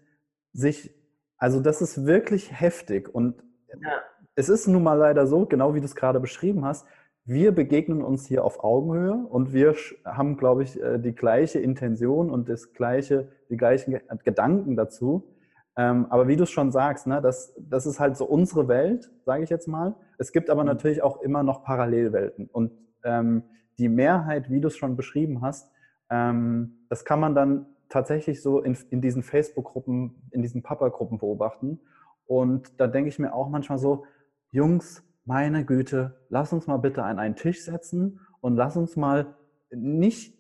sich, 0.52 0.94
also 1.38 1.60
das 1.60 1.80
ist 1.80 2.04
wirklich 2.04 2.52
heftig. 2.60 3.08
Und 3.12 3.42
ja. 3.68 3.90
es 4.34 4.48
ist 4.48 4.66
nun 4.66 4.82
mal 4.82 4.94
leider 4.94 5.26
so, 5.26 5.46
genau 5.46 5.74
wie 5.74 5.80
du 5.80 5.86
es 5.86 5.96
gerade 5.96 6.20
beschrieben 6.20 6.64
hast, 6.64 6.86
wir 7.28 7.52
begegnen 7.52 8.00
uns 8.00 8.26
hier 8.26 8.42
auf 8.42 8.64
Augenhöhe 8.64 9.12
und 9.12 9.52
wir 9.52 9.74
haben, 10.06 10.38
glaube 10.38 10.62
ich, 10.62 10.80
äh, 10.80 10.98
die 10.98 11.14
gleiche 11.14 11.58
Intention 11.58 12.30
und 12.30 12.48
das 12.48 12.72
gleiche, 12.72 13.28
die 13.50 13.58
gleichen 13.58 14.00
Gedanken 14.24 14.76
dazu. 14.76 15.28
Ähm, 15.76 16.06
aber 16.08 16.26
wie 16.26 16.36
du 16.36 16.44
es 16.44 16.50
schon 16.50 16.72
sagst, 16.72 17.06
ne, 17.06 17.20
das, 17.20 17.54
das 17.58 17.84
ist 17.84 18.00
halt 18.00 18.16
so 18.16 18.24
unsere 18.24 18.66
Welt, 18.66 19.10
sage 19.26 19.44
ich 19.44 19.50
jetzt 19.50 19.68
mal. 19.68 19.94
Es 20.16 20.32
gibt 20.32 20.48
aber 20.48 20.62
mhm. 20.62 20.68
natürlich 20.68 21.02
auch 21.02 21.20
immer 21.20 21.42
noch 21.42 21.62
Parallelwelten. 21.62 22.48
Und 22.50 22.72
ähm, 23.04 23.42
die 23.78 23.90
Mehrheit, 23.90 24.50
wie 24.50 24.62
du 24.62 24.68
es 24.68 24.78
schon 24.78 24.96
beschrieben 24.96 25.42
hast, 25.42 25.70
ähm, 26.08 26.86
das 26.88 27.04
kann 27.04 27.20
man 27.20 27.34
dann 27.34 27.66
tatsächlich 27.90 28.40
so 28.40 28.62
in, 28.62 28.74
in 28.88 29.02
diesen 29.02 29.22
Facebook-Gruppen, 29.22 30.30
in 30.30 30.40
diesen 30.40 30.62
Papa-Gruppen 30.62 31.18
beobachten. 31.18 31.78
Und 32.24 32.80
da 32.80 32.86
denke 32.86 33.10
ich 33.10 33.18
mir 33.18 33.34
auch 33.34 33.50
manchmal 33.50 33.76
so, 33.76 34.06
Jungs, 34.50 35.04
meine 35.28 35.64
Güte, 35.64 36.14
lass 36.30 36.52
uns 36.52 36.66
mal 36.66 36.78
bitte 36.78 37.04
an 37.04 37.18
einen 37.18 37.36
Tisch 37.36 37.62
setzen 37.62 38.20
und 38.40 38.56
lass 38.56 38.76
uns 38.76 38.96
mal 38.96 39.36
nicht 39.70 40.34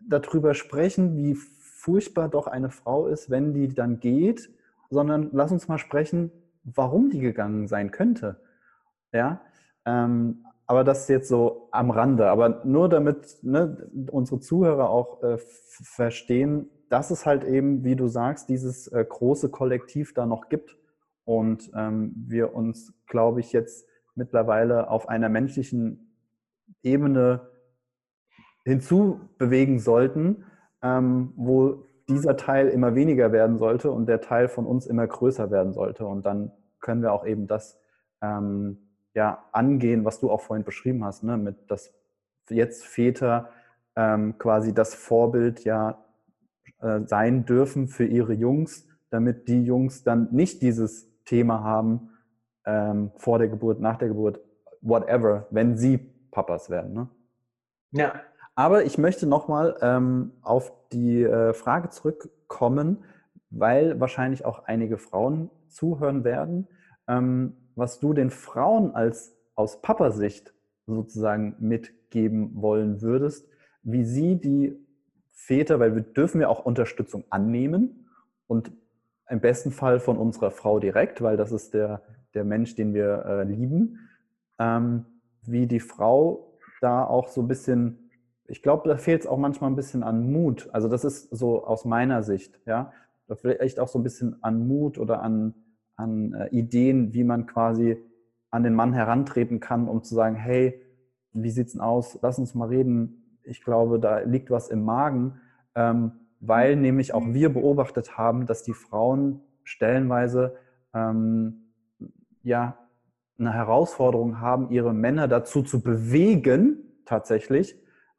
darüber 0.00 0.54
sprechen, 0.54 1.16
wie 1.16 1.34
furchtbar 1.34 2.28
doch 2.28 2.46
eine 2.46 2.70
Frau 2.70 3.06
ist, 3.06 3.30
wenn 3.30 3.54
die 3.54 3.68
dann 3.74 3.98
geht, 3.98 4.50
sondern 4.90 5.30
lass 5.32 5.52
uns 5.52 5.68
mal 5.68 5.78
sprechen, 5.78 6.30
warum 6.62 7.08
die 7.08 7.20
gegangen 7.20 7.66
sein 7.66 7.90
könnte. 7.90 8.42
Ja, 9.12 9.40
ähm, 9.86 10.44
aber 10.66 10.84
das 10.84 11.08
jetzt 11.08 11.28
so 11.28 11.68
am 11.72 11.90
Rande. 11.90 12.28
Aber 12.28 12.60
nur 12.64 12.90
damit 12.90 13.38
ne, 13.42 13.88
unsere 14.10 14.40
Zuhörer 14.40 14.90
auch 14.90 15.22
äh, 15.22 15.38
verstehen, 15.38 16.68
dass 16.90 17.10
es 17.10 17.24
halt 17.24 17.44
eben, 17.44 17.84
wie 17.84 17.96
du 17.96 18.06
sagst, 18.06 18.50
dieses 18.50 18.86
äh, 18.88 19.04
große 19.08 19.48
Kollektiv 19.48 20.12
da 20.12 20.26
noch 20.26 20.50
gibt. 20.50 20.76
Und 21.24 21.70
ähm, 21.74 22.12
wir 22.28 22.54
uns, 22.54 22.92
glaube 23.06 23.40
ich, 23.40 23.52
jetzt 23.52 23.86
mittlerweile 24.14 24.90
auf 24.90 25.08
einer 25.08 25.28
menschlichen 25.28 26.14
Ebene 26.82 27.48
hinzubewegen 28.64 29.78
sollten, 29.78 30.44
ähm, 30.82 31.32
wo 31.36 31.86
dieser 32.08 32.36
Teil 32.36 32.68
immer 32.68 32.94
weniger 32.94 33.32
werden 33.32 33.58
sollte 33.58 33.90
und 33.90 34.06
der 34.06 34.20
Teil 34.20 34.48
von 34.48 34.66
uns 34.66 34.86
immer 34.86 35.06
größer 35.06 35.50
werden 35.50 35.72
sollte. 35.72 36.06
Und 36.06 36.26
dann 36.26 36.52
können 36.80 37.02
wir 37.02 37.12
auch 37.12 37.26
eben 37.26 37.46
das 37.46 37.80
ähm, 38.20 38.78
ja, 39.14 39.44
angehen, 39.52 40.04
was 40.04 40.20
du 40.20 40.30
auch 40.30 40.40
vorhin 40.40 40.64
beschrieben 40.64 41.04
hast, 41.04 41.22
ne? 41.22 41.36
mit 41.36 41.70
dass 41.70 41.94
jetzt 42.48 42.84
Väter 42.84 43.50
ähm, 43.96 44.38
quasi 44.38 44.74
das 44.74 44.94
Vorbild 44.94 45.64
ja 45.64 46.04
äh, 46.80 47.00
sein 47.04 47.44
dürfen 47.44 47.88
für 47.88 48.04
ihre 48.04 48.32
Jungs, 48.32 48.88
damit 49.10 49.48
die 49.48 49.64
Jungs 49.64 50.02
dann 50.02 50.28
nicht 50.32 50.62
dieses 50.62 51.08
Thema 51.24 51.62
haben 51.62 52.09
ähm, 52.70 53.10
vor 53.16 53.38
der 53.38 53.48
Geburt, 53.48 53.80
nach 53.80 53.98
der 53.98 54.08
Geburt, 54.08 54.40
whatever, 54.80 55.46
wenn 55.50 55.76
sie 55.76 55.98
Papas 56.30 56.70
werden. 56.70 56.94
Ne? 56.94 57.08
Ja. 57.90 58.14
Aber 58.54 58.84
ich 58.84 58.98
möchte 58.98 59.26
nochmal 59.26 59.76
ähm, 59.80 60.32
auf 60.42 60.72
die 60.92 61.22
äh, 61.22 61.52
Frage 61.52 61.88
zurückkommen, 61.88 63.04
weil 63.50 63.98
wahrscheinlich 63.98 64.44
auch 64.44 64.64
einige 64.64 64.98
Frauen 64.98 65.50
zuhören 65.68 66.24
werden. 66.24 66.68
Ähm, 67.08 67.56
was 67.74 67.98
du 67.98 68.12
den 68.12 68.30
Frauen 68.30 68.94
als 68.94 69.36
aus 69.54 69.82
Papasicht 69.82 70.54
sozusagen 70.86 71.56
mitgeben 71.58 72.60
wollen 72.60 73.00
würdest, 73.02 73.48
wie 73.82 74.04
sie 74.04 74.40
die 74.40 74.76
Väter, 75.32 75.80
weil 75.80 75.94
wir 75.94 76.02
dürfen 76.02 76.40
ja 76.40 76.48
auch 76.48 76.64
Unterstützung 76.64 77.24
annehmen 77.30 78.08
und 78.46 78.70
im 79.28 79.40
besten 79.40 79.70
Fall 79.70 80.00
von 80.00 80.18
unserer 80.18 80.50
Frau 80.50 80.78
direkt, 80.80 81.22
weil 81.22 81.36
das 81.36 81.52
ist 81.52 81.72
der, 81.72 82.02
der 82.34 82.44
Mensch, 82.44 82.74
den 82.74 82.94
wir 82.94 83.24
äh, 83.24 83.44
lieben, 83.44 83.98
ähm, 84.58 85.04
wie 85.42 85.66
die 85.66 85.80
Frau 85.80 86.50
da 86.80 87.04
auch 87.04 87.28
so 87.28 87.42
ein 87.42 87.48
bisschen, 87.48 88.10
ich 88.46 88.62
glaube, 88.62 88.88
da 88.88 88.96
fehlt 88.96 89.22
es 89.22 89.26
auch 89.26 89.38
manchmal 89.38 89.70
ein 89.70 89.76
bisschen 89.76 90.02
an 90.02 90.32
Mut. 90.32 90.68
Also 90.72 90.88
das 90.88 91.04
ist 91.04 91.30
so 91.30 91.64
aus 91.64 91.84
meiner 91.84 92.22
Sicht, 92.22 92.60
ja. 92.66 92.92
oder 93.26 93.36
vielleicht 93.36 93.78
auch 93.78 93.88
so 93.88 93.98
ein 93.98 94.02
bisschen 94.02 94.42
an 94.42 94.66
Mut 94.66 94.98
oder 94.98 95.22
an, 95.22 95.54
an 95.96 96.32
äh, 96.32 96.48
Ideen, 96.48 97.12
wie 97.12 97.24
man 97.24 97.46
quasi 97.46 97.98
an 98.50 98.62
den 98.62 98.74
Mann 98.74 98.92
herantreten 98.92 99.60
kann, 99.60 99.88
um 99.88 100.02
zu 100.02 100.14
sagen, 100.14 100.34
hey, 100.34 100.80
wie 101.32 101.50
sieht's 101.50 101.72
denn 101.72 101.80
aus? 101.80 102.18
Lass 102.22 102.38
uns 102.38 102.54
mal 102.54 102.68
reden. 102.68 103.38
Ich 103.44 103.62
glaube, 103.62 104.00
da 104.00 104.20
liegt 104.20 104.50
was 104.50 104.68
im 104.68 104.84
Magen, 104.84 105.40
ähm, 105.74 106.12
weil 106.40 106.74
nämlich 106.76 107.14
auch 107.14 107.22
wir 107.26 107.52
beobachtet 107.52 108.18
haben, 108.18 108.46
dass 108.46 108.62
die 108.62 108.72
Frauen 108.72 109.40
stellenweise 109.62 110.56
ähm, 110.94 111.69
ja 112.42 112.78
eine 113.38 113.52
Herausforderung 113.52 114.40
haben, 114.40 114.70
ihre 114.70 114.92
Männer 114.92 115.28
dazu 115.28 115.62
zu 115.62 115.82
bewegen, 115.82 117.02
tatsächlich, 117.06 117.74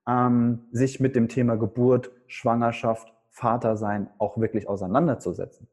ähm, 0.08 0.68
sich 0.72 1.00
mit 1.00 1.16
dem 1.16 1.28
Thema 1.28 1.56
Geburt, 1.56 2.12
Schwangerschaft, 2.28 3.14
Vatersein 3.30 4.10
auch 4.18 4.38
wirklich 4.38 4.68
auseinanderzusetzen. 4.68 5.68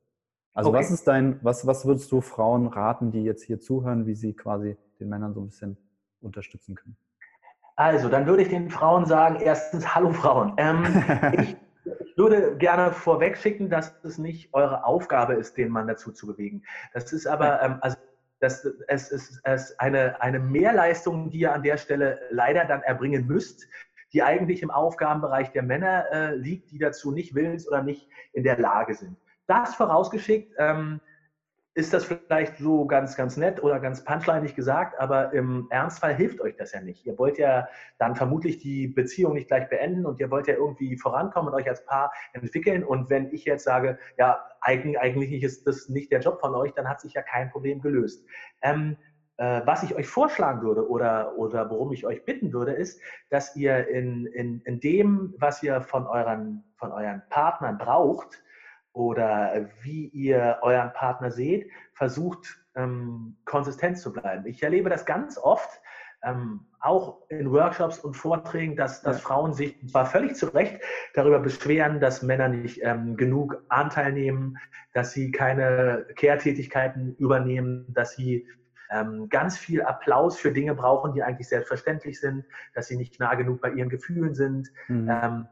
Also 0.52 0.70
okay. 0.70 0.80
was 0.80 0.90
ist 0.90 1.08
dein, 1.08 1.38
was, 1.42 1.66
was 1.66 1.86
würdest 1.86 2.10
du 2.12 2.20
Frauen 2.20 2.66
raten, 2.66 3.10
die 3.10 3.22
jetzt 3.22 3.42
hier 3.42 3.58
zuhören, 3.58 4.06
wie 4.06 4.14
sie 4.14 4.34
quasi 4.34 4.76
den 5.00 5.08
Männern 5.08 5.32
so 5.32 5.40
ein 5.40 5.46
bisschen 5.46 5.78
unterstützen 6.20 6.74
können? 6.74 6.96
Also, 7.76 8.08
dann 8.08 8.26
würde 8.26 8.42
ich 8.42 8.48
den 8.48 8.70
Frauen 8.70 9.06
sagen, 9.06 9.38
erstens, 9.40 9.86
hallo 9.94 10.12
Frauen. 10.12 10.54
Ähm, 10.56 10.84
ich, 11.38 11.56
würde 12.18 12.56
gerne 12.56 12.92
vorweg 12.92 13.38
schicken, 13.38 13.70
dass 13.70 13.94
es 14.02 14.18
nicht 14.18 14.52
eure 14.52 14.84
Aufgabe 14.84 15.34
ist, 15.34 15.56
den 15.56 15.70
Mann 15.70 15.86
dazu 15.86 16.10
zu 16.12 16.26
bewegen. 16.26 16.64
Das 16.92 17.12
ist 17.12 17.26
aber, 17.26 17.62
ähm, 17.62 17.78
also 17.80 17.96
das, 18.40 18.64
es 18.86 19.10
ist 19.10 19.40
es 19.44 19.78
eine, 19.78 20.20
eine 20.20 20.38
Mehrleistung, 20.38 21.30
die 21.30 21.40
ihr 21.40 21.52
an 21.52 21.62
der 21.62 21.76
Stelle 21.76 22.20
leider 22.30 22.64
dann 22.64 22.82
erbringen 22.82 23.26
müsst, 23.26 23.66
die 24.12 24.22
eigentlich 24.22 24.62
im 24.62 24.70
Aufgabenbereich 24.70 25.52
der 25.52 25.62
Männer 25.62 26.06
äh, 26.12 26.34
liegt, 26.34 26.70
die 26.70 26.78
dazu 26.78 27.10
nicht 27.10 27.34
willens 27.34 27.68
oder 27.68 27.82
nicht 27.82 28.08
in 28.32 28.44
der 28.44 28.58
Lage 28.58 28.94
sind. 28.94 29.16
Das 29.46 29.74
vorausgeschickt, 29.74 30.54
ähm, 30.58 31.00
ist 31.78 31.94
das 31.94 32.06
vielleicht 32.06 32.58
so 32.58 32.86
ganz, 32.86 33.14
ganz 33.14 33.36
nett 33.36 33.62
oder 33.62 33.78
ganz 33.78 34.02
punchlinig 34.02 34.56
gesagt, 34.56 34.98
aber 34.98 35.32
im 35.32 35.68
Ernstfall 35.70 36.12
hilft 36.12 36.40
euch 36.40 36.56
das 36.56 36.72
ja 36.72 36.80
nicht. 36.80 37.06
Ihr 37.06 37.16
wollt 37.20 37.38
ja 37.38 37.68
dann 37.98 38.16
vermutlich 38.16 38.58
die 38.58 38.88
Beziehung 38.88 39.34
nicht 39.34 39.46
gleich 39.46 39.68
beenden 39.68 40.04
und 40.04 40.18
ihr 40.18 40.28
wollt 40.28 40.48
ja 40.48 40.54
irgendwie 40.54 40.96
vorankommen 40.96 41.52
und 41.52 41.54
euch 41.54 41.68
als 41.68 41.84
Paar 41.84 42.12
entwickeln. 42.32 42.82
Und 42.82 43.10
wenn 43.10 43.32
ich 43.32 43.44
jetzt 43.44 43.62
sage, 43.62 43.96
ja, 44.18 44.44
eigentlich 44.60 45.44
ist 45.44 45.68
das 45.68 45.88
nicht 45.88 46.10
der 46.10 46.18
Job 46.18 46.40
von 46.40 46.52
euch, 46.56 46.72
dann 46.72 46.88
hat 46.88 47.00
sich 47.00 47.12
ja 47.14 47.22
kein 47.22 47.48
Problem 47.48 47.80
gelöst. 47.80 48.26
Ähm, 48.60 48.96
äh, 49.36 49.60
was 49.64 49.84
ich 49.84 49.94
euch 49.94 50.08
vorschlagen 50.08 50.62
würde 50.62 50.90
oder, 50.90 51.38
oder 51.38 51.70
worum 51.70 51.92
ich 51.92 52.04
euch 52.04 52.24
bitten 52.24 52.52
würde, 52.52 52.72
ist, 52.72 53.00
dass 53.30 53.54
ihr 53.54 53.86
in, 53.86 54.26
in, 54.26 54.62
in 54.62 54.80
dem, 54.80 55.32
was 55.38 55.62
ihr 55.62 55.80
von 55.80 56.08
euren, 56.08 56.64
von 56.74 56.90
euren 56.90 57.22
Partnern 57.30 57.78
braucht, 57.78 58.42
oder 58.98 59.70
wie 59.82 60.08
ihr 60.08 60.58
euren 60.62 60.92
Partner 60.92 61.30
seht, 61.30 61.70
versucht 61.92 62.58
ähm, 62.74 63.36
konsistent 63.44 63.96
zu 63.96 64.12
bleiben. 64.12 64.44
Ich 64.46 64.60
erlebe 64.64 64.90
das 64.90 65.06
ganz 65.06 65.38
oft, 65.38 65.80
ähm, 66.24 66.66
auch 66.80 67.22
in 67.28 67.52
Workshops 67.52 68.00
und 68.00 68.14
Vorträgen, 68.14 68.74
dass, 68.74 69.02
dass 69.02 69.18
ja. 69.18 69.22
Frauen 69.22 69.54
sich 69.54 69.76
zwar 69.88 70.04
völlig 70.04 70.34
zu 70.34 70.46
Recht 70.46 70.80
darüber 71.14 71.38
beschweren, 71.38 72.00
dass 72.00 72.22
Männer 72.22 72.48
nicht 72.48 72.80
ähm, 72.82 73.16
genug 73.16 73.62
Anteil 73.68 74.12
nehmen, 74.12 74.58
dass 74.94 75.12
sie 75.12 75.30
keine 75.30 76.04
Kehrtätigkeiten 76.16 77.14
übernehmen, 77.18 77.86
dass 77.94 78.16
sie 78.16 78.48
ähm, 78.90 79.28
ganz 79.28 79.56
viel 79.56 79.82
Applaus 79.82 80.38
für 80.38 80.50
Dinge 80.50 80.74
brauchen, 80.74 81.12
die 81.12 81.22
eigentlich 81.22 81.48
selbstverständlich 81.48 82.18
sind, 82.18 82.44
dass 82.74 82.88
sie 82.88 82.96
nicht 82.96 83.20
nah 83.20 83.36
genug 83.36 83.60
bei 83.60 83.70
ihren 83.70 83.90
Gefühlen 83.90 84.34
sind. 84.34 84.72
Mhm. 84.88 85.46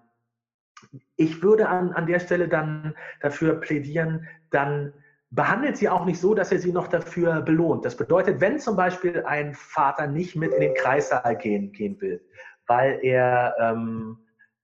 Ich 1.16 1.42
würde 1.42 1.68
an, 1.68 1.92
an 1.92 2.06
der 2.06 2.20
Stelle 2.20 2.48
dann 2.48 2.94
dafür 3.20 3.60
plädieren, 3.60 4.26
dann 4.50 4.92
behandelt 5.30 5.76
sie 5.76 5.88
auch 5.88 6.04
nicht 6.04 6.20
so, 6.20 6.34
dass 6.34 6.52
er 6.52 6.58
sie 6.58 6.72
noch 6.72 6.88
dafür 6.88 7.42
belohnt. 7.42 7.84
Das 7.84 7.96
bedeutet, 7.96 8.40
wenn 8.40 8.58
zum 8.58 8.76
Beispiel 8.76 9.24
ein 9.26 9.54
Vater 9.54 10.06
nicht 10.06 10.36
mit 10.36 10.52
in 10.52 10.60
den 10.60 10.74
Kreissaal 10.74 11.36
gehen, 11.36 11.72
gehen 11.72 12.00
will, 12.00 12.20
weil 12.66 12.98
er 13.02 13.54
ähm, 13.60 14.18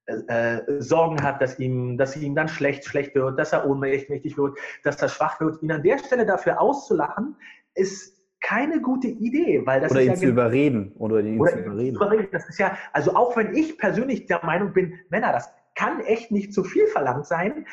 äh, 0.07 0.61
Sorgen 0.79 1.23
hat, 1.23 1.41
dass 1.41 1.59
ihm, 1.59 1.97
dass 1.99 2.17
ihm 2.17 2.35
dann 2.35 2.49
schlecht, 2.49 2.85
schlecht 2.85 3.15
wird, 3.15 3.39
dass 3.39 3.53
er 3.53 3.69
ohnmächtig 3.69 4.37
wird, 4.37 4.59
dass 4.83 5.01
er 5.01 5.09
schwach 5.09 5.41
wird, 5.41 5.63
ihn 5.63 5.73
an 5.73 5.83
der 5.83 5.99
Stelle 5.99 6.27
dafür 6.27 6.61
auszulachen, 6.61 7.37
ist 7.75 8.21
keine 8.41 8.81
gute 8.81 9.07
Idee, 9.07 9.63
weil 9.65 9.81
das 9.81 9.93
oder 9.93 10.01
ist 10.01 10.07
ihn 10.07 10.13
ja 10.13 10.19
zu 10.19 10.27
überreden 10.27 10.93
oder 10.99 11.21
ihn 11.21 11.41
oder 11.41 11.53
zu 11.53 11.59
überreden. 11.61 11.97
überreden. 11.97 12.29
Das 12.33 12.49
ist 12.49 12.59
ja, 12.59 12.77
also 12.93 13.15
auch 13.15 13.37
wenn 13.37 13.55
ich 13.55 13.79
persönlich 13.79 14.27
der 14.27 14.45
Meinung 14.45 14.73
bin, 14.73 14.99
Männer, 15.09 15.33
das 15.33 15.53
kann 15.83 16.01
echt 16.01 16.31
nicht 16.31 16.55
zu 16.55 16.63
viel 16.63 16.87
verlangt 16.87 17.27
sein. 17.27 17.67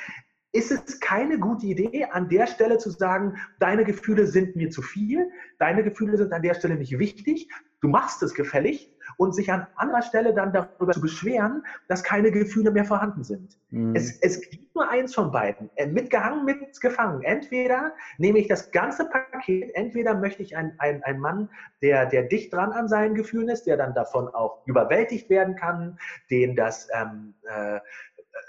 Ist 0.51 0.71
es 0.71 0.99
keine 0.99 1.37
gute 1.37 1.67
Idee, 1.67 2.05
an 2.05 2.27
der 2.27 2.47
Stelle 2.47 2.79
zu 2.79 2.89
sagen, 2.89 3.37
deine 3.59 3.83
Gefühle 3.83 4.25
sind 4.25 4.55
mir 4.55 4.71
zu 4.71 4.81
viel, 4.81 5.29
deine 5.59 5.83
Gefühle 5.83 6.17
sind 6.17 6.33
an 6.33 6.41
der 6.41 6.55
Stelle 6.55 6.75
nicht 6.75 6.97
wichtig, 6.97 7.47
du 7.81 7.87
machst 7.87 8.23
es 8.23 8.33
gefällig 8.33 8.91
und 9.17 9.33
sich 9.33 9.51
an 9.51 9.67
anderer 9.75 10.01
Stelle 10.01 10.33
dann 10.33 10.53
darüber 10.53 10.93
zu 10.93 11.01
beschweren, 11.01 11.63
dass 11.87 12.03
keine 12.03 12.31
Gefühle 12.31 12.71
mehr 12.71 12.85
vorhanden 12.85 13.23
sind. 13.23 13.57
Mhm. 13.69 13.95
Es, 13.95 14.19
es 14.21 14.41
gibt 14.49 14.75
nur 14.75 14.89
eins 14.89 15.13
von 15.13 15.31
beiden, 15.31 15.69
äh, 15.75 15.87
mitgehangen, 15.87 16.45
mitgefangen. 16.45 17.21
Entweder 17.23 17.93
nehme 18.17 18.39
ich 18.39 18.47
das 18.47 18.71
ganze 18.71 19.09
Paket, 19.09 19.71
entweder 19.75 20.15
möchte 20.15 20.41
ich 20.41 20.55
einen 20.55 20.73
ein 20.79 21.19
Mann, 21.19 21.49
der, 21.81 22.05
der 22.05 22.23
dicht 22.23 22.53
dran 22.53 22.71
an 22.71 22.87
seinen 22.87 23.15
Gefühlen 23.15 23.49
ist, 23.49 23.65
der 23.65 23.77
dann 23.77 23.93
davon 23.93 24.27
auch 24.29 24.65
überwältigt 24.65 25.29
werden 25.29 25.55
kann, 25.55 25.99
den 26.29 26.55
das 26.55 26.87
ähm, 26.93 27.33
äh, 27.43 27.79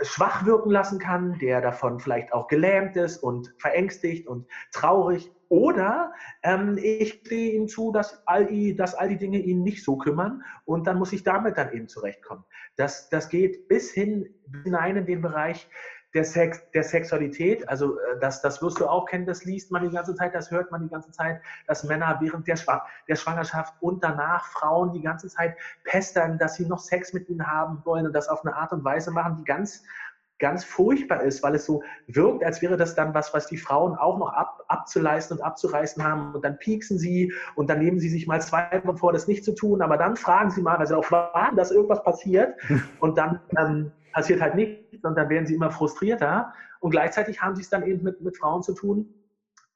schwach 0.03 0.47
wirken 0.47 0.71
lassen 0.71 0.99
kann, 0.99 1.39
der 1.39 1.61
davon 1.61 2.01
vielleicht 2.01 2.33
auch 2.33 2.49
gelähmt 2.49 2.97
ist 2.97 3.19
und 3.19 3.53
verängstigt 3.59 4.27
und 4.27 4.47
traurig 4.73 5.31
oder 5.51 6.13
ähm, 6.45 6.79
ich 6.79 7.21
stehe 7.25 7.53
ihm 7.53 7.69
zu, 7.69 7.93
dass 7.93 8.27
all, 8.27 8.47
die, 8.47 8.75
dass 8.77 8.95
all 8.95 9.09
die 9.09 9.19
Dinge 9.19 9.39
ihn 9.39 9.63
nicht 9.63 9.85
so 9.85 9.97
kümmern 9.97 10.43
und 10.65 10.87
dann 10.87 10.97
muss 10.97 11.13
ich 11.13 11.25
damit 11.25 11.59
dann 11.59 11.73
eben 11.73 11.89
zurechtkommen. 11.89 12.45
Das, 12.77 13.11
das 13.11 13.29
geht 13.29 13.69
bis 13.69 13.91
hin 13.91 14.33
hinein 14.65 14.97
in 14.97 15.07
den 15.07 15.21
Bereich 15.21 15.69
der, 16.15 16.25
Sex, 16.25 16.63
der 16.73 16.83
Sexualität. 16.83 17.69
Also 17.69 17.99
äh, 17.99 18.19
das, 18.21 18.43
das 18.43 18.63
wirst 18.63 18.81
du 18.81 18.87
auch 18.87 19.07
kennen, 19.07 19.27
das 19.27 19.45
liest 19.45 19.71
man 19.71 19.89
die 19.89 19.95
ganze 19.95 20.15
Zeit, 20.15 20.35
das 20.35 20.51
hört 20.51 20.71
man 20.71 20.83
die 20.83 20.89
ganze 20.89 21.11
Zeit, 21.11 21.41
dass 21.67 21.85
Männer 21.85 22.19
während 22.21 22.47
der, 22.47 22.57
der 23.09 23.17
Schwangerschaft 23.17 23.75
und 23.81 24.03
danach 24.03 24.47
Frauen 24.47 24.93
die 24.93 25.03
ganze 25.03 25.29
Zeit 25.29 25.57
pestern, 25.85 26.39
dass 26.39 26.55
sie 26.55 26.67
noch 26.67 26.79
Sex 26.79 27.13
mit 27.13 27.29
ihnen 27.29 27.47
haben 27.47 27.83
wollen 27.85 28.07
und 28.07 28.13
das 28.13 28.29
auf 28.29 28.45
eine 28.45 28.55
Art 28.55 28.73
und 28.73 28.85
Weise 28.85 29.11
machen, 29.11 29.37
die 29.37 29.45
ganz 29.45 29.83
ganz 30.41 30.65
furchtbar 30.65 31.23
ist, 31.23 31.43
weil 31.43 31.55
es 31.55 31.65
so 31.65 31.83
wirkt, 32.07 32.43
als 32.45 32.61
wäre 32.63 32.77
das 32.77 32.95
dann 32.95 33.15
was, 33.15 33.33
was 33.33 33.47
die 33.47 33.57
Frauen 33.57 33.95
auch 33.95 34.19
noch 34.19 34.33
ab, 34.33 34.65
abzuleisten 34.67 35.39
und 35.39 35.45
abzureißen 35.45 36.03
haben. 36.03 36.35
Und 36.35 36.45
dann 36.45 36.59
pieksen 36.59 36.99
sie 36.99 37.33
und 37.55 37.71
dann 37.71 37.79
nehmen 37.79 38.01
sie 38.01 38.09
sich 38.09 38.27
mal 38.27 38.43
zwei 38.43 38.81
Wochen 38.85 38.97
vor, 38.97 39.13
das 39.13 39.29
nicht 39.29 39.45
zu 39.45 39.55
tun, 39.55 39.83
aber 39.83 39.97
dann 39.97 40.17
fragen 40.17 40.51
sie 40.51 40.63
mal, 40.63 40.79
weil 40.79 40.87
sie 40.87 40.97
auch 40.97 41.11
warten, 41.11 41.57
dass 41.57 41.71
irgendwas 41.71 42.03
passiert. 42.03 42.55
Und 43.01 43.17
dann 43.17 43.41
ähm, 43.59 43.93
passiert 44.13 44.41
halt 44.41 44.55
nichts 44.55 45.05
und 45.05 45.17
dann 45.17 45.29
werden 45.29 45.47
sie 45.47 45.55
immer 45.55 45.71
frustrierter. 45.71 46.53
Und 46.81 46.91
gleichzeitig 46.91 47.41
haben 47.41 47.55
sie 47.55 47.63
es 47.63 47.71
dann 47.71 47.87
eben 47.87 48.03
mit, 48.03 48.21
mit 48.21 48.37
Frauen 48.37 48.63
zu 48.63 48.75
tun, 48.75 49.15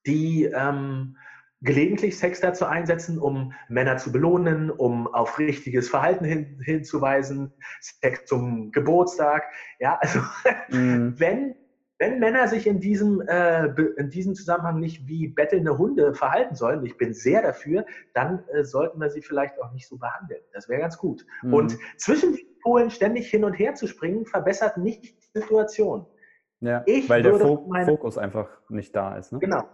die 0.07 0.45
ähm, 0.45 1.17
gelegentlich 1.65 2.19
Sex 2.19 2.41
dazu 2.41 2.67
einsetzen, 2.67 3.19
um 3.19 3.53
Männer 3.69 3.97
zu 3.97 4.13
belohnen, 4.13 4.71
um 4.71 5.07
auf 5.09 5.39
richtiges 5.39 5.89
Verhalten 5.89 6.25
hin, 6.25 6.61
hinzuweisen, 6.63 7.53
Sex 7.81 8.27
zum 8.27 8.71
Geburtstag. 8.71 9.45
Ja, 9.81 9.99
also 10.01 10.21
mhm. 10.71 11.15
wenn, 11.19 11.55
wenn 11.99 12.21
Männer 12.21 12.49
sich 12.49 12.67
in 12.67 12.81
diesem, 12.81 13.23
äh, 13.23 13.67
in 13.97 14.11
diesem 14.11 14.35
Zusammenhang 14.35 14.79
nicht 14.79 15.07
wie 15.09 15.29
bettelnde 15.29 15.79
Hunde 15.79 16.15
verhalten 16.15 16.55
sollen, 16.55 16.85
ich 16.85 16.99
bin 16.99 17.15
sehr 17.15 17.43
dafür, 17.43 17.87
dann 18.13 18.45
äh, 18.49 18.65
sollten 18.65 19.01
wir 19.01 19.11
sie 19.11 19.23
vielleicht 19.23 19.61
auch 19.61 19.73
nicht 19.73 19.89
so 19.89 19.97
behandeln. 19.97 20.43
Das 20.53 20.69
wäre 20.69 20.81
ganz 20.81 20.99
gut. 20.99 21.25
Mhm. 21.43 21.55
Und 21.55 21.79
zwischen 21.97 22.35
den 22.35 22.47
Polen 22.63 22.91
ständig 22.91 23.31
hin 23.31 23.45
und 23.45 23.55
her 23.55 23.75
zu 23.75 23.87
springen, 23.87 24.27
verbessert 24.27 24.77
nicht 24.77 25.03
die 25.03 25.41
Situation. 25.41 26.07
Ja, 26.61 26.83
ich 26.87 27.09
weil 27.09 27.23
der 27.23 27.39
Fokus 27.39 28.17
einfach 28.17 28.49
nicht 28.69 28.95
da 28.97 29.17
ist. 29.17 29.33
Ne? 29.33 29.39
Genau. 29.39 29.65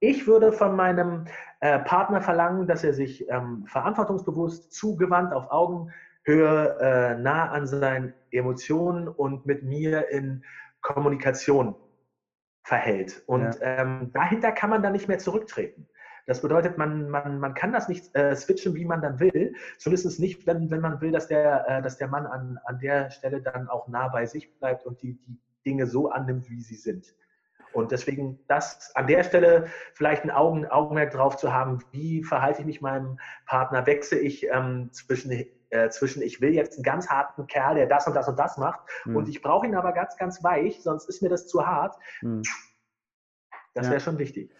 Ich 0.00 0.26
würde 0.26 0.52
von 0.52 0.76
meinem 0.76 1.24
äh, 1.60 1.78
Partner 1.80 2.20
verlangen, 2.20 2.66
dass 2.66 2.84
er 2.84 2.92
sich 2.92 3.28
ähm, 3.28 3.66
verantwortungsbewusst, 3.66 4.72
zugewandt, 4.72 5.32
auf 5.32 5.50
Augenhöhe, 5.50 6.78
äh, 6.80 7.14
nah 7.16 7.50
an 7.50 7.66
seinen 7.66 8.14
Emotionen 8.30 9.08
und 9.08 9.46
mit 9.46 9.64
mir 9.64 10.08
in 10.10 10.44
Kommunikation 10.82 11.74
verhält. 12.62 13.22
Und 13.26 13.58
ja. 13.60 13.80
ähm, 13.80 14.10
dahinter 14.12 14.52
kann 14.52 14.70
man 14.70 14.82
dann 14.82 14.92
nicht 14.92 15.08
mehr 15.08 15.18
zurücktreten. 15.18 15.88
Das 16.26 16.42
bedeutet, 16.42 16.76
man, 16.76 17.08
man, 17.08 17.40
man 17.40 17.54
kann 17.54 17.72
das 17.72 17.88
nicht 17.88 18.14
äh, 18.14 18.36
switchen, 18.36 18.74
wie 18.74 18.84
man 18.84 19.00
dann 19.00 19.18
will. 19.18 19.54
Zumindest 19.78 20.20
nicht, 20.20 20.46
wenn, 20.46 20.70
wenn 20.70 20.82
man 20.82 21.00
will, 21.00 21.10
dass 21.10 21.26
der, 21.26 21.66
äh, 21.66 21.82
dass 21.82 21.96
der 21.96 22.08
Mann 22.08 22.26
an, 22.26 22.58
an 22.64 22.78
der 22.78 23.10
Stelle 23.10 23.40
dann 23.40 23.68
auch 23.68 23.88
nah 23.88 24.08
bei 24.08 24.26
sich 24.26 24.54
bleibt 24.58 24.84
und 24.84 25.00
die, 25.00 25.14
die 25.14 25.40
Dinge 25.64 25.86
so 25.86 26.10
annimmt, 26.10 26.50
wie 26.50 26.60
sie 26.60 26.74
sind. 26.74 27.14
Und 27.72 27.92
deswegen 27.92 28.40
das 28.48 28.92
an 28.94 29.06
der 29.06 29.22
Stelle 29.22 29.66
vielleicht 29.94 30.24
ein 30.24 30.30
Augen, 30.30 30.66
Augenmerk 30.66 31.12
drauf 31.12 31.36
zu 31.36 31.52
haben, 31.52 31.78
wie 31.92 32.24
verhalte 32.24 32.60
ich 32.60 32.66
mich 32.66 32.80
meinem 32.80 33.18
Partner, 33.46 33.86
wechsle 33.86 34.18
ich 34.18 34.46
ähm, 34.48 34.90
zwischen, 34.92 35.30
äh, 35.70 35.90
zwischen, 35.90 36.22
ich 36.22 36.40
will 36.40 36.54
jetzt 36.54 36.76
einen 36.76 36.82
ganz 36.82 37.08
harten 37.08 37.46
Kerl, 37.46 37.76
der 37.76 37.86
das 37.86 38.06
und 38.06 38.14
das 38.14 38.28
und 38.28 38.38
das 38.38 38.56
macht, 38.58 38.80
mhm. 39.04 39.16
und 39.16 39.28
ich 39.28 39.42
brauche 39.42 39.66
ihn 39.66 39.74
aber 39.74 39.92
ganz, 39.92 40.16
ganz 40.16 40.42
weich, 40.42 40.82
sonst 40.82 41.08
ist 41.08 41.22
mir 41.22 41.28
das 41.28 41.46
zu 41.46 41.66
hart. 41.66 41.96
Mhm. 42.22 42.42
Das 43.74 43.86
wäre 43.86 43.96
ja. 43.96 44.00
schon 44.00 44.18
wichtig. 44.18 44.50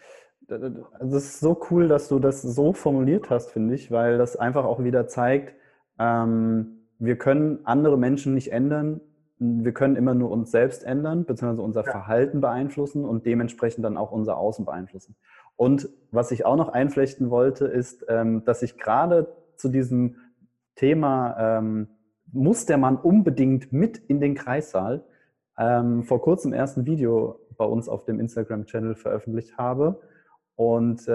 Das 0.47 1.13
ist 1.13 1.39
so 1.39 1.59
cool, 1.69 1.87
dass 1.87 2.07
du 2.07 2.19
das 2.19 2.41
so 2.41 2.73
formuliert 2.73 3.29
hast, 3.29 3.51
finde 3.51 3.75
ich, 3.75 3.91
weil 3.91 4.17
das 4.17 4.35
einfach 4.35 4.65
auch 4.65 4.83
wieder 4.83 5.07
zeigt, 5.07 5.53
ähm, 5.99 6.87
wir 6.97 7.17
können 7.17 7.65
andere 7.65 7.97
Menschen 7.97 8.33
nicht 8.33 8.51
ändern. 8.51 9.01
Wir 9.39 9.71
können 9.71 9.95
immer 9.95 10.13
nur 10.13 10.31
uns 10.31 10.51
selbst 10.51 10.83
ändern, 10.83 11.23
beziehungsweise 11.23 11.61
unser 11.61 11.85
ja. 11.85 11.91
Verhalten 11.91 12.41
beeinflussen 12.41 13.05
und 13.05 13.25
dementsprechend 13.25 13.85
dann 13.85 13.95
auch 13.95 14.11
unser 14.11 14.37
Außen 14.37 14.65
beeinflussen. 14.65 15.15
Und 15.55 15.89
was 16.11 16.31
ich 16.31 16.45
auch 16.45 16.57
noch 16.57 16.69
einflechten 16.69 17.29
wollte, 17.29 17.65
ist, 17.65 18.05
ähm, 18.09 18.43
dass 18.45 18.61
ich 18.61 18.77
gerade 18.77 19.35
zu 19.55 19.69
diesem 19.69 20.15
Thema, 20.75 21.57
ähm, 21.57 21.87
muss 22.31 22.65
der 22.65 22.77
Mann 22.77 22.97
unbedingt 22.97 23.73
mit 23.73 23.97
in 23.97 24.19
den 24.19 24.35
Kreissaal, 24.35 25.03
ähm, 25.57 26.03
vor 26.03 26.21
kurzem 26.21 26.53
erst 26.53 26.77
ein 26.77 26.85
Video 26.85 27.39
bei 27.57 27.65
uns 27.65 27.89
auf 27.89 28.05
dem 28.05 28.19
Instagram-Channel 28.19 28.95
veröffentlicht 28.95 29.57
habe. 29.57 29.99
Und 30.55 31.09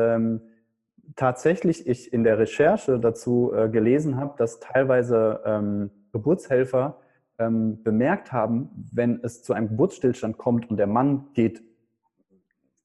tatsächlich 1.16 1.86
ich 1.86 2.12
in 2.12 2.24
der 2.24 2.38
Recherche 2.38 2.98
dazu 2.98 3.52
äh, 3.54 3.68
gelesen 3.68 4.16
habe, 4.16 4.34
dass 4.38 4.58
teilweise 4.60 5.90
Geburtshelfer 6.12 6.98
ähm, 7.38 7.82
bemerkt 7.82 8.32
haben, 8.32 8.70
wenn 8.92 9.20
es 9.22 9.42
zu 9.42 9.52
einem 9.52 9.68
Geburtsstillstand 9.68 10.38
kommt 10.38 10.70
und 10.70 10.76
der 10.76 10.86
Mann 10.86 11.28
geht, 11.34 11.62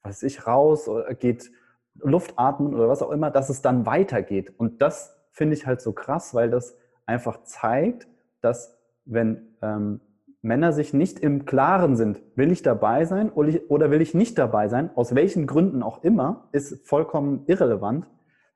weiß 0.03 0.23
ich, 0.23 0.47
raus 0.47 0.87
oder 0.87 1.13
geht 1.13 1.51
Luft 1.95 2.33
atmen 2.37 2.73
oder 2.73 2.87
was 2.89 3.01
auch 3.01 3.11
immer, 3.11 3.31
dass 3.31 3.49
es 3.49 3.61
dann 3.61 3.85
weitergeht. 3.85 4.53
Und 4.57 4.81
das 4.81 5.15
finde 5.31 5.55
ich 5.55 5.65
halt 5.65 5.81
so 5.81 5.93
krass, 5.93 6.33
weil 6.33 6.49
das 6.49 6.77
einfach 7.05 7.43
zeigt, 7.43 8.07
dass 8.41 8.77
wenn 9.05 9.55
ähm, 9.61 10.01
Männer 10.41 10.71
sich 10.71 10.93
nicht 10.93 11.19
im 11.19 11.45
Klaren 11.45 11.97
sind, 11.97 12.21
will 12.35 12.51
ich 12.51 12.61
dabei 12.61 13.05
sein 13.05 13.29
oder 13.29 13.91
will 13.91 14.01
ich 14.01 14.13
nicht 14.13 14.37
dabei 14.37 14.69
sein, 14.69 14.89
aus 14.95 15.13
welchen 15.13 15.47
Gründen 15.47 15.83
auch 15.83 16.03
immer, 16.03 16.47
ist 16.53 16.87
vollkommen 16.87 17.43
irrelevant, 17.47 18.07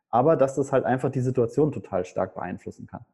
aber 0.10 0.38
dass 0.38 0.56
das 0.56 0.72
halt 0.72 0.86
einfach 0.86 1.10
die 1.10 1.20
Situation 1.20 1.72
total 1.72 2.06
stark 2.06 2.36
beeinflussen 2.36 2.88
kann. 2.88 3.06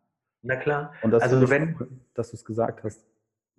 Na 0.41 0.55
klar. 0.55 0.93
Und 1.01 1.11
das 1.11 1.23
also 1.23 1.49
wenn, 1.49 1.75
dass 2.13 2.31
du 2.31 2.37
es 2.37 2.45
gesagt 2.45 2.83
hast. 2.83 3.05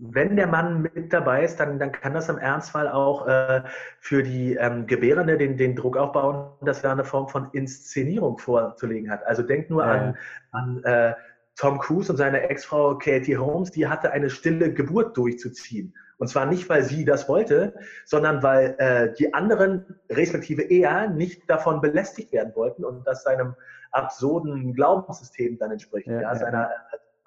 Wenn 0.03 0.37
der 0.37 0.47
Mann 0.47 0.81
mit 0.81 1.13
dabei 1.13 1.45
ist, 1.45 1.61
dann, 1.61 1.79
dann 1.79 1.93
kann 1.93 2.15
das 2.15 2.31
im 2.31 2.39
Ernstfall 2.39 2.89
auch 2.89 3.27
äh, 3.27 3.63
für 3.99 4.23
die 4.23 4.55
ähm, 4.55 4.87
Gebärende 4.87 5.37
den, 5.37 5.59
den 5.59 5.77
Druck 5.77 5.99
aufbauen, 5.99 6.53
dass 6.63 6.83
er 6.83 6.93
eine 6.93 7.05
Form 7.05 7.29
von 7.29 7.51
Inszenierung 7.53 8.39
vorzulegen 8.39 9.11
hat. 9.11 9.27
Also 9.27 9.43
denk 9.43 9.69
nur 9.69 9.85
ja. 9.85 9.93
an, 9.93 10.19
an 10.53 10.85
äh, 10.85 11.15
Tom 11.57 11.79
Cruise 11.79 12.11
und 12.11 12.17
seine 12.17 12.49
Ex-Frau 12.49 12.97
Katie 12.97 13.37
Holmes, 13.37 13.71
die 13.73 13.87
hatte 13.87 14.13
eine 14.13 14.31
stille 14.31 14.73
Geburt 14.73 15.15
durchzuziehen. 15.19 15.95
Und 16.17 16.29
zwar 16.29 16.47
nicht, 16.47 16.69
weil 16.69 16.83
sie 16.83 17.05
das 17.05 17.29
wollte, 17.29 17.75
sondern 18.07 18.43
weil 18.43 18.75
äh, 18.79 19.13
die 19.19 19.35
anderen, 19.35 20.01
respektive 20.11 20.63
er, 20.63 21.09
nicht 21.09 21.49
davon 21.49 21.81
belästigt 21.81 22.33
werden 22.33 22.55
wollten 22.55 22.85
und 22.85 23.07
das 23.07 23.23
seinem 23.23 23.55
absurden 23.91 24.75
Glaubenssystem 24.75 25.59
dann 25.59 25.73
entspricht, 25.73 26.07
ja, 26.07 26.21
ja, 26.21 26.35
seiner 26.35 26.71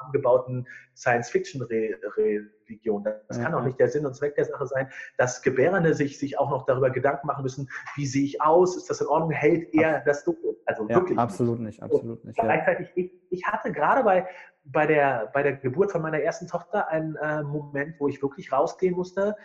angebauten 0.03 0.67
Science-Fiction-Religion. 0.95 3.03
Das 3.27 3.39
kann 3.39 3.53
auch 3.53 3.63
nicht 3.63 3.79
der 3.79 3.89
Sinn 3.89 4.05
und 4.05 4.15
Zweck 4.15 4.35
der 4.35 4.45
Sache 4.45 4.67
sein, 4.67 4.89
dass 5.17 5.41
Gebärende 5.41 5.93
sich, 5.93 6.19
sich 6.19 6.39
auch 6.39 6.49
noch 6.49 6.65
darüber 6.65 6.89
Gedanken 6.89 7.27
machen 7.27 7.43
müssen, 7.43 7.69
wie 7.95 8.05
sehe 8.05 8.25
ich 8.25 8.41
aus, 8.41 8.77
ist 8.77 8.89
das 8.89 9.01
in 9.01 9.07
Ordnung, 9.07 9.31
hält 9.31 9.73
er 9.73 10.01
das 10.01 10.23
dunkel? 10.23 10.55
Also 10.65 10.87
ja, 10.87 10.95
wirklich. 10.95 11.17
Absolut 11.17 11.59
nicht, 11.59 11.81
absolut 11.81 12.23
nicht. 12.23 12.39
Gleichzeitig, 12.39 12.89
ich, 12.95 13.11
ich 13.29 13.45
hatte 13.45 13.71
gerade 13.71 14.03
bei, 14.03 14.27
bei, 14.63 14.87
der, 14.87 15.29
bei 15.33 15.43
der 15.43 15.53
Geburt 15.53 15.91
von 15.91 16.01
meiner 16.01 16.19
ersten 16.19 16.47
Tochter 16.47 16.87
einen 16.87 17.15
äh, 17.17 17.43
Moment, 17.43 17.99
wo 17.99 18.07
ich 18.07 18.21
wirklich 18.21 18.51
rausgehen 18.51 18.95
musste, 18.95 19.35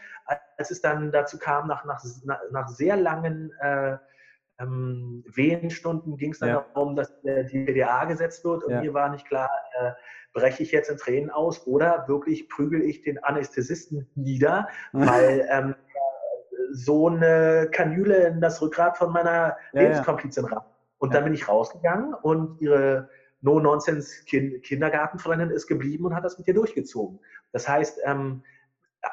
als 0.57 0.71
es 0.71 0.81
dann 0.81 1.11
dazu 1.11 1.39
kam, 1.39 1.67
nach, 1.67 1.85
nach, 1.85 2.03
nach 2.51 2.69
sehr 2.69 2.97
langen 2.97 3.53
äh, 3.61 3.97
ähm, 4.61 5.25
Wehenstunden 5.27 6.17
ging 6.17 6.33
es 6.33 6.41
dann 6.41 6.49
ja. 6.49 6.67
darum, 6.75 6.97
dass 6.97 7.13
äh, 7.25 7.45
die 7.45 7.65
PDA 7.65 8.07
gesetzt 8.07 8.45
wird 8.45 8.65
und 8.65 8.73
ja. 8.73 8.81
mir 8.81 8.93
war 8.95 9.11
nicht 9.11 9.27
klar, 9.27 9.51
äh, 9.79 9.93
breche 10.33 10.63
ich 10.63 10.73
jetzt 10.73 10.89
in 10.91 10.97
Tränen 10.97 11.31
aus 11.31 11.67
oder 11.67 12.09
wirklich 12.09 12.49
prügel 12.49 12.81
ich 12.83 13.03
den 13.03 13.23
Anästhesisten 13.23 14.09
nieder, 14.15 14.69
weil 14.93 15.47
ähm, 15.51 15.75
so 16.73 17.09
eine 17.09 17.69
Kanüle 17.73 18.27
in 18.27 18.41
das 18.41 18.61
Rückgrat 18.61 18.99
von 18.99 19.13
meiner 19.13 19.57
ja, 19.73 19.83
Lebenskomplizin 19.83 20.45
ran. 20.45 20.65
Und 20.99 21.15
dann 21.15 21.23
bin 21.25 21.35
ich 21.35 21.49
rausgegangen 21.49 22.15
und 22.15 22.61
ihre 22.61 23.09
No-Nonsense-Kindergartenfreundin 23.41 25.51
ist 25.51 25.69
geblieben 25.69 26.07
und 26.07 26.15
hat 26.15 26.25
das 26.25 26.39
mit 26.39 26.49
ihr 26.49 26.55
durchgezogen. 26.55 27.21
Das 27.53 27.69
heißt, 27.69 28.01
ähm, 28.05 28.43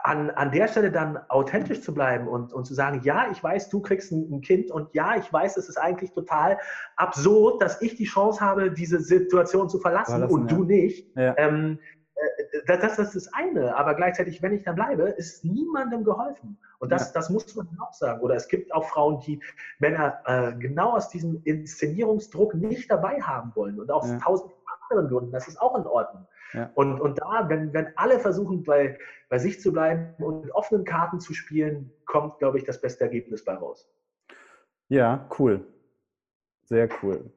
an, 0.04 0.30
an 0.32 0.52
der 0.52 0.68
Stelle 0.68 0.92
dann 0.92 1.18
authentisch 1.30 1.82
zu 1.82 1.94
bleiben 1.94 2.28
und, 2.28 2.54
und 2.54 2.66
zu 2.66 2.74
sagen, 2.74 3.02
ja, 3.04 3.28
ich 3.32 3.44
weiß, 3.44 3.70
du 3.70 3.82
kriegst 3.82 4.12
ein, 4.12 4.32
ein, 4.32 4.42
Kind 4.42 4.72
und 4.72 4.94
ja, 4.94 5.16
ich 5.16 5.32
weiß, 5.32 5.58
es 5.58 5.70
ist 5.70 5.78
eigentlich 5.78 6.12
total 6.12 6.58
absurd, 6.96 7.62
dass 7.62 7.82
ich 7.82 7.96
die 7.96 8.06
Chance 8.06 8.42
habe, 8.42 8.72
diese 8.72 9.00
Situation 9.00 9.70
zu 9.70 9.80
verlassen, 9.80 10.20
verlassen 10.20 10.34
und 10.34 10.52
ja. 10.52 10.58
du 10.58 10.64
nicht. 10.64 11.18
Ja. 11.18 11.36
Ähm, 11.38 11.80
äh, 12.16 12.62
das, 12.68 12.96
das, 12.96 13.00
ist 13.00 13.16
das 13.16 13.34
eine, 13.34 13.76
aber 13.76 13.96
gleichzeitig, 13.96 14.42
wenn 14.42 14.54
ich 14.54 14.64
dann 14.64 14.76
bleibe, 14.76 15.04
ist 15.04 15.44
niemandem 15.44 16.04
geholfen. 16.04 16.58
Und 16.80 16.92
das, 16.92 17.08
ja. 17.08 17.14
das 17.14 17.30
muss 17.30 17.56
man 17.56 17.68
auch 17.80 17.94
sagen. 17.94 18.22
Oder 18.22 18.36
es 18.36 18.48
gibt 18.48 18.74
auch 18.74 18.86
Frauen, 18.86 19.20
die 19.22 19.42
Männer 19.80 20.20
äh, 20.26 20.54
genau 20.58 20.96
aus 20.96 21.10
diesem 21.10 21.42
Inszenierungsdruck 21.44 22.54
nicht 22.56 22.92
dabei 22.92 23.22
haben 23.22 23.52
wollen 23.56 23.80
und 23.80 23.92
aus 23.92 24.10
tausend 24.24 24.52
anderen 24.90 25.10
Gründen. 25.10 25.32
Das 25.32 25.48
ist 25.48 25.60
auch 25.60 25.76
in 25.78 25.86
Ordnung. 25.86 26.28
Ja. 26.54 26.72
Und, 26.76 27.00
und 27.02 27.20
da, 27.20 27.50
wenn, 27.50 27.74
wenn 27.74 27.96
alle 27.98 28.20
versuchen, 28.20 28.64
bei, 28.64 28.98
bei 29.30 29.40
sich 29.40 29.60
zu 29.60 29.74
bleiben 29.74 30.14
und 30.24 30.46
mit 30.46 30.54
offenen 30.54 30.86
Karten 30.86 31.20
zu 31.20 31.34
spielen, 31.34 31.92
kommt, 32.06 32.40
glaube 32.40 32.58
ich, 32.58 32.64
das 32.64 32.80
beste 32.80 33.04
Ergebnis 33.04 33.44
bei 33.44 33.54
raus. 33.54 33.90
Ja, 34.88 35.28
cool. 35.40 35.66
Sehr 36.66 36.90
cool. 37.02 37.32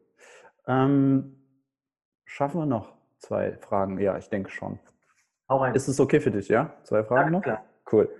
Ähm, 0.66 1.36
schaffen 2.24 2.61
wir 2.61 2.66
noch 2.66 2.92
zwei 3.18 3.56
Fragen? 3.59 3.98
Ja, 3.98 4.16
ich 4.18 4.28
denke 4.28 4.50
schon. 4.50 4.78
Auch 5.46 5.62
rein. 5.62 5.74
Ist 5.74 5.88
es 5.88 5.98
okay 5.98 6.20
für 6.20 6.30
dich, 6.30 6.48
ja? 6.48 6.74
Zwei 6.84 7.02
Fragen 7.04 7.32
ja, 7.32 7.38
noch? 7.38 7.42
Klar. 7.42 7.64
Cool. 7.90 8.11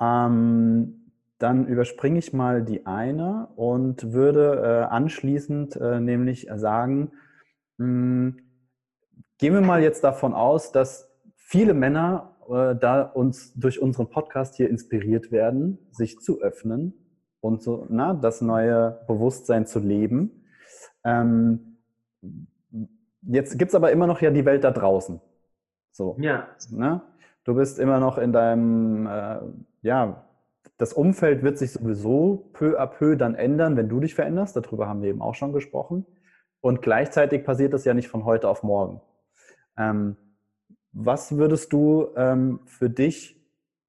Ähm, 0.00 1.12
dann 1.38 1.66
überspringe 1.66 2.18
ich 2.18 2.32
mal 2.32 2.64
die 2.64 2.86
eine 2.86 3.48
und 3.54 4.12
würde 4.12 4.60
äh, 4.62 4.92
anschließend 4.92 5.76
äh, 5.76 6.00
nämlich 6.00 6.48
sagen, 6.56 7.12
mh, 7.78 7.86
hm, 7.86 8.47
Gehen 9.38 9.54
wir 9.54 9.60
mal 9.60 9.82
jetzt 9.82 10.02
davon 10.02 10.34
aus, 10.34 10.72
dass 10.72 11.08
viele 11.36 11.72
Männer 11.72 12.36
äh, 12.48 12.74
da 12.74 13.02
uns 13.02 13.54
durch 13.54 13.80
unseren 13.80 14.10
Podcast 14.10 14.56
hier 14.56 14.68
inspiriert 14.68 15.30
werden, 15.30 15.78
sich 15.92 16.18
zu 16.18 16.40
öffnen 16.40 16.92
und 17.40 17.62
so, 17.62 17.86
na, 17.88 18.14
das 18.14 18.40
neue 18.40 19.00
Bewusstsein 19.06 19.64
zu 19.64 19.78
leben. 19.78 20.44
Ähm, 21.04 21.78
jetzt 23.22 23.56
gibt 23.58 23.68
es 23.68 23.74
aber 23.76 23.92
immer 23.92 24.08
noch 24.08 24.20
ja 24.20 24.30
die 24.30 24.44
Welt 24.44 24.64
da 24.64 24.72
draußen. 24.72 25.20
So. 25.92 26.16
Ja. 26.18 26.48
Ne? 26.70 27.00
Du 27.44 27.54
bist 27.54 27.78
immer 27.78 28.00
noch 28.00 28.18
in 28.18 28.32
deinem, 28.32 29.06
äh, 29.06 29.38
ja, 29.82 30.24
das 30.78 30.92
Umfeld 30.92 31.44
wird 31.44 31.58
sich 31.58 31.72
sowieso 31.72 32.50
peu 32.54 32.78
à 32.80 32.86
peu 32.86 33.16
dann 33.16 33.36
ändern, 33.36 33.76
wenn 33.76 33.88
du 33.88 34.00
dich 34.00 34.16
veränderst. 34.16 34.56
Darüber 34.56 34.88
haben 34.88 35.02
wir 35.02 35.10
eben 35.10 35.22
auch 35.22 35.36
schon 35.36 35.52
gesprochen. 35.52 36.06
Und 36.60 36.82
gleichzeitig 36.82 37.44
passiert 37.44 37.72
das 37.72 37.84
ja 37.84 37.94
nicht 37.94 38.08
von 38.08 38.24
heute 38.24 38.48
auf 38.48 38.64
morgen. 38.64 39.00
Ähm, 39.78 40.16
was 40.92 41.36
würdest 41.36 41.72
du 41.72 42.08
ähm, 42.16 42.60
für 42.66 42.90
dich 42.90 43.40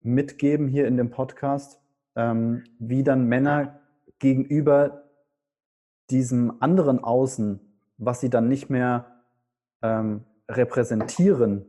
mitgeben 0.01 0.67
hier 0.67 0.87
in 0.87 0.97
dem 0.97 1.09
Podcast, 1.09 1.79
ähm, 2.15 2.63
wie 2.79 3.03
dann 3.03 3.25
Männer 3.25 3.79
gegenüber 4.19 5.03
diesem 6.09 6.61
anderen 6.61 7.03
Außen, 7.03 7.59
was 7.97 8.21
sie 8.21 8.29
dann 8.29 8.47
nicht 8.47 8.69
mehr 8.69 9.05
ähm, 9.81 10.23
repräsentieren, 10.47 11.65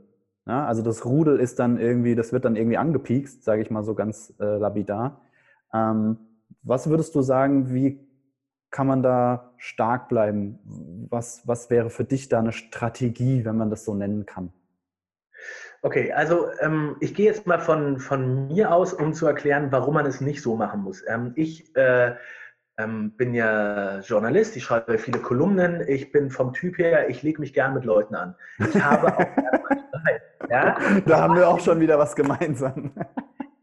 ja, 0.46 0.66
also 0.66 0.82
das 0.82 1.04
Rudel 1.04 1.38
ist 1.38 1.58
dann 1.58 1.78
irgendwie, 1.78 2.14
das 2.14 2.32
wird 2.32 2.44
dann 2.44 2.56
irgendwie 2.56 2.78
angepiekst, 2.78 3.44
sage 3.44 3.62
ich 3.62 3.70
mal 3.70 3.84
so 3.84 3.94
ganz 3.94 4.34
äh, 4.40 4.56
lapidar. 4.56 5.20
Ähm, 5.72 6.18
was 6.62 6.88
würdest 6.88 7.14
du 7.14 7.22
sagen, 7.22 7.72
wie 7.72 8.00
kann 8.70 8.86
man 8.86 9.02
da 9.02 9.52
stark 9.58 10.08
bleiben? 10.08 10.58
Was, 11.10 11.46
was 11.46 11.70
wäre 11.70 11.90
für 11.90 12.04
dich 12.04 12.28
da 12.28 12.38
eine 12.38 12.52
Strategie, 12.52 13.44
wenn 13.44 13.56
man 13.56 13.70
das 13.70 13.84
so 13.84 13.94
nennen 13.94 14.26
kann? 14.26 14.52
Okay, 15.82 16.12
also 16.12 16.48
ähm, 16.60 16.96
ich 17.00 17.14
gehe 17.14 17.26
jetzt 17.26 17.46
mal 17.46 17.58
von, 17.58 17.98
von 17.98 18.48
mir 18.48 18.72
aus, 18.72 18.92
um 18.92 19.14
zu 19.14 19.26
erklären, 19.26 19.72
warum 19.72 19.94
man 19.94 20.06
es 20.06 20.20
nicht 20.20 20.42
so 20.42 20.56
machen 20.56 20.82
muss. 20.82 21.02
Ähm, 21.08 21.32
ich 21.36 21.74
äh, 21.74 22.14
ähm, 22.78 23.12
bin 23.16 23.34
ja 23.34 24.00
Journalist, 24.00 24.56
ich 24.56 24.64
schreibe 24.64 24.98
viele 24.98 25.20
Kolumnen, 25.20 25.82
ich 25.88 26.12
bin 26.12 26.30
vom 26.30 26.52
Typ 26.52 26.78
her, 26.78 27.08
ich 27.08 27.22
lege 27.22 27.40
mich 27.40 27.54
gern 27.54 27.74
mit 27.74 27.84
Leuten 27.84 28.14
an. 28.14 28.34
Ich 28.58 28.82
habe 28.82 29.16
auch 29.16 29.24
ja? 30.50 30.78
Da 31.06 31.20
haben 31.20 31.36
wir 31.36 31.48
auch 31.48 31.60
schon 31.60 31.80
wieder 31.80 31.98
was 31.98 32.14
gemeinsam. 32.14 32.92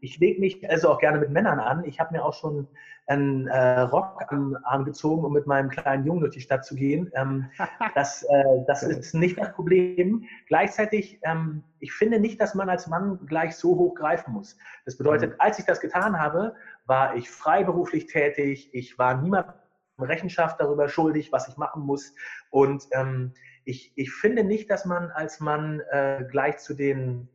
Ich 0.00 0.18
lege 0.18 0.40
mich 0.40 0.68
also 0.68 0.90
auch 0.90 0.98
gerne 0.98 1.18
mit 1.18 1.30
Männern 1.30 1.58
an. 1.60 1.84
Ich 1.84 2.00
habe 2.00 2.14
mir 2.14 2.24
auch 2.24 2.34
schon 2.34 2.68
einen 3.06 3.46
äh, 3.46 3.80
Rock 3.80 4.22
an, 4.28 4.56
angezogen, 4.64 5.24
um 5.24 5.32
mit 5.32 5.46
meinem 5.46 5.70
kleinen 5.70 6.04
Jungen 6.04 6.20
durch 6.20 6.34
die 6.34 6.40
Stadt 6.40 6.64
zu 6.64 6.74
gehen. 6.74 7.10
Ähm, 7.14 7.50
das 7.94 8.22
äh, 8.24 8.44
das 8.66 8.82
ist 8.82 9.14
nicht 9.14 9.38
das 9.38 9.52
Problem. 9.52 10.24
Gleichzeitig, 10.46 11.20
ähm, 11.22 11.64
ich 11.80 11.92
finde 11.92 12.20
nicht, 12.20 12.40
dass 12.40 12.54
man 12.54 12.68
als 12.68 12.86
Mann 12.86 13.18
gleich 13.26 13.56
so 13.56 13.76
hoch 13.76 13.94
greifen 13.94 14.32
muss. 14.32 14.56
Das 14.84 14.96
bedeutet, 14.98 15.32
mhm. 15.32 15.36
als 15.38 15.58
ich 15.58 15.64
das 15.64 15.80
getan 15.80 16.20
habe, 16.20 16.54
war 16.86 17.16
ich 17.16 17.30
freiberuflich 17.30 18.06
tätig. 18.06 18.70
Ich 18.72 18.98
war 18.98 19.20
niemandem 19.20 19.54
Rechenschaft 19.98 20.60
darüber 20.60 20.88
schuldig, 20.88 21.32
was 21.32 21.48
ich 21.48 21.56
machen 21.56 21.82
muss. 21.82 22.14
Und 22.50 22.84
ähm, 22.92 23.32
ich, 23.64 23.92
ich 23.96 24.12
finde 24.12 24.44
nicht, 24.44 24.70
dass 24.70 24.84
man 24.84 25.10
als 25.10 25.40
Mann 25.40 25.80
äh, 25.90 26.24
gleich 26.30 26.58
zu 26.58 26.74
den 26.74 27.28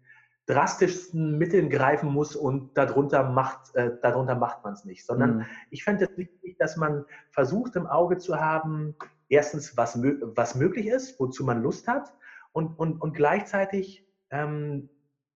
drastischsten 0.46 1.38
Mitteln 1.38 1.70
greifen 1.70 2.10
muss 2.10 2.36
und 2.36 2.78
darunter 2.78 3.24
macht, 3.24 3.74
äh, 3.76 3.92
darunter 4.02 4.36
macht 4.36 4.64
man 4.64 4.74
es 4.74 4.84
nicht, 4.84 5.06
sondern 5.06 5.38
mhm. 5.38 5.46
ich 5.70 5.84
fände 5.84 6.06
es 6.06 6.18
wichtig, 6.18 6.58
dass 6.58 6.76
man 6.76 7.06
versucht 7.30 7.76
im 7.76 7.88
Auge 7.88 8.18
zu 8.18 8.40
haben, 8.40 8.96
erstens, 9.30 9.78
was, 9.78 9.98
was 10.02 10.56
möglich 10.56 10.88
ist, 10.88 11.20
wozu 11.20 11.46
man 11.46 11.62
Lust 11.62 11.88
hat 11.88 12.14
und, 12.52 12.78
und, 12.78 13.02
und 13.02 13.14
gleichzeitig 13.14 14.06
ähm, 14.32 14.90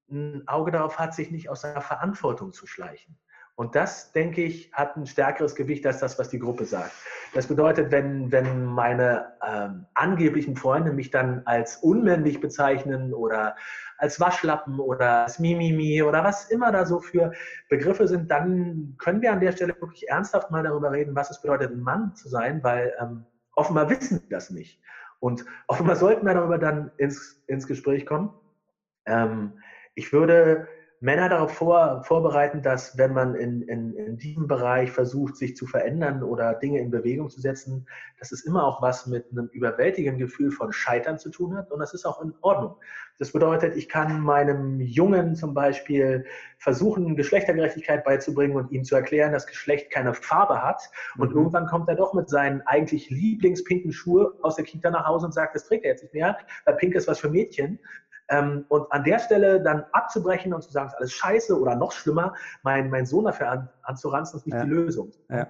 ein 0.10 0.48
Auge 0.48 0.72
darauf 0.72 1.00
hat, 1.00 1.14
sich 1.14 1.32
nicht 1.32 1.50
aus 1.50 1.62
seiner 1.62 1.82
Verantwortung 1.82 2.54
zu 2.54 2.68
schleichen. 2.68 3.18
Und 3.58 3.76
das, 3.76 4.12
denke 4.12 4.44
ich, 4.44 4.72
hat 4.72 4.96
ein 4.98 5.08
stärkeres 5.08 5.56
Gewicht 5.56 5.84
als 5.88 5.98
das, 5.98 6.20
was 6.20 6.30
die 6.30 6.38
Gruppe 6.38 6.64
sagt. 6.64 6.92
Das 7.34 7.48
bedeutet, 7.48 7.92
wenn, 7.92 8.32
wenn 8.32 8.64
meine 8.64 9.34
ähm, 9.44 9.88
angeblichen 9.96 10.56
Freunde 10.56 10.94
mich 10.94 11.10
dann 11.10 11.42
als 11.46 11.78
unmännlich 11.78 12.40
bezeichnen 12.40 13.16
oder 13.16 13.56
als 13.98 14.20
Waschlappen 14.20 14.80
oder 14.80 15.24
als 15.24 15.40
Mimimi 15.40 16.04
oder 16.04 16.24
was 16.24 16.52
immer 16.52 16.72
da 16.72 16.86
so 16.86 17.00
für 17.00 17.32
Begriffe 17.68 18.08
sind, 18.08 18.30
dann 18.30 18.94
können 19.00 19.24
wir 19.24 19.34
an 19.34 19.40
der 19.40 19.54
Stelle 19.54 19.76
wirklich 19.82 20.08
ernsthaft 20.08 20.52
mal 20.52 20.62
darüber 20.62 20.92
reden, 20.92 21.16
was 21.16 21.32
es 21.32 21.42
bedeutet, 21.42 21.72
ein 21.72 21.82
Mann 21.82 22.14
zu 22.14 22.30
sein, 22.30 22.64
weil 22.64 22.94
ähm, 23.02 23.26
offenbar 23.56 23.90
wissen 23.90 24.22
wir 24.22 24.38
das 24.38 24.52
nicht. 24.52 24.80
Und 25.20 25.46
offenbar 25.66 25.96
sollten 25.96 26.28
wir 26.28 26.36
darüber 26.36 26.60
dann 26.60 26.92
ins, 26.98 27.44
ins 27.48 27.66
Gespräch 27.66 28.06
kommen. 28.06 28.32
Ähm, 29.08 29.54
ich 29.96 30.14
würde 30.14 30.68
Männer 31.00 31.30
darauf 31.30 31.52
vor, 31.54 32.04
vorbereiten, 32.04 32.64
dass 32.64 32.98
wenn 32.98 33.14
man 33.14 33.36
in, 33.36 33.62
in, 33.64 33.94
in 33.96 34.18
diesem 34.18 34.48
Bereich 34.48 34.90
versucht, 34.90 35.38
sich 35.38 35.56
zu 35.56 35.68
verändern 35.68 36.24
oder 36.24 36.56
Dinge 36.56 36.80
in 36.80 36.90
Bewegung 36.90 37.30
zu 37.30 37.40
setzen, 37.40 37.88
dass 38.20 38.32
es 38.32 38.46
immer 38.46 38.66
auch 38.66 38.82
was 38.82 39.06
mit 39.06 39.32
einem 39.32 39.48
überwältigenden 39.52 40.20
Gefühl 40.20 40.50
von 40.52 40.74
Scheitern 40.74 41.20
zu 41.20 41.30
tun 41.30 41.56
hat 41.56 41.72
und 41.72 41.80
das 41.80 41.94
ist 41.94 42.06
auch 42.06 42.22
in 42.22 42.34
Ordnung. 42.42 42.78
Das 43.20 43.32
bedeutet, 43.32 43.76
ich 43.76 43.90
kann 43.90 44.20
meinem 44.22 44.80
Jungen 44.80 45.36
zum 45.36 45.54
Beispiel 45.54 46.26
versuchen, 46.58 47.16
Geschlechtergerechtigkeit 47.16 48.04
beizubringen 48.04 48.56
und 48.56 48.72
ihm 48.72 48.84
zu 48.84 48.96
erklären, 48.96 49.34
dass 49.34 49.46
Geschlecht 49.46 49.92
keine 49.92 50.16
Farbe 50.16 50.64
hat 50.64 50.82
und 51.18 51.32
mhm. 51.32 51.38
irgendwann 51.38 51.68
kommt 51.68 51.90
er 51.90 51.96
doch 51.96 52.16
mit 52.16 52.28
seinen 52.28 52.62
eigentlich 52.62 53.12
lieblingspinken 53.12 53.92
Schuhe 53.92 54.34
aus 54.42 54.56
der 54.56 54.66
Kita 54.66 54.90
nach 54.90 55.06
Hause 55.06 55.28
und 55.28 55.32
sagt, 55.32 55.54
das 55.54 55.68
trägt 55.68 55.86
er 55.86 55.92
jetzt 55.92 56.02
nicht 56.02 56.16
mehr, 56.16 56.38
weil 56.66 56.76
pink 56.76 56.96
ist 56.96 57.08
was 57.08 57.20
für 57.20 57.30
Mädchen 57.30 57.80
ähm, 58.30 58.66
und 58.70 58.92
an 58.92 59.04
der 59.04 59.20
Stelle 59.20 59.62
dann 59.62 59.86
abzubrechen 59.92 60.54
und 60.54 60.62
zu 60.62 60.72
sagen, 60.72 60.88
es 60.88 60.94
ist 60.94 60.98
alles 60.98 61.14
scheiße 61.14 61.60
oder 61.60 61.76
noch 61.76 61.92
schlimmer, 61.92 62.34
meinen 62.64 62.90
mein 62.90 63.06
Sohn 63.06 63.26
dafür 63.26 63.50
an, 63.50 63.70
anzuranzen, 63.84 64.40
ist 64.40 64.46
nicht 64.46 64.56
ja. 64.56 64.64
die 64.64 64.70
Lösung. 64.70 65.12
Ja. 65.30 65.42
An 65.42 65.48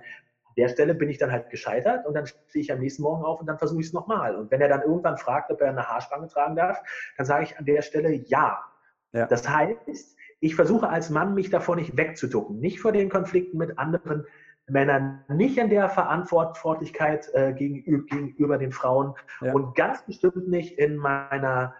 der 0.58 0.70
Stelle 0.70 0.96
bin 0.96 1.10
ich 1.10 1.18
dann 1.18 1.32
halt 1.32 1.50
gescheitert 1.50 2.06
und 2.06 2.14
dann 2.14 2.26
stehe 2.26 2.64
ich 2.64 2.72
am 2.72 2.80
nächsten 2.80 3.04
Morgen 3.04 3.24
auf 3.24 3.40
und 3.40 3.48
dann 3.48 3.58
versuche 3.58 3.82
ich 3.82 3.88
es 3.88 3.94
nochmal. 3.94 4.36
Und 4.36 4.52
wenn 4.52 4.62
er 4.62 4.70
dann 4.70 4.82
irgendwann 4.82 5.18
fragt, 5.18 5.52
ob 5.52 5.62
er 5.62 5.70
eine 5.70 5.88
Haarspange 5.88 6.28
tragen 6.28 6.56
darf, 6.56 6.82
dann 7.18 7.26
sage 7.26 7.44
ich 7.44 7.58
an 7.58 7.66
der 7.66 7.82
Stelle 7.82 8.12
ja. 8.12 8.64
ja. 9.12 9.26
Das 9.26 9.48
heißt, 9.48 10.16
ich 10.40 10.56
versuche 10.56 10.90
als 10.90 11.10
Mann, 11.10 11.34
mich 11.34 11.50
davor 11.50 11.76
nicht 11.76 11.98
wegzuducken, 11.98 12.60
nicht 12.60 12.80
vor 12.80 12.92
den 12.92 13.10
Konflikten 13.10 13.58
mit 13.58 13.80
anderen 13.80 14.26
Männern, 14.70 15.24
nicht 15.30 15.58
in 15.58 15.70
der 15.70 15.90
Verantwortlichkeit 15.90 17.30
äh, 17.34 17.54
gegenüber, 17.54 18.06
gegenüber 18.06 18.58
den 18.58 18.72
Frauen 18.72 19.16
ja. 19.42 19.54
und 19.54 19.76
ganz 19.76 20.06
bestimmt 20.06 20.48
nicht 20.50 20.78
in 20.78 20.98
meiner 20.98 21.74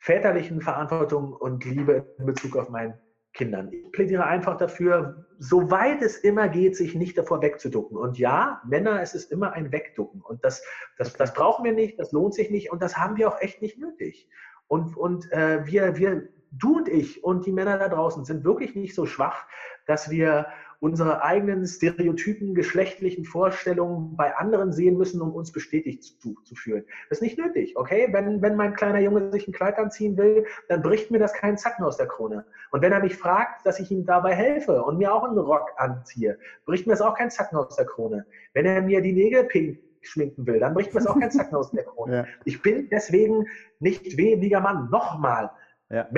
väterlichen 0.00 0.60
Verantwortung 0.60 1.32
und 1.32 1.64
Liebe 1.64 2.14
in 2.18 2.26
Bezug 2.26 2.56
auf 2.56 2.68
meinen 2.70 2.94
Kindern. 3.32 3.70
Ich 3.72 3.92
plädiere 3.92 4.24
einfach 4.24 4.56
dafür, 4.56 5.26
soweit 5.38 6.02
es 6.02 6.16
immer 6.18 6.48
geht, 6.48 6.76
sich 6.76 6.94
nicht 6.94 7.16
davor 7.16 7.40
wegzuducken. 7.42 7.96
Und 7.96 8.18
ja, 8.18 8.60
Männer, 8.66 9.00
es 9.00 9.14
ist 9.14 9.30
immer 9.30 9.52
ein 9.52 9.70
Wegducken. 9.70 10.20
Und 10.20 10.44
das, 10.44 10.62
das, 10.98 11.12
das 11.12 11.32
brauchen 11.32 11.64
wir 11.64 11.72
nicht, 11.72 11.98
das 12.00 12.12
lohnt 12.12 12.34
sich 12.34 12.50
nicht 12.50 12.72
und 12.72 12.82
das 12.82 12.96
haben 12.96 13.16
wir 13.16 13.28
auch 13.28 13.40
echt 13.40 13.62
nicht 13.62 13.78
nötig. 13.78 14.28
Und, 14.66 14.96
und 14.96 15.30
äh, 15.32 15.64
wir, 15.64 15.96
wir, 15.96 16.28
du 16.50 16.78
und 16.78 16.88
ich 16.88 17.22
und 17.22 17.46
die 17.46 17.52
Männer 17.52 17.78
da 17.78 17.88
draußen 17.88 18.24
sind 18.24 18.44
wirklich 18.44 18.74
nicht 18.74 18.94
so 18.94 19.06
schwach, 19.06 19.46
dass 19.86 20.10
wir 20.10 20.46
unsere 20.80 21.22
eigenen 21.22 21.66
stereotypen 21.66 22.54
geschlechtlichen 22.54 23.24
Vorstellungen 23.24 24.16
bei 24.16 24.34
anderen 24.36 24.72
sehen 24.72 24.96
müssen, 24.96 25.20
um 25.20 25.32
uns 25.32 25.52
bestätigt 25.52 26.02
zu, 26.20 26.34
zu 26.44 26.54
fühlen. 26.54 26.84
Das 27.08 27.18
ist 27.18 27.22
nicht 27.22 27.38
nötig, 27.38 27.76
okay? 27.76 28.08
Wenn, 28.10 28.40
wenn 28.40 28.56
mein 28.56 28.74
kleiner 28.74 29.00
Junge 29.00 29.30
sich 29.30 29.46
ein 29.46 29.52
Kleid 29.52 29.78
anziehen 29.78 30.16
will, 30.16 30.46
dann 30.68 30.82
bricht 30.82 31.10
mir 31.10 31.18
das 31.18 31.34
keinen 31.34 31.58
Zacken 31.58 31.84
aus 31.84 31.98
der 31.98 32.06
Krone. 32.06 32.46
Und 32.70 32.82
wenn 32.82 32.92
er 32.92 33.00
mich 33.00 33.16
fragt, 33.16 33.66
dass 33.66 33.78
ich 33.78 33.90
ihm 33.90 34.06
dabei 34.06 34.34
helfe 34.34 34.82
und 34.82 34.96
mir 34.96 35.12
auch 35.12 35.24
einen 35.24 35.38
Rock 35.38 35.70
anziehe, 35.76 36.38
bricht 36.64 36.86
mir 36.86 36.94
das 36.94 37.02
auch 37.02 37.14
keinen 37.14 37.30
Zacken 37.30 37.58
aus 37.58 37.76
der 37.76 37.84
Krone. 37.84 38.24
Wenn 38.54 38.64
er 38.64 38.80
mir 38.80 39.02
die 39.02 39.12
Nägel 39.12 39.44
pink 39.44 39.78
schminken 40.02 40.46
will, 40.46 40.60
dann 40.60 40.72
bricht 40.72 40.94
mir 40.94 41.00
das 41.00 41.08
auch 41.08 41.18
keinen 41.18 41.30
Zacken 41.30 41.56
aus 41.56 41.70
der 41.70 41.84
Krone. 41.84 42.00
Ja. 42.10 42.26
Ich 42.44 42.62
bin 42.62 42.88
deswegen 42.90 43.46
nicht 43.78 44.16
weniger 44.16 44.60
Mann. 44.60 44.88
Nochmal, 44.90 45.50
ja. 45.90 46.08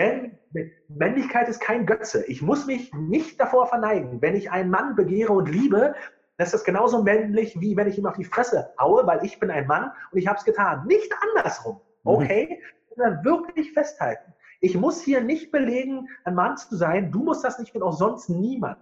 Männlichkeit 0.89 1.49
ist 1.49 1.61
kein 1.61 1.87
Götze. 1.87 2.25
Ich 2.27 2.43
muss 2.43 2.67
mich 2.67 2.93
nicht 2.93 3.41
davor 3.41 3.67
verneigen. 3.67 4.21
Wenn 4.21 4.37
ich 4.37 4.51
einen 4.51 4.71
Mann 4.71 4.95
begehre 4.95 5.33
und 5.33 5.49
liebe, 5.49 5.95
dann 6.37 6.45
ist 6.45 6.53
das 6.53 6.65
genauso 6.65 7.03
männlich, 7.03 7.59
wie 7.61 7.77
wenn 7.77 7.89
ich 7.89 7.99
ihm 7.99 8.07
auf 8.07 8.17
die 8.17 8.25
Fresse 8.25 8.73
haue, 8.79 9.07
weil 9.07 9.25
ich 9.25 9.41
bin 9.41 9.51
ein 9.51 9.67
Mann 9.67 9.91
und 10.11 10.19
ich 10.19 10.27
habe 10.27 10.39
es 10.39 10.45
getan. 10.45 10.87
Nicht 10.87 11.11
andersrum. 11.23 11.81
Okay? 12.05 12.61
Sondern 12.95 13.25
wirklich 13.25 13.73
festhalten. 13.73 14.35
Ich 14.61 14.77
muss 14.77 15.03
hier 15.03 15.23
nicht 15.23 15.51
belegen, 15.51 16.09
ein 16.25 16.35
Mann 16.35 16.57
zu 16.57 16.77
sein. 16.77 17.11
Du 17.11 17.23
musst 17.23 17.43
das 17.43 17.59
nicht 17.59 17.75
und 17.75 17.83
auch 17.83 17.93
sonst 17.93 18.29
niemand. 18.29 18.79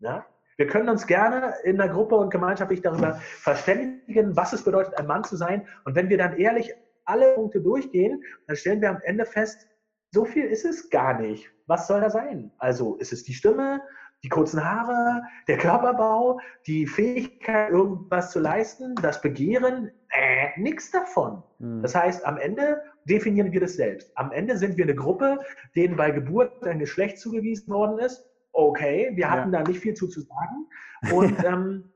Ja? 0.00 0.26
Wir 0.56 0.66
können 0.66 0.88
uns 0.88 1.06
gerne 1.06 1.54
in 1.64 1.76
der 1.76 1.88
Gruppe 1.88 2.16
und 2.16 2.30
gemeinschaftlich 2.30 2.82
darüber 2.82 3.14
verständigen, 3.14 4.36
was 4.36 4.52
es 4.52 4.64
bedeutet, 4.64 4.98
ein 4.98 5.06
Mann 5.06 5.22
zu 5.22 5.36
sein. 5.36 5.68
Und 5.84 5.94
wenn 5.94 6.08
wir 6.08 6.18
dann 6.18 6.36
ehrlich 6.36 6.74
alle 7.04 7.34
Punkte 7.34 7.60
durchgehen, 7.60 8.24
dann 8.46 8.56
stellen 8.56 8.80
wir 8.80 8.90
am 8.90 9.00
Ende 9.04 9.24
fest, 9.24 9.68
so 10.12 10.24
viel 10.24 10.44
ist 10.44 10.64
es 10.64 10.90
gar 10.90 11.20
nicht. 11.20 11.50
Was 11.66 11.86
soll 11.86 12.00
da 12.00 12.10
sein? 12.10 12.52
Also 12.58 12.96
ist 12.96 13.12
es 13.12 13.24
die 13.24 13.34
Stimme, 13.34 13.80
die 14.22 14.28
kurzen 14.28 14.64
Haare, 14.64 15.22
der 15.46 15.58
Körperbau, 15.58 16.40
die 16.66 16.86
Fähigkeit, 16.86 17.70
irgendwas 17.70 18.30
zu 18.30 18.40
leisten, 18.40 18.94
das 18.96 19.20
Begehren, 19.20 19.90
äh, 20.10 20.58
nichts 20.58 20.90
davon. 20.90 21.42
Mhm. 21.58 21.82
Das 21.82 21.94
heißt, 21.94 22.24
am 22.24 22.38
Ende 22.38 22.82
definieren 23.04 23.52
wir 23.52 23.60
das 23.60 23.74
selbst. 23.74 24.10
Am 24.16 24.32
Ende 24.32 24.56
sind 24.56 24.76
wir 24.76 24.84
eine 24.84 24.94
Gruppe, 24.94 25.38
denen 25.74 25.96
bei 25.96 26.10
Geburt 26.10 26.64
ein 26.64 26.78
Geschlecht 26.78 27.18
zugewiesen 27.18 27.72
worden 27.72 27.98
ist. 27.98 28.24
Okay, 28.52 29.12
wir 29.14 29.30
hatten 29.30 29.52
ja. 29.52 29.62
da 29.62 29.68
nicht 29.68 29.80
viel 29.80 29.94
zu, 29.94 30.08
zu 30.08 30.22
sagen. 30.22 31.12
Und 31.12 31.36
ähm, 31.44 31.92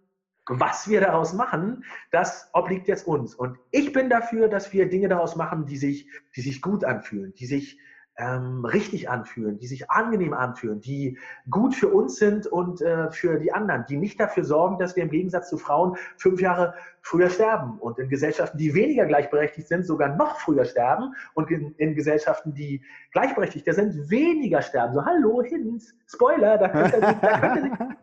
was 0.47 0.89
wir 0.89 1.01
daraus 1.01 1.33
machen, 1.33 1.85
das 2.11 2.51
obliegt 2.53 2.89
jetzt 2.89 3.07
uns. 3.07 3.35
Und 3.35 3.59
ich 3.71 3.93
bin 3.93 4.11
dafür, 4.11 4.49
dass 4.49 4.73
wir 4.73 4.89
Dinge 4.89 5.09
daraus 5.09 5.37
machen, 5.37 5.67
die 5.67 5.77
sich, 5.77 6.09
die 6.37 6.41
sich 6.41 6.61
gut 6.61 6.85
anfühlen, 6.85 7.33
die 7.35 7.47
sich 7.47 7.79
ähm, 8.21 8.65
richtig 8.65 9.09
anfühlen, 9.09 9.59
die 9.59 9.67
sich 9.67 9.91
angenehm 9.91 10.35
anfühlen, 10.35 10.81
die 10.81 11.19
gut 11.49 11.75
für 11.75 11.89
uns 11.89 12.17
sind 12.17 12.47
und 12.47 12.83
äh, 12.83 13.11
für 13.11 13.39
die 13.39 13.53
anderen, 13.53 13.87
die 13.89 13.97
nicht 13.97 14.21
dafür 14.21 14.45
sorgen, 14.45 14.79
dass 14.79 14.95
wir 14.95 15.03
im 15.03 15.11
Gegensatz 15.11 15.49
zu 15.49 15.57
Frauen 15.57 15.97
fünf 16.19 16.41
Jahre 16.41 16.75
früher 17.01 17.31
sterben 17.31 17.79
und 17.79 17.99
in 17.99 18.11
Gesellschaften, 18.11 18.59
die 18.59 18.75
weniger 18.75 19.07
gleichberechtigt 19.07 19.69
sind, 19.69 19.87
sogar 19.87 20.15
noch 20.17 20.39
früher 20.39 20.67
sterben 20.67 21.15
und 21.33 21.51
in, 21.51 21.75
in 21.79 21.95
Gesellschaften, 21.95 22.53
die 22.53 22.83
gleichberechtigter 23.13 23.73
sind, 23.73 24.11
weniger 24.11 24.61
sterben. 24.61 24.95
So, 24.95 25.05
hallo, 25.05 25.43
Hinz, 25.43 25.95
Spoiler, 26.07 26.59
da 26.59 26.69
könnte, 26.69 27.01
da 27.01 27.55
könnte, 27.55 27.71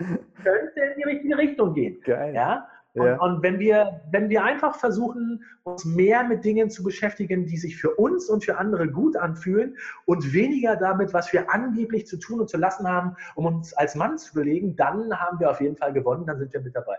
könnte 0.44 0.80
in 0.80 0.98
die 0.98 1.04
richtige 1.04 1.38
Richtung 1.38 1.74
gehen. 1.76 2.02
Geil. 2.04 2.34
Ja? 2.34 2.68
Ja. 3.06 3.22
Und, 3.22 3.44
wenn, 3.44 3.60
wir, 3.60 4.02
wenn 4.12 4.30
wir 4.30 4.44
einfach 4.44 4.76
versuchen, 4.76 5.44
uns 5.64 5.86
mehr 5.86 6.24
mit 6.24 6.44
Dingen 6.44 6.70
zu 6.70 6.84
beschäftigen, 6.84 7.46
die 7.46 7.58
sich 7.58 7.78
für 7.78 7.92
uns 7.96 8.30
und 8.30 8.44
für 8.44 8.58
andere 8.58 8.88
gut 8.90 9.16
anfühlen 9.16 9.78
und 10.06 10.34
weniger 10.34 10.76
damit, 10.76 11.14
was 11.14 11.32
wir 11.34 11.52
angeblich 11.52 12.08
zu 12.08 12.18
tun 12.18 12.40
und 12.40 12.50
zu 12.50 12.58
lassen 12.58 12.88
haben, 12.88 13.16
um 13.36 13.46
uns 13.46 13.74
als 13.74 13.96
Mann 13.96 14.18
zu 14.18 14.34
belegen, 14.34 14.76
dann 14.76 15.14
haben 15.20 15.40
wir 15.40 15.52
auf 15.52 15.62
jeden 15.62 15.78
Fall 15.78 15.94
gewonnen, 15.94 16.26
dann 16.26 16.40
sind 16.40 16.54
wir 16.54 16.62
mit 16.62 16.76
dabei. 16.76 16.98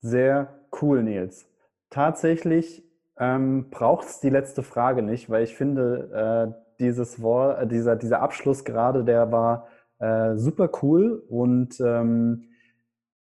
Sehr 0.00 0.54
cool, 0.80 1.02
Nils. 1.02 1.46
Tatsächlich 1.90 2.84
ähm, 3.18 3.70
braucht 3.70 4.08
es 4.08 4.20
die 4.20 4.30
letzte 4.30 4.62
Frage 4.62 5.02
nicht, 5.02 5.28
weil 5.30 5.44
ich 5.44 5.56
finde, 5.56 6.54
äh, 6.54 6.78
dieses 6.78 7.20
Wort, 7.20 7.62
äh, 7.62 7.66
dieser, 7.66 7.96
dieser 7.96 8.20
Abschluss 8.20 8.64
gerade, 8.64 9.04
der 9.04 9.32
war 9.32 9.68
äh, 9.98 10.36
super 10.36 10.70
cool 10.82 11.24
und 11.28 11.80
ähm, 11.80 12.44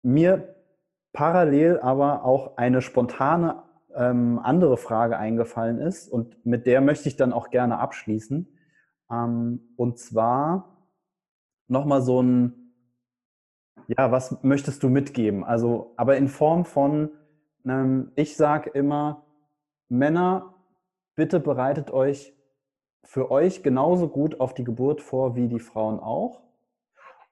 mir 0.04 0.56
parallel 1.14 1.80
aber 1.80 2.24
auch 2.24 2.57
eine 2.57 2.82
spontane 2.82 3.64
ähm, 3.95 4.39
andere 4.43 4.78
Frage 4.78 5.18
eingefallen 5.18 5.80
ist 5.80 6.07
und 6.07 6.45
mit 6.45 6.68
der 6.68 6.82
möchte 6.82 7.10
ich 7.10 7.16
dann 7.16 7.34
auch 7.34 7.49
gerne 7.49 7.80
abschließen. 7.80 8.47
Ähm, 9.12 9.74
und 9.76 9.97
zwar 9.97 10.78
nochmal 11.68 12.01
so 12.01 12.22
ein, 12.22 12.74
ja, 13.88 14.12
was 14.12 14.43
möchtest 14.43 14.84
du 14.84 14.89
mitgeben? 14.89 15.43
Also, 15.43 15.93
aber 15.97 16.18
in 16.18 16.28
Form 16.28 16.66
von, 16.66 17.10
ähm, 17.66 18.12
ich 18.16 18.36
sage 18.36 18.70
immer, 18.72 19.26
Männer, 19.88 20.53
bitte 21.16 21.39
bereitet 21.39 21.91
euch 21.91 22.34
für 23.03 23.32
euch 23.32 23.64
genauso 23.64 24.07
gut 24.07 24.39
auf 24.39 24.53
die 24.53 24.64
Geburt 24.64 25.01
vor 25.01 25.36
wie 25.36 25.47
die 25.47 25.60
Frauen 25.60 25.99
auch. 25.99 26.43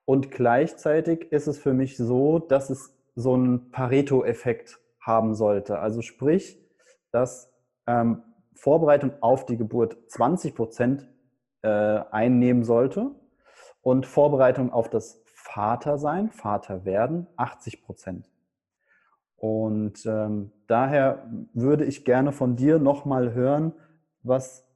Und 0.06 0.32
gleichzeitig 0.32 1.32
ist 1.32 1.48
es 1.48 1.60
für 1.60 1.74
mich 1.74 1.98
so, 1.98 2.40
dass 2.40 2.70
es 2.70 2.97
so 3.18 3.34
einen 3.34 3.72
Pareto-Effekt 3.72 4.80
haben 5.02 5.34
sollte. 5.34 5.80
Also 5.80 6.02
sprich, 6.04 6.64
dass 7.12 7.52
ähm, 7.88 8.22
Vorbereitung 8.54 9.12
auf 9.22 9.46
die 9.46 9.58
Geburt 9.58 9.98
20 10.10 10.54
Prozent 10.54 11.08
äh, 11.64 11.68
einnehmen 11.68 12.64
sollte 12.64 13.12
und 13.82 14.06
Vorbereitung 14.06 14.72
auf 14.72 14.90
das 14.90 15.24
Vatersein, 15.34 16.30
Vaterwerden 16.30 17.26
80 17.38 17.82
Prozent. 17.82 18.30
Und 19.36 20.06
ähm, 20.06 20.52
daher 20.68 21.28
würde 21.54 21.86
ich 21.86 22.06
gerne 22.06 22.32
von 22.32 22.56
dir 22.56 22.78
nochmal 22.78 23.34
hören, 23.34 23.74
was 24.22 24.68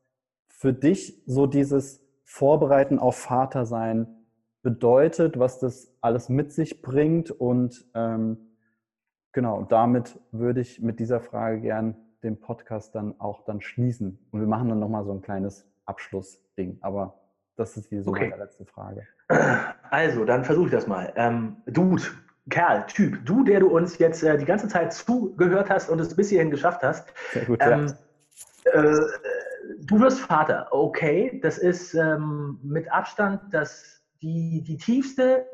für 0.47 0.73
dich 0.73 1.21
so 1.27 1.45
dieses 1.45 2.03
Vorbereiten 2.23 2.97
auf 2.97 3.17
Vatersein 3.17 4.20
bedeutet, 4.61 5.39
was 5.39 5.59
das 5.59 5.93
alles 6.01 6.29
mit 6.29 6.51
sich 6.51 6.81
bringt. 6.81 7.31
Und 7.31 7.85
ähm, 7.93 8.37
genau, 9.31 9.63
damit 9.63 10.19
würde 10.31 10.61
ich 10.61 10.81
mit 10.81 10.99
dieser 10.99 11.21
Frage 11.21 11.61
gern 11.61 11.95
den 12.23 12.39
Podcast 12.39 12.95
dann 12.95 13.19
auch 13.19 13.43
dann 13.45 13.61
schließen. 13.61 14.19
Und 14.31 14.39
wir 14.39 14.47
machen 14.47 14.69
dann 14.69 14.79
nochmal 14.79 15.03
so 15.05 15.11
ein 15.11 15.21
kleines 15.21 15.65
Abschlussding. 15.85 16.77
Aber 16.81 17.19
das 17.55 17.77
ist 17.77 17.89
hier 17.89 18.03
so 18.03 18.11
okay. 18.11 18.33
letzte 18.37 18.65
Frage. 18.65 19.07
Also, 19.89 20.25
dann 20.25 20.43
versuche 20.43 20.67
ich 20.67 20.71
das 20.71 20.87
mal. 20.87 21.11
Ähm, 21.15 21.57
Dude, 21.65 22.03
Kerl, 22.49 22.85
Typ, 22.87 23.25
du, 23.25 23.43
der 23.43 23.59
du 23.59 23.67
uns 23.67 23.97
jetzt 23.97 24.23
äh, 24.23 24.37
die 24.37 24.45
ganze 24.45 24.67
Zeit 24.67 24.93
zugehört 24.93 25.69
hast 25.69 25.89
und 25.89 25.99
es 25.99 26.15
bis 26.15 26.29
hierhin 26.29 26.49
geschafft 26.49 26.81
hast. 26.83 27.13
Sehr 27.31 27.45
gut, 27.45 27.59
ähm, 27.61 27.93
ja. 28.65 28.83
äh, 28.83 29.01
du 29.79 29.99
wirst 29.99 30.19
Vater, 30.21 30.67
okay. 30.71 31.39
Das 31.43 31.57
ist 31.57 31.93
ähm, 31.93 32.59
mit 32.63 32.91
Abstand 32.91 33.41
das, 33.53 34.00
die, 34.21 34.63
die 34.63 34.77
tiefste 34.77 35.45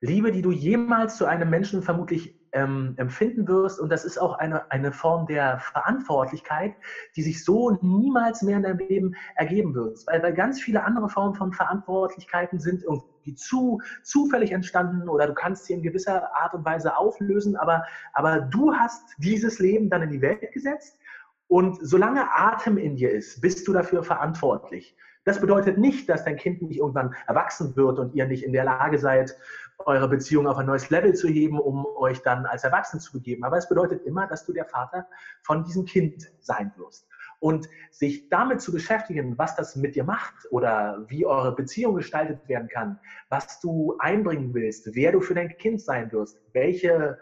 Liebe, 0.00 0.32
die 0.32 0.42
du 0.42 0.50
jemals 0.50 1.16
zu 1.16 1.26
einem 1.26 1.48
Menschen 1.48 1.82
vermutlich 1.82 2.36
ähm, 2.52 2.94
empfinden 2.96 3.48
wirst. 3.48 3.80
Und 3.80 3.90
das 3.90 4.04
ist 4.04 4.18
auch 4.18 4.38
eine, 4.38 4.70
eine 4.70 4.92
Form 4.92 5.26
der 5.26 5.58
Verantwortlichkeit, 5.60 6.74
die 7.16 7.22
sich 7.22 7.44
so 7.44 7.78
niemals 7.82 8.42
mehr 8.42 8.56
in 8.56 8.64
deinem 8.64 8.78
Leben 8.78 9.14
ergeben 9.36 9.74
wird. 9.74 9.98
Weil, 10.06 10.22
weil 10.22 10.34
ganz 10.34 10.60
viele 10.60 10.84
andere 10.84 11.08
Formen 11.08 11.34
von 11.34 11.52
Verantwortlichkeiten 11.52 12.58
sind 12.58 12.82
irgendwie 12.82 13.34
zu 13.36 13.80
zufällig 14.02 14.50
entstanden 14.50 15.08
oder 15.08 15.28
du 15.28 15.34
kannst 15.34 15.66
sie 15.66 15.74
in 15.74 15.82
gewisser 15.82 16.34
Art 16.36 16.54
und 16.54 16.64
Weise 16.64 16.96
auflösen, 16.96 17.56
aber, 17.56 17.84
aber 18.12 18.40
du 18.40 18.74
hast 18.74 19.14
dieses 19.18 19.60
Leben 19.60 19.88
dann 19.88 20.02
in 20.02 20.10
die 20.10 20.20
Welt 20.20 20.52
gesetzt. 20.52 20.98
Und 21.46 21.78
solange 21.80 22.28
Atem 22.34 22.78
in 22.78 22.96
dir 22.96 23.10
ist, 23.10 23.40
bist 23.40 23.68
du 23.68 23.72
dafür 23.72 24.02
verantwortlich. 24.02 24.96
Das 25.24 25.40
bedeutet 25.40 25.78
nicht, 25.78 26.08
dass 26.08 26.24
dein 26.24 26.36
Kind 26.36 26.62
nicht 26.62 26.78
irgendwann 26.78 27.14
erwachsen 27.26 27.76
wird 27.76 27.98
und 27.98 28.14
ihr 28.14 28.26
nicht 28.26 28.44
in 28.44 28.52
der 28.52 28.64
Lage 28.64 28.98
seid, 28.98 29.36
eure 29.78 30.08
Beziehung 30.08 30.46
auf 30.46 30.58
ein 30.58 30.66
neues 30.66 30.90
Level 30.90 31.14
zu 31.14 31.28
heben, 31.28 31.58
um 31.60 31.86
euch 31.96 32.22
dann 32.22 32.46
als 32.46 32.64
Erwachsen 32.64 33.00
zu 33.00 33.12
begeben. 33.12 33.44
Aber 33.44 33.56
es 33.56 33.68
bedeutet 33.68 34.04
immer, 34.04 34.26
dass 34.26 34.44
du 34.44 34.52
der 34.52 34.64
Vater 34.64 35.06
von 35.42 35.64
diesem 35.64 35.84
Kind 35.84 36.30
sein 36.40 36.72
wirst. 36.76 37.06
Und 37.38 37.68
sich 37.90 38.28
damit 38.28 38.60
zu 38.60 38.72
beschäftigen, 38.72 39.36
was 39.36 39.56
das 39.56 39.74
mit 39.74 39.96
dir 39.96 40.04
macht 40.04 40.46
oder 40.50 41.04
wie 41.08 41.26
eure 41.26 41.54
Beziehung 41.54 41.96
gestaltet 41.96 42.48
werden 42.48 42.68
kann, 42.68 43.00
was 43.30 43.60
du 43.60 43.96
einbringen 43.98 44.54
willst, 44.54 44.94
wer 44.94 45.10
du 45.10 45.20
für 45.20 45.34
dein 45.34 45.56
Kind 45.56 45.80
sein 45.80 46.12
wirst, 46.12 46.40
welche 46.52 47.18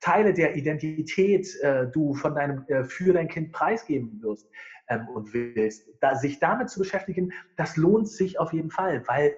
Teile 0.00 0.32
der 0.32 0.54
Identität 0.54 1.48
äh, 1.62 1.86
du 1.88 2.14
von 2.14 2.34
deinem, 2.34 2.64
äh, 2.68 2.84
für 2.84 3.12
dein 3.12 3.26
Kind 3.26 3.50
preisgeben 3.50 4.22
wirst 4.22 4.48
ähm, 4.88 5.08
und 5.08 5.32
willst, 5.32 5.88
da, 6.00 6.14
sich 6.14 6.38
damit 6.38 6.70
zu 6.70 6.80
beschäftigen, 6.80 7.32
das 7.56 7.76
lohnt 7.76 8.08
sich 8.08 8.38
auf 8.38 8.52
jeden 8.52 8.70
Fall, 8.70 9.06
weil 9.06 9.36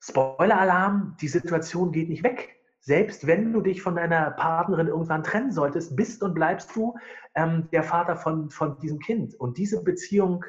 Spoiler-Alarm, 0.00 1.16
die 1.20 1.28
Situation 1.28 1.92
geht 1.92 2.08
nicht 2.08 2.22
weg. 2.22 2.56
Selbst 2.80 3.26
wenn 3.26 3.54
du 3.54 3.62
dich 3.62 3.80
von 3.80 3.96
deiner 3.96 4.32
Partnerin 4.32 4.88
irgendwann 4.88 5.22
trennen 5.22 5.50
solltest, 5.50 5.96
bist 5.96 6.22
und 6.22 6.34
bleibst 6.34 6.76
du 6.76 6.94
ähm, 7.34 7.68
der 7.72 7.82
Vater 7.82 8.16
von, 8.16 8.50
von 8.50 8.78
diesem 8.80 8.98
Kind. 8.98 9.34
Und 9.36 9.56
diese 9.56 9.82
Beziehung 9.82 10.44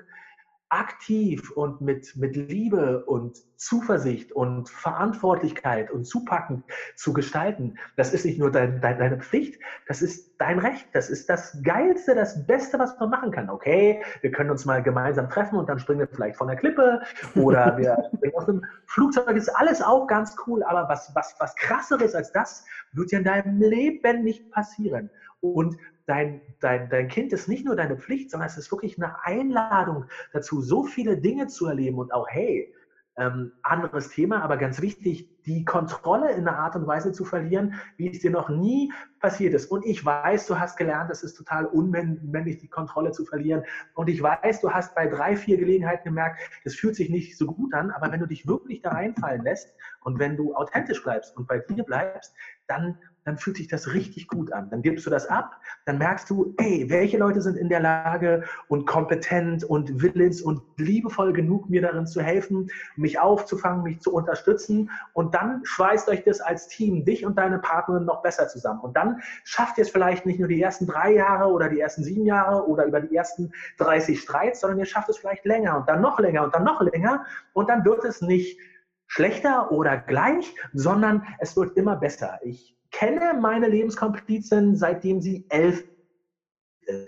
aktiv 0.70 1.52
und 1.52 1.82
mit, 1.82 2.16
mit 2.16 2.36
Liebe 2.36 3.06
und 3.06 3.38
Zuversicht 3.56 4.32
und 4.32 4.70
Verantwortlichkeit 4.70 5.92
und 5.92 6.06
zupackend 6.06 6.64
zu 6.96 7.14
gestalten, 7.14 7.78
das 7.96 8.14
ist 8.14 8.26
nicht 8.26 8.40
nur 8.40 8.52
dein, 8.52 8.82
dein, 8.82 8.98
deine 8.98 9.18
Pflicht, 9.20 9.60
das 9.88 10.02
ist 10.02 10.36
dein 10.38 10.60
Recht. 10.60 10.88
Das 10.94 11.10
ist 11.10 11.30
das 11.30 11.62
Geilste, 11.64 12.16
das 12.16 12.46
Beste, 12.46 12.80
was 12.80 13.00
man 13.00 13.10
machen 13.10 13.32
kann. 13.32 13.50
Okay, 13.50 14.04
wir 14.22 14.32
können 14.32 14.50
uns 14.50 14.66
mal 14.66 14.82
gemeinsam 14.84 15.30
treffen 15.30 15.58
und 15.58 15.70
dann 15.70 15.80
springen 15.80 16.02
wir 16.02 16.08
vielleicht 16.08 16.38
von 16.38 16.48
der 16.48 16.58
Klippe 16.58 17.02
oder 17.36 17.78
wir 17.78 18.10
springen 18.16 18.36
aus 18.36 18.50
einem 18.50 18.66
Flugzeug. 18.88 19.36
Ist 19.36 19.50
alles 19.50 19.82
auch 19.82 20.08
ganz 20.08 20.36
cool, 20.48 20.64
aber 20.64 20.90
was, 20.90 21.14
was, 21.16 21.36
was 21.40 21.56
krasseres 21.56 22.16
als 22.16 22.32
das 22.32 22.66
wird 22.94 23.12
ja 23.12 23.20
in 23.20 23.26
deinem 23.26 23.60
Leben 23.60 24.24
nicht 24.24 24.52
passieren. 24.52 25.10
Und 25.42 25.78
dein, 26.06 26.42
dein, 26.60 26.90
dein 26.90 27.08
Kind 27.08 27.34
ist 27.34 27.48
nicht 27.48 27.66
nur 27.66 27.76
deine 27.76 27.98
Pflicht, 27.98 28.32
sondern 28.32 28.48
es 28.48 28.58
ist 28.58 28.72
wirklich 28.72 28.98
eine 28.98 29.24
Einladung 29.24 30.06
dazu, 30.34 30.62
so 30.62 30.84
viele 30.84 31.18
Dinge 31.18 31.48
zu 31.48 31.68
erleben 31.68 31.98
und 31.98 32.14
auch, 32.14 32.28
hey, 32.30 32.74
ähm, 33.18 33.54
anderes 33.64 34.10
Thema, 34.10 34.42
aber 34.42 34.58
ganz 34.58 34.82
wichtig, 34.82 35.30
die 35.46 35.64
Kontrolle 35.64 36.32
in 36.32 36.48
einer 36.48 36.58
Art 36.58 36.76
und 36.76 36.86
Weise 36.86 37.14
zu 37.14 37.24
verlieren, 37.24 37.76
wie 37.98 38.12
es 38.12 38.20
dir 38.20 38.32
noch 38.32 38.50
nie 38.50 38.92
passiert 39.20 39.54
ist. 39.54 39.68
Und 39.68 39.86
ich 39.86 40.04
weiß, 40.04 40.48
du 40.48 40.60
hast 40.60 40.76
gelernt, 40.76 41.10
es 41.12 41.24
ist 41.24 41.36
total 41.36 41.66
unmännlich, 41.66 42.58
die 42.58 42.68
Kontrolle 42.68 43.12
zu 43.12 43.26
verlieren. 43.26 43.64
Und 43.94 44.10
ich 44.10 44.22
weiß, 44.22 44.60
du 44.62 44.72
hast 44.72 44.96
bei 44.96 45.08
drei, 45.08 45.38
vier 45.38 45.58
Gelegenheiten 45.58 46.04
gemerkt, 46.04 46.42
das 46.66 46.76
fühlt 46.76 46.96
sich 46.96 47.10
nicht 47.10 47.38
so 47.38 47.46
gut 47.46 47.74
an, 47.74 47.92
aber 47.92 48.12
wenn 48.12 48.20
du 48.20 48.28
dich 48.28 48.48
wirklich 48.48 48.82
da 48.82 48.90
reinfallen 48.90 49.44
lässt 49.44 49.74
und 50.02 50.20
wenn 50.20 50.36
du 50.36 50.54
authentisch 50.54 51.02
bleibst 51.02 51.38
und 51.38 51.48
bei 51.48 51.60
dir 51.60 51.84
bleibst, 51.84 52.34
dann 52.68 52.98
dann 53.26 53.38
fühlt 53.38 53.58
sich 53.58 53.68
das 53.68 53.94
richtig 53.94 54.28
gut 54.28 54.54
an. 54.54 54.70
Dann 54.70 54.84
gibst 54.84 55.06
du 55.06 55.10
das 55.10 55.28
ab, 55.28 55.60
dann 55.86 55.98
merkst 55.98 56.30
du, 56.30 56.54
ey, 56.58 56.86
welche 56.90 57.18
Leute 57.18 57.42
sind 57.42 57.58
in 57.58 57.70
der 57.70 57.80
Lage 57.80 58.44
und 58.68 58.86
kompetent 58.86 59.64
und 59.64 60.02
willens 60.02 60.42
und 60.42 60.62
liebevoll 60.78 61.34
genug, 61.34 61.68
mir 61.70 61.82
darin 61.82 62.06
zu 62.06 62.22
helfen, 62.22 62.70
mich 62.96 63.20
aufzufangen, 63.20 63.84
mich 63.84 64.00
zu 64.00 64.14
unterstützen. 64.14 64.92
Und 65.14 65.34
dann 65.34 65.62
schweißt 65.66 66.08
euch 66.10 66.24
das 66.24 66.40
als 66.40 66.68
Team, 66.68 67.04
dich 67.04 67.26
und 67.26 67.38
deine 67.38 67.58
Partnerin 67.58 68.06
noch 68.06 68.22
besser 68.22 68.48
zusammen. 68.48 68.82
Und 68.82 68.96
dann 68.96 69.22
schafft 69.44 69.80
ihr 69.80 69.82
es 69.82 69.90
vielleicht 69.90 70.28
nicht 70.28 70.40
nur 70.40 70.48
die 70.48 70.62
ersten 70.62 70.86
drei 70.86 71.14
Jahre 71.14 71.52
oder 71.52 71.68
die 71.68 71.80
ersten 71.80 72.04
sieben 72.04 72.28
Jahre 72.28 72.68
oder 72.68 72.86
über 72.86 73.02
die 73.02 73.16
ersten 73.16 73.52
30 73.80 74.22
Streits, 74.22 74.62
sondern 74.62 74.80
ihr 74.80 74.86
schafft 74.86 75.10
es 75.10 75.18
vielleicht 75.18 75.46
länger 75.46 75.78
und 75.78 75.90
dann 75.90 76.02
noch 76.02 76.20
länger 76.20 76.44
und 76.44 76.54
dann 76.54 76.64
noch 76.64 76.82
länger. 76.82 77.26
Und 77.54 77.70
dann 77.70 77.84
wird 77.86 78.06
es 78.06 78.22
nicht 78.22 78.60
schlechter 79.08 79.72
oder 79.72 79.98
gleich, 79.98 80.54
sondern 80.74 81.26
es 81.40 81.58
wird 81.58 81.76
immer 81.76 81.96
besser. 81.96 82.40
Ich 82.44 82.76
kenne 82.96 83.34
meine 83.40 83.68
Lebenskomplizin, 83.68 84.76
seitdem 84.76 85.22
sie 85.22 85.46
elf. 85.50 85.84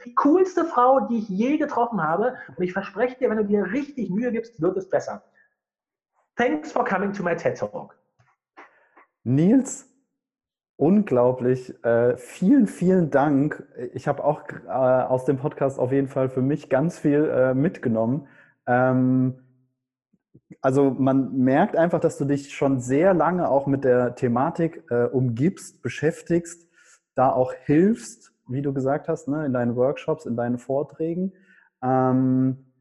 Die 0.06 0.16
coolste 0.16 0.66
Frau, 0.66 1.08
die 1.08 1.20
ich 1.20 1.30
je 1.30 1.58
getroffen 1.58 2.04
habe. 2.04 2.36
Und 2.56 2.64
ich 2.64 2.74
verspreche 2.74 3.18
dir, 3.18 3.30
wenn 3.30 3.38
du 3.38 3.46
dir 3.46 3.72
richtig 3.72 4.10
Mühe 4.10 4.32
gibst, 4.32 4.62
wird 4.62 4.76
es 4.76 4.90
besser. 4.90 5.24
Thanks 6.36 6.72
for 6.72 6.84
coming 6.84 7.14
to 7.14 7.24
my 7.24 7.36
TED 7.36 7.58
Talk. 7.58 7.96
Nils, 9.24 9.88
unglaublich. 10.76 11.74
Äh, 11.86 12.18
vielen, 12.18 12.68
vielen 12.68 13.10
Dank. 13.10 13.64
Ich 13.94 14.08
habe 14.08 14.24
auch 14.24 14.42
äh, 14.50 14.70
aus 14.70 15.26
dem 15.26 15.38
Podcast 15.38 15.80
auf 15.80 15.92
jeden 15.92 16.08
Fall 16.08 16.30
für 16.30 16.42
mich 16.42 16.70
ganz 16.70 17.00
viel 17.00 17.26
äh, 17.26 17.54
mitgenommen. 17.54 18.28
Ähm, 18.66 19.47
also 20.62 20.92
man 20.92 21.38
merkt 21.38 21.76
einfach, 21.76 22.00
dass 22.00 22.18
du 22.18 22.26
dich 22.26 22.54
schon 22.54 22.80
sehr 22.80 23.14
lange 23.14 23.50
auch 23.50 23.68
mit 23.68 23.84
der 23.84 24.16
Thematik 24.16 24.84
äh, 24.90 25.06
umgibst, 25.06 25.82
beschäftigst, 25.82 26.68
da 27.16 27.32
auch 27.32 27.54
hilfst, 27.54 28.34
wie 28.48 28.62
du 28.62 28.74
gesagt 28.74 29.08
hast, 29.08 29.28
ne, 29.28 29.46
in 29.46 29.54
deinen 29.54 29.76
Workshops, 29.76 30.26
in 30.26 30.36
deinen 30.36 30.58
Vorträgen. 30.58 31.34
Ähm, 31.84 32.72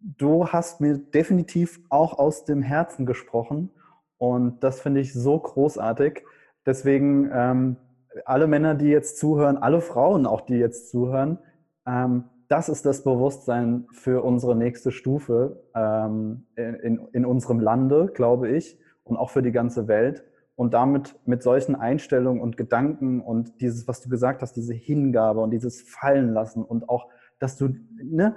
du 0.00 0.48
hast 0.48 0.80
mir 0.80 0.98
definitiv 0.98 1.80
auch 1.88 2.18
aus 2.18 2.44
dem 2.44 2.62
Herzen 2.62 3.06
gesprochen 3.06 3.70
und 4.18 4.62
das 4.62 4.80
finde 4.80 5.00
ich 5.00 5.12
so 5.12 5.38
großartig. 5.38 6.24
Deswegen 6.66 7.30
ähm, 7.32 7.76
alle 8.24 8.46
Männer, 8.46 8.74
die 8.74 8.88
jetzt 8.88 9.18
zuhören, 9.18 9.56
alle 9.56 9.80
Frauen 9.80 10.26
auch, 10.26 10.42
die 10.42 10.54
jetzt 10.54 10.90
zuhören, 10.90 11.38
ähm, 11.86 12.24
das 12.52 12.68
ist 12.68 12.84
das 12.84 13.02
Bewusstsein 13.02 13.86
für 13.92 14.22
unsere 14.22 14.54
nächste 14.54 14.92
Stufe 14.92 15.62
ähm, 15.74 16.44
in, 16.54 17.08
in 17.14 17.24
unserem 17.24 17.60
Lande, 17.60 18.10
glaube 18.12 18.50
ich, 18.50 18.78
und 19.04 19.16
auch 19.16 19.30
für 19.30 19.40
die 19.40 19.52
ganze 19.52 19.88
Welt. 19.88 20.22
Und 20.54 20.74
damit 20.74 21.18
mit 21.24 21.42
solchen 21.42 21.74
Einstellungen 21.74 22.42
und 22.42 22.58
Gedanken 22.58 23.22
und 23.22 23.62
dieses, 23.62 23.88
was 23.88 24.02
du 24.02 24.10
gesagt 24.10 24.42
hast, 24.42 24.54
diese 24.54 24.74
Hingabe 24.74 25.40
und 25.40 25.50
dieses 25.50 25.80
Fallenlassen 25.80 26.62
und 26.62 26.90
auch, 26.90 27.08
dass 27.38 27.56
du, 27.56 27.70
ne, 28.02 28.36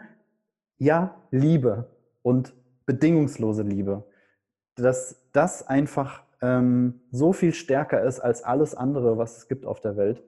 ja, 0.78 1.18
Liebe 1.30 1.90
und 2.22 2.56
bedingungslose 2.86 3.64
Liebe, 3.64 4.06
dass 4.78 5.28
das 5.34 5.68
einfach 5.68 6.24
ähm, 6.42 7.02
so 7.12 7.34
viel 7.34 7.54
stärker 7.54 8.02
ist 8.02 8.22
als 8.22 8.46
alles 8.46 8.76
andere, 8.76 9.18
was 9.18 9.40
es 9.40 9.50
gibt 9.50 9.66
auf 9.66 9.82
der 9.82 9.98
Welt. 9.98 10.24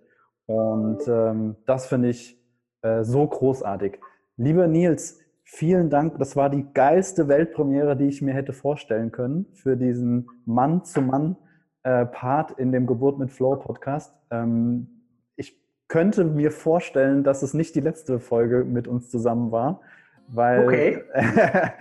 Und 0.46 1.08
ähm, 1.08 1.56
das 1.66 1.88
finde 1.88 2.10
ich 2.10 2.37
äh, 2.82 3.04
so 3.04 3.28
großartig. 3.28 4.00
Lieber 4.38 4.68
Nils, 4.68 5.20
vielen 5.44 5.90
Dank. 5.90 6.18
Das 6.20 6.36
war 6.36 6.50
die 6.50 6.66
geilste 6.74 7.28
Weltpremiere, 7.28 7.96
die 7.96 8.08
ich 8.08 8.22
mir 8.22 8.34
hätte 8.34 8.54
vorstellen 8.54 9.12
können 9.12 9.48
für 9.54 9.78
diesen 9.78 10.30
Mann-zu-Mann-Part 10.46 12.52
in 12.52 12.72
dem 12.72 12.86
Geburt 12.86 13.18
mit 13.18 13.32
Flow 13.32 13.56
Podcast. 13.56 14.14
Ähm, 14.30 15.04
ich 15.36 15.60
könnte 15.88 16.26
mir 16.26 16.52
vorstellen, 16.52 17.24
dass 17.24 17.44
es 17.44 17.54
nicht 17.54 17.76
die 17.76 17.82
letzte 17.82 18.20
Folge 18.20 18.66
mit 18.66 18.88
uns 18.88 19.10
zusammen 19.10 19.52
war, 19.52 19.82
weil 20.28 20.66
okay. 20.66 21.04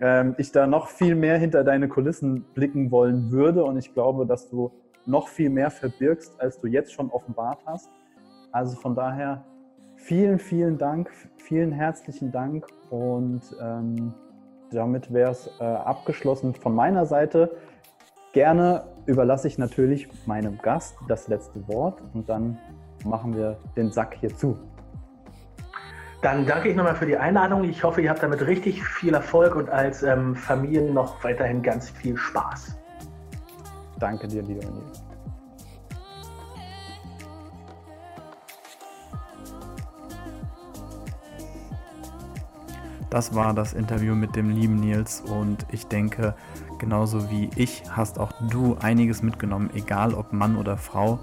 ähm, 0.00 0.34
ich 0.38 0.52
da 0.52 0.66
noch 0.66 0.88
viel 0.88 1.14
mehr 1.14 1.38
hinter 1.38 1.64
deine 1.64 1.88
Kulissen 1.88 2.44
blicken 2.54 2.90
wollen 2.90 3.30
würde 3.30 3.64
und 3.64 3.78
ich 3.78 3.94
glaube, 3.94 4.26
dass 4.26 4.50
du 4.50 4.72
noch 5.06 5.28
viel 5.28 5.50
mehr 5.50 5.70
verbirgst, 5.70 6.40
als 6.40 6.60
du 6.60 6.66
jetzt 6.66 6.92
schon 6.92 7.10
offenbart 7.10 7.60
hast. 7.66 7.88
Also 8.52 8.76
von 8.76 8.94
daher 8.94 9.44
vielen, 10.04 10.38
vielen 10.38 10.76
Dank, 10.76 11.10
vielen 11.38 11.72
herzlichen 11.72 12.30
Dank 12.30 12.66
und 12.90 13.40
ähm, 13.60 14.12
damit 14.70 15.12
wäre 15.12 15.30
es 15.30 15.50
äh, 15.60 15.64
abgeschlossen 15.64 16.54
von 16.54 16.74
meiner 16.74 17.06
Seite. 17.06 17.56
Gerne 18.32 18.84
überlasse 19.06 19.48
ich 19.48 19.58
natürlich 19.58 20.08
meinem 20.26 20.58
Gast 20.58 20.96
das 21.08 21.28
letzte 21.28 21.66
Wort 21.68 22.02
und 22.12 22.28
dann 22.28 22.58
machen 23.04 23.36
wir 23.36 23.56
den 23.76 23.92
Sack 23.92 24.16
hier 24.20 24.34
zu. 24.36 24.58
Dann 26.20 26.46
danke 26.46 26.70
ich 26.70 26.76
nochmal 26.76 26.96
für 26.96 27.06
die 27.06 27.16
Einladung. 27.16 27.64
Ich 27.64 27.84
hoffe, 27.84 28.00
ihr 28.00 28.10
habt 28.10 28.22
damit 28.22 28.46
richtig 28.46 28.82
viel 28.82 29.14
Erfolg 29.14 29.56
und 29.56 29.70
als 29.70 30.02
ähm, 30.02 30.34
Familie 30.34 30.92
noch 30.92 31.22
weiterhin 31.22 31.62
ganz 31.62 31.90
viel 31.90 32.16
Spaß. 32.16 32.76
Danke 33.98 34.26
dir, 34.26 34.42
lieber 34.42 34.64
Das 43.14 43.32
war 43.32 43.54
das 43.54 43.74
Interview 43.74 44.16
mit 44.16 44.34
dem 44.34 44.50
lieben 44.50 44.80
Nils 44.80 45.20
und 45.20 45.66
ich 45.70 45.86
denke, 45.86 46.34
genauso 46.80 47.30
wie 47.30 47.48
ich 47.54 47.84
hast 47.88 48.18
auch 48.18 48.32
du 48.50 48.76
einiges 48.80 49.22
mitgenommen, 49.22 49.70
egal 49.72 50.14
ob 50.14 50.32
Mann 50.32 50.56
oder 50.56 50.76
Frau, 50.76 51.20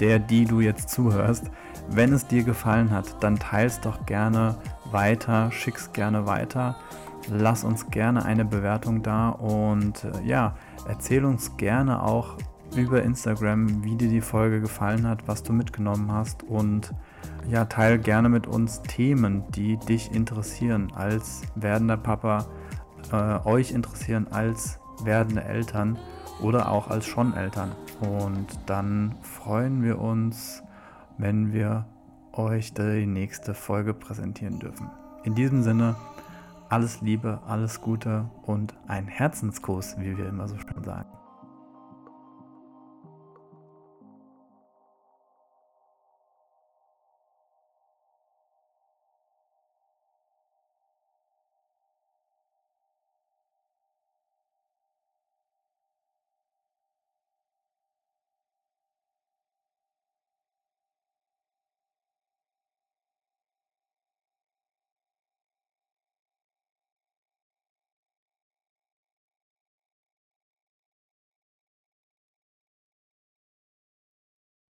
der, 0.00 0.18
die 0.18 0.44
du 0.44 0.60
jetzt 0.60 0.90
zuhörst. 0.90 1.50
Wenn 1.88 2.12
es 2.12 2.26
dir 2.26 2.44
gefallen 2.44 2.90
hat, 2.90 3.24
dann 3.24 3.38
teils 3.38 3.80
doch 3.80 4.04
gerne 4.04 4.56
weiter, 4.90 5.50
schick's 5.50 5.94
gerne 5.94 6.26
weiter. 6.26 6.76
Lass 7.30 7.64
uns 7.64 7.88
gerne 7.88 8.26
eine 8.26 8.44
Bewertung 8.44 9.02
da 9.02 9.30
und 9.30 10.04
äh, 10.04 10.26
ja, 10.26 10.54
erzähl 10.86 11.24
uns 11.24 11.56
gerne 11.56 12.02
auch 12.02 12.36
über 12.76 13.02
Instagram, 13.02 13.82
wie 13.82 13.96
dir 13.96 14.10
die 14.10 14.20
Folge 14.20 14.60
gefallen 14.60 15.08
hat, 15.08 15.26
was 15.26 15.42
du 15.42 15.54
mitgenommen 15.54 16.12
hast 16.12 16.42
und 16.42 16.92
ja, 17.48 17.64
teil 17.64 17.98
gerne 17.98 18.28
mit 18.28 18.46
uns 18.46 18.82
Themen, 18.82 19.44
die 19.50 19.76
dich 19.76 20.12
interessieren 20.12 20.92
als 20.94 21.42
werdender 21.54 21.96
Papa, 21.96 22.46
äh, 23.12 23.46
euch 23.46 23.72
interessieren 23.72 24.26
als 24.30 24.78
werdende 25.02 25.44
Eltern 25.44 25.98
oder 26.40 26.70
auch 26.70 26.88
als 26.88 27.06
schon 27.06 27.34
Eltern. 27.34 27.72
Und 28.00 28.46
dann 28.66 29.14
freuen 29.22 29.82
wir 29.82 30.00
uns 30.00 30.64
wenn 31.18 31.52
wir 31.52 31.86
euch 32.32 32.74
die 32.74 33.06
nächste 33.06 33.54
Folge 33.54 33.94
präsentieren 33.94 34.58
dürfen. 34.58 34.90
In 35.22 35.34
diesem 35.34 35.62
Sinne, 35.62 35.96
alles 36.68 37.00
Liebe, 37.00 37.40
alles 37.46 37.80
Gute 37.80 38.28
und 38.42 38.74
ein 38.88 39.06
Herzenskuss, 39.06 39.96
wie 39.98 40.16
wir 40.16 40.28
immer 40.28 40.48
so 40.48 40.56
schön 40.58 40.82
sagen. 40.82 41.08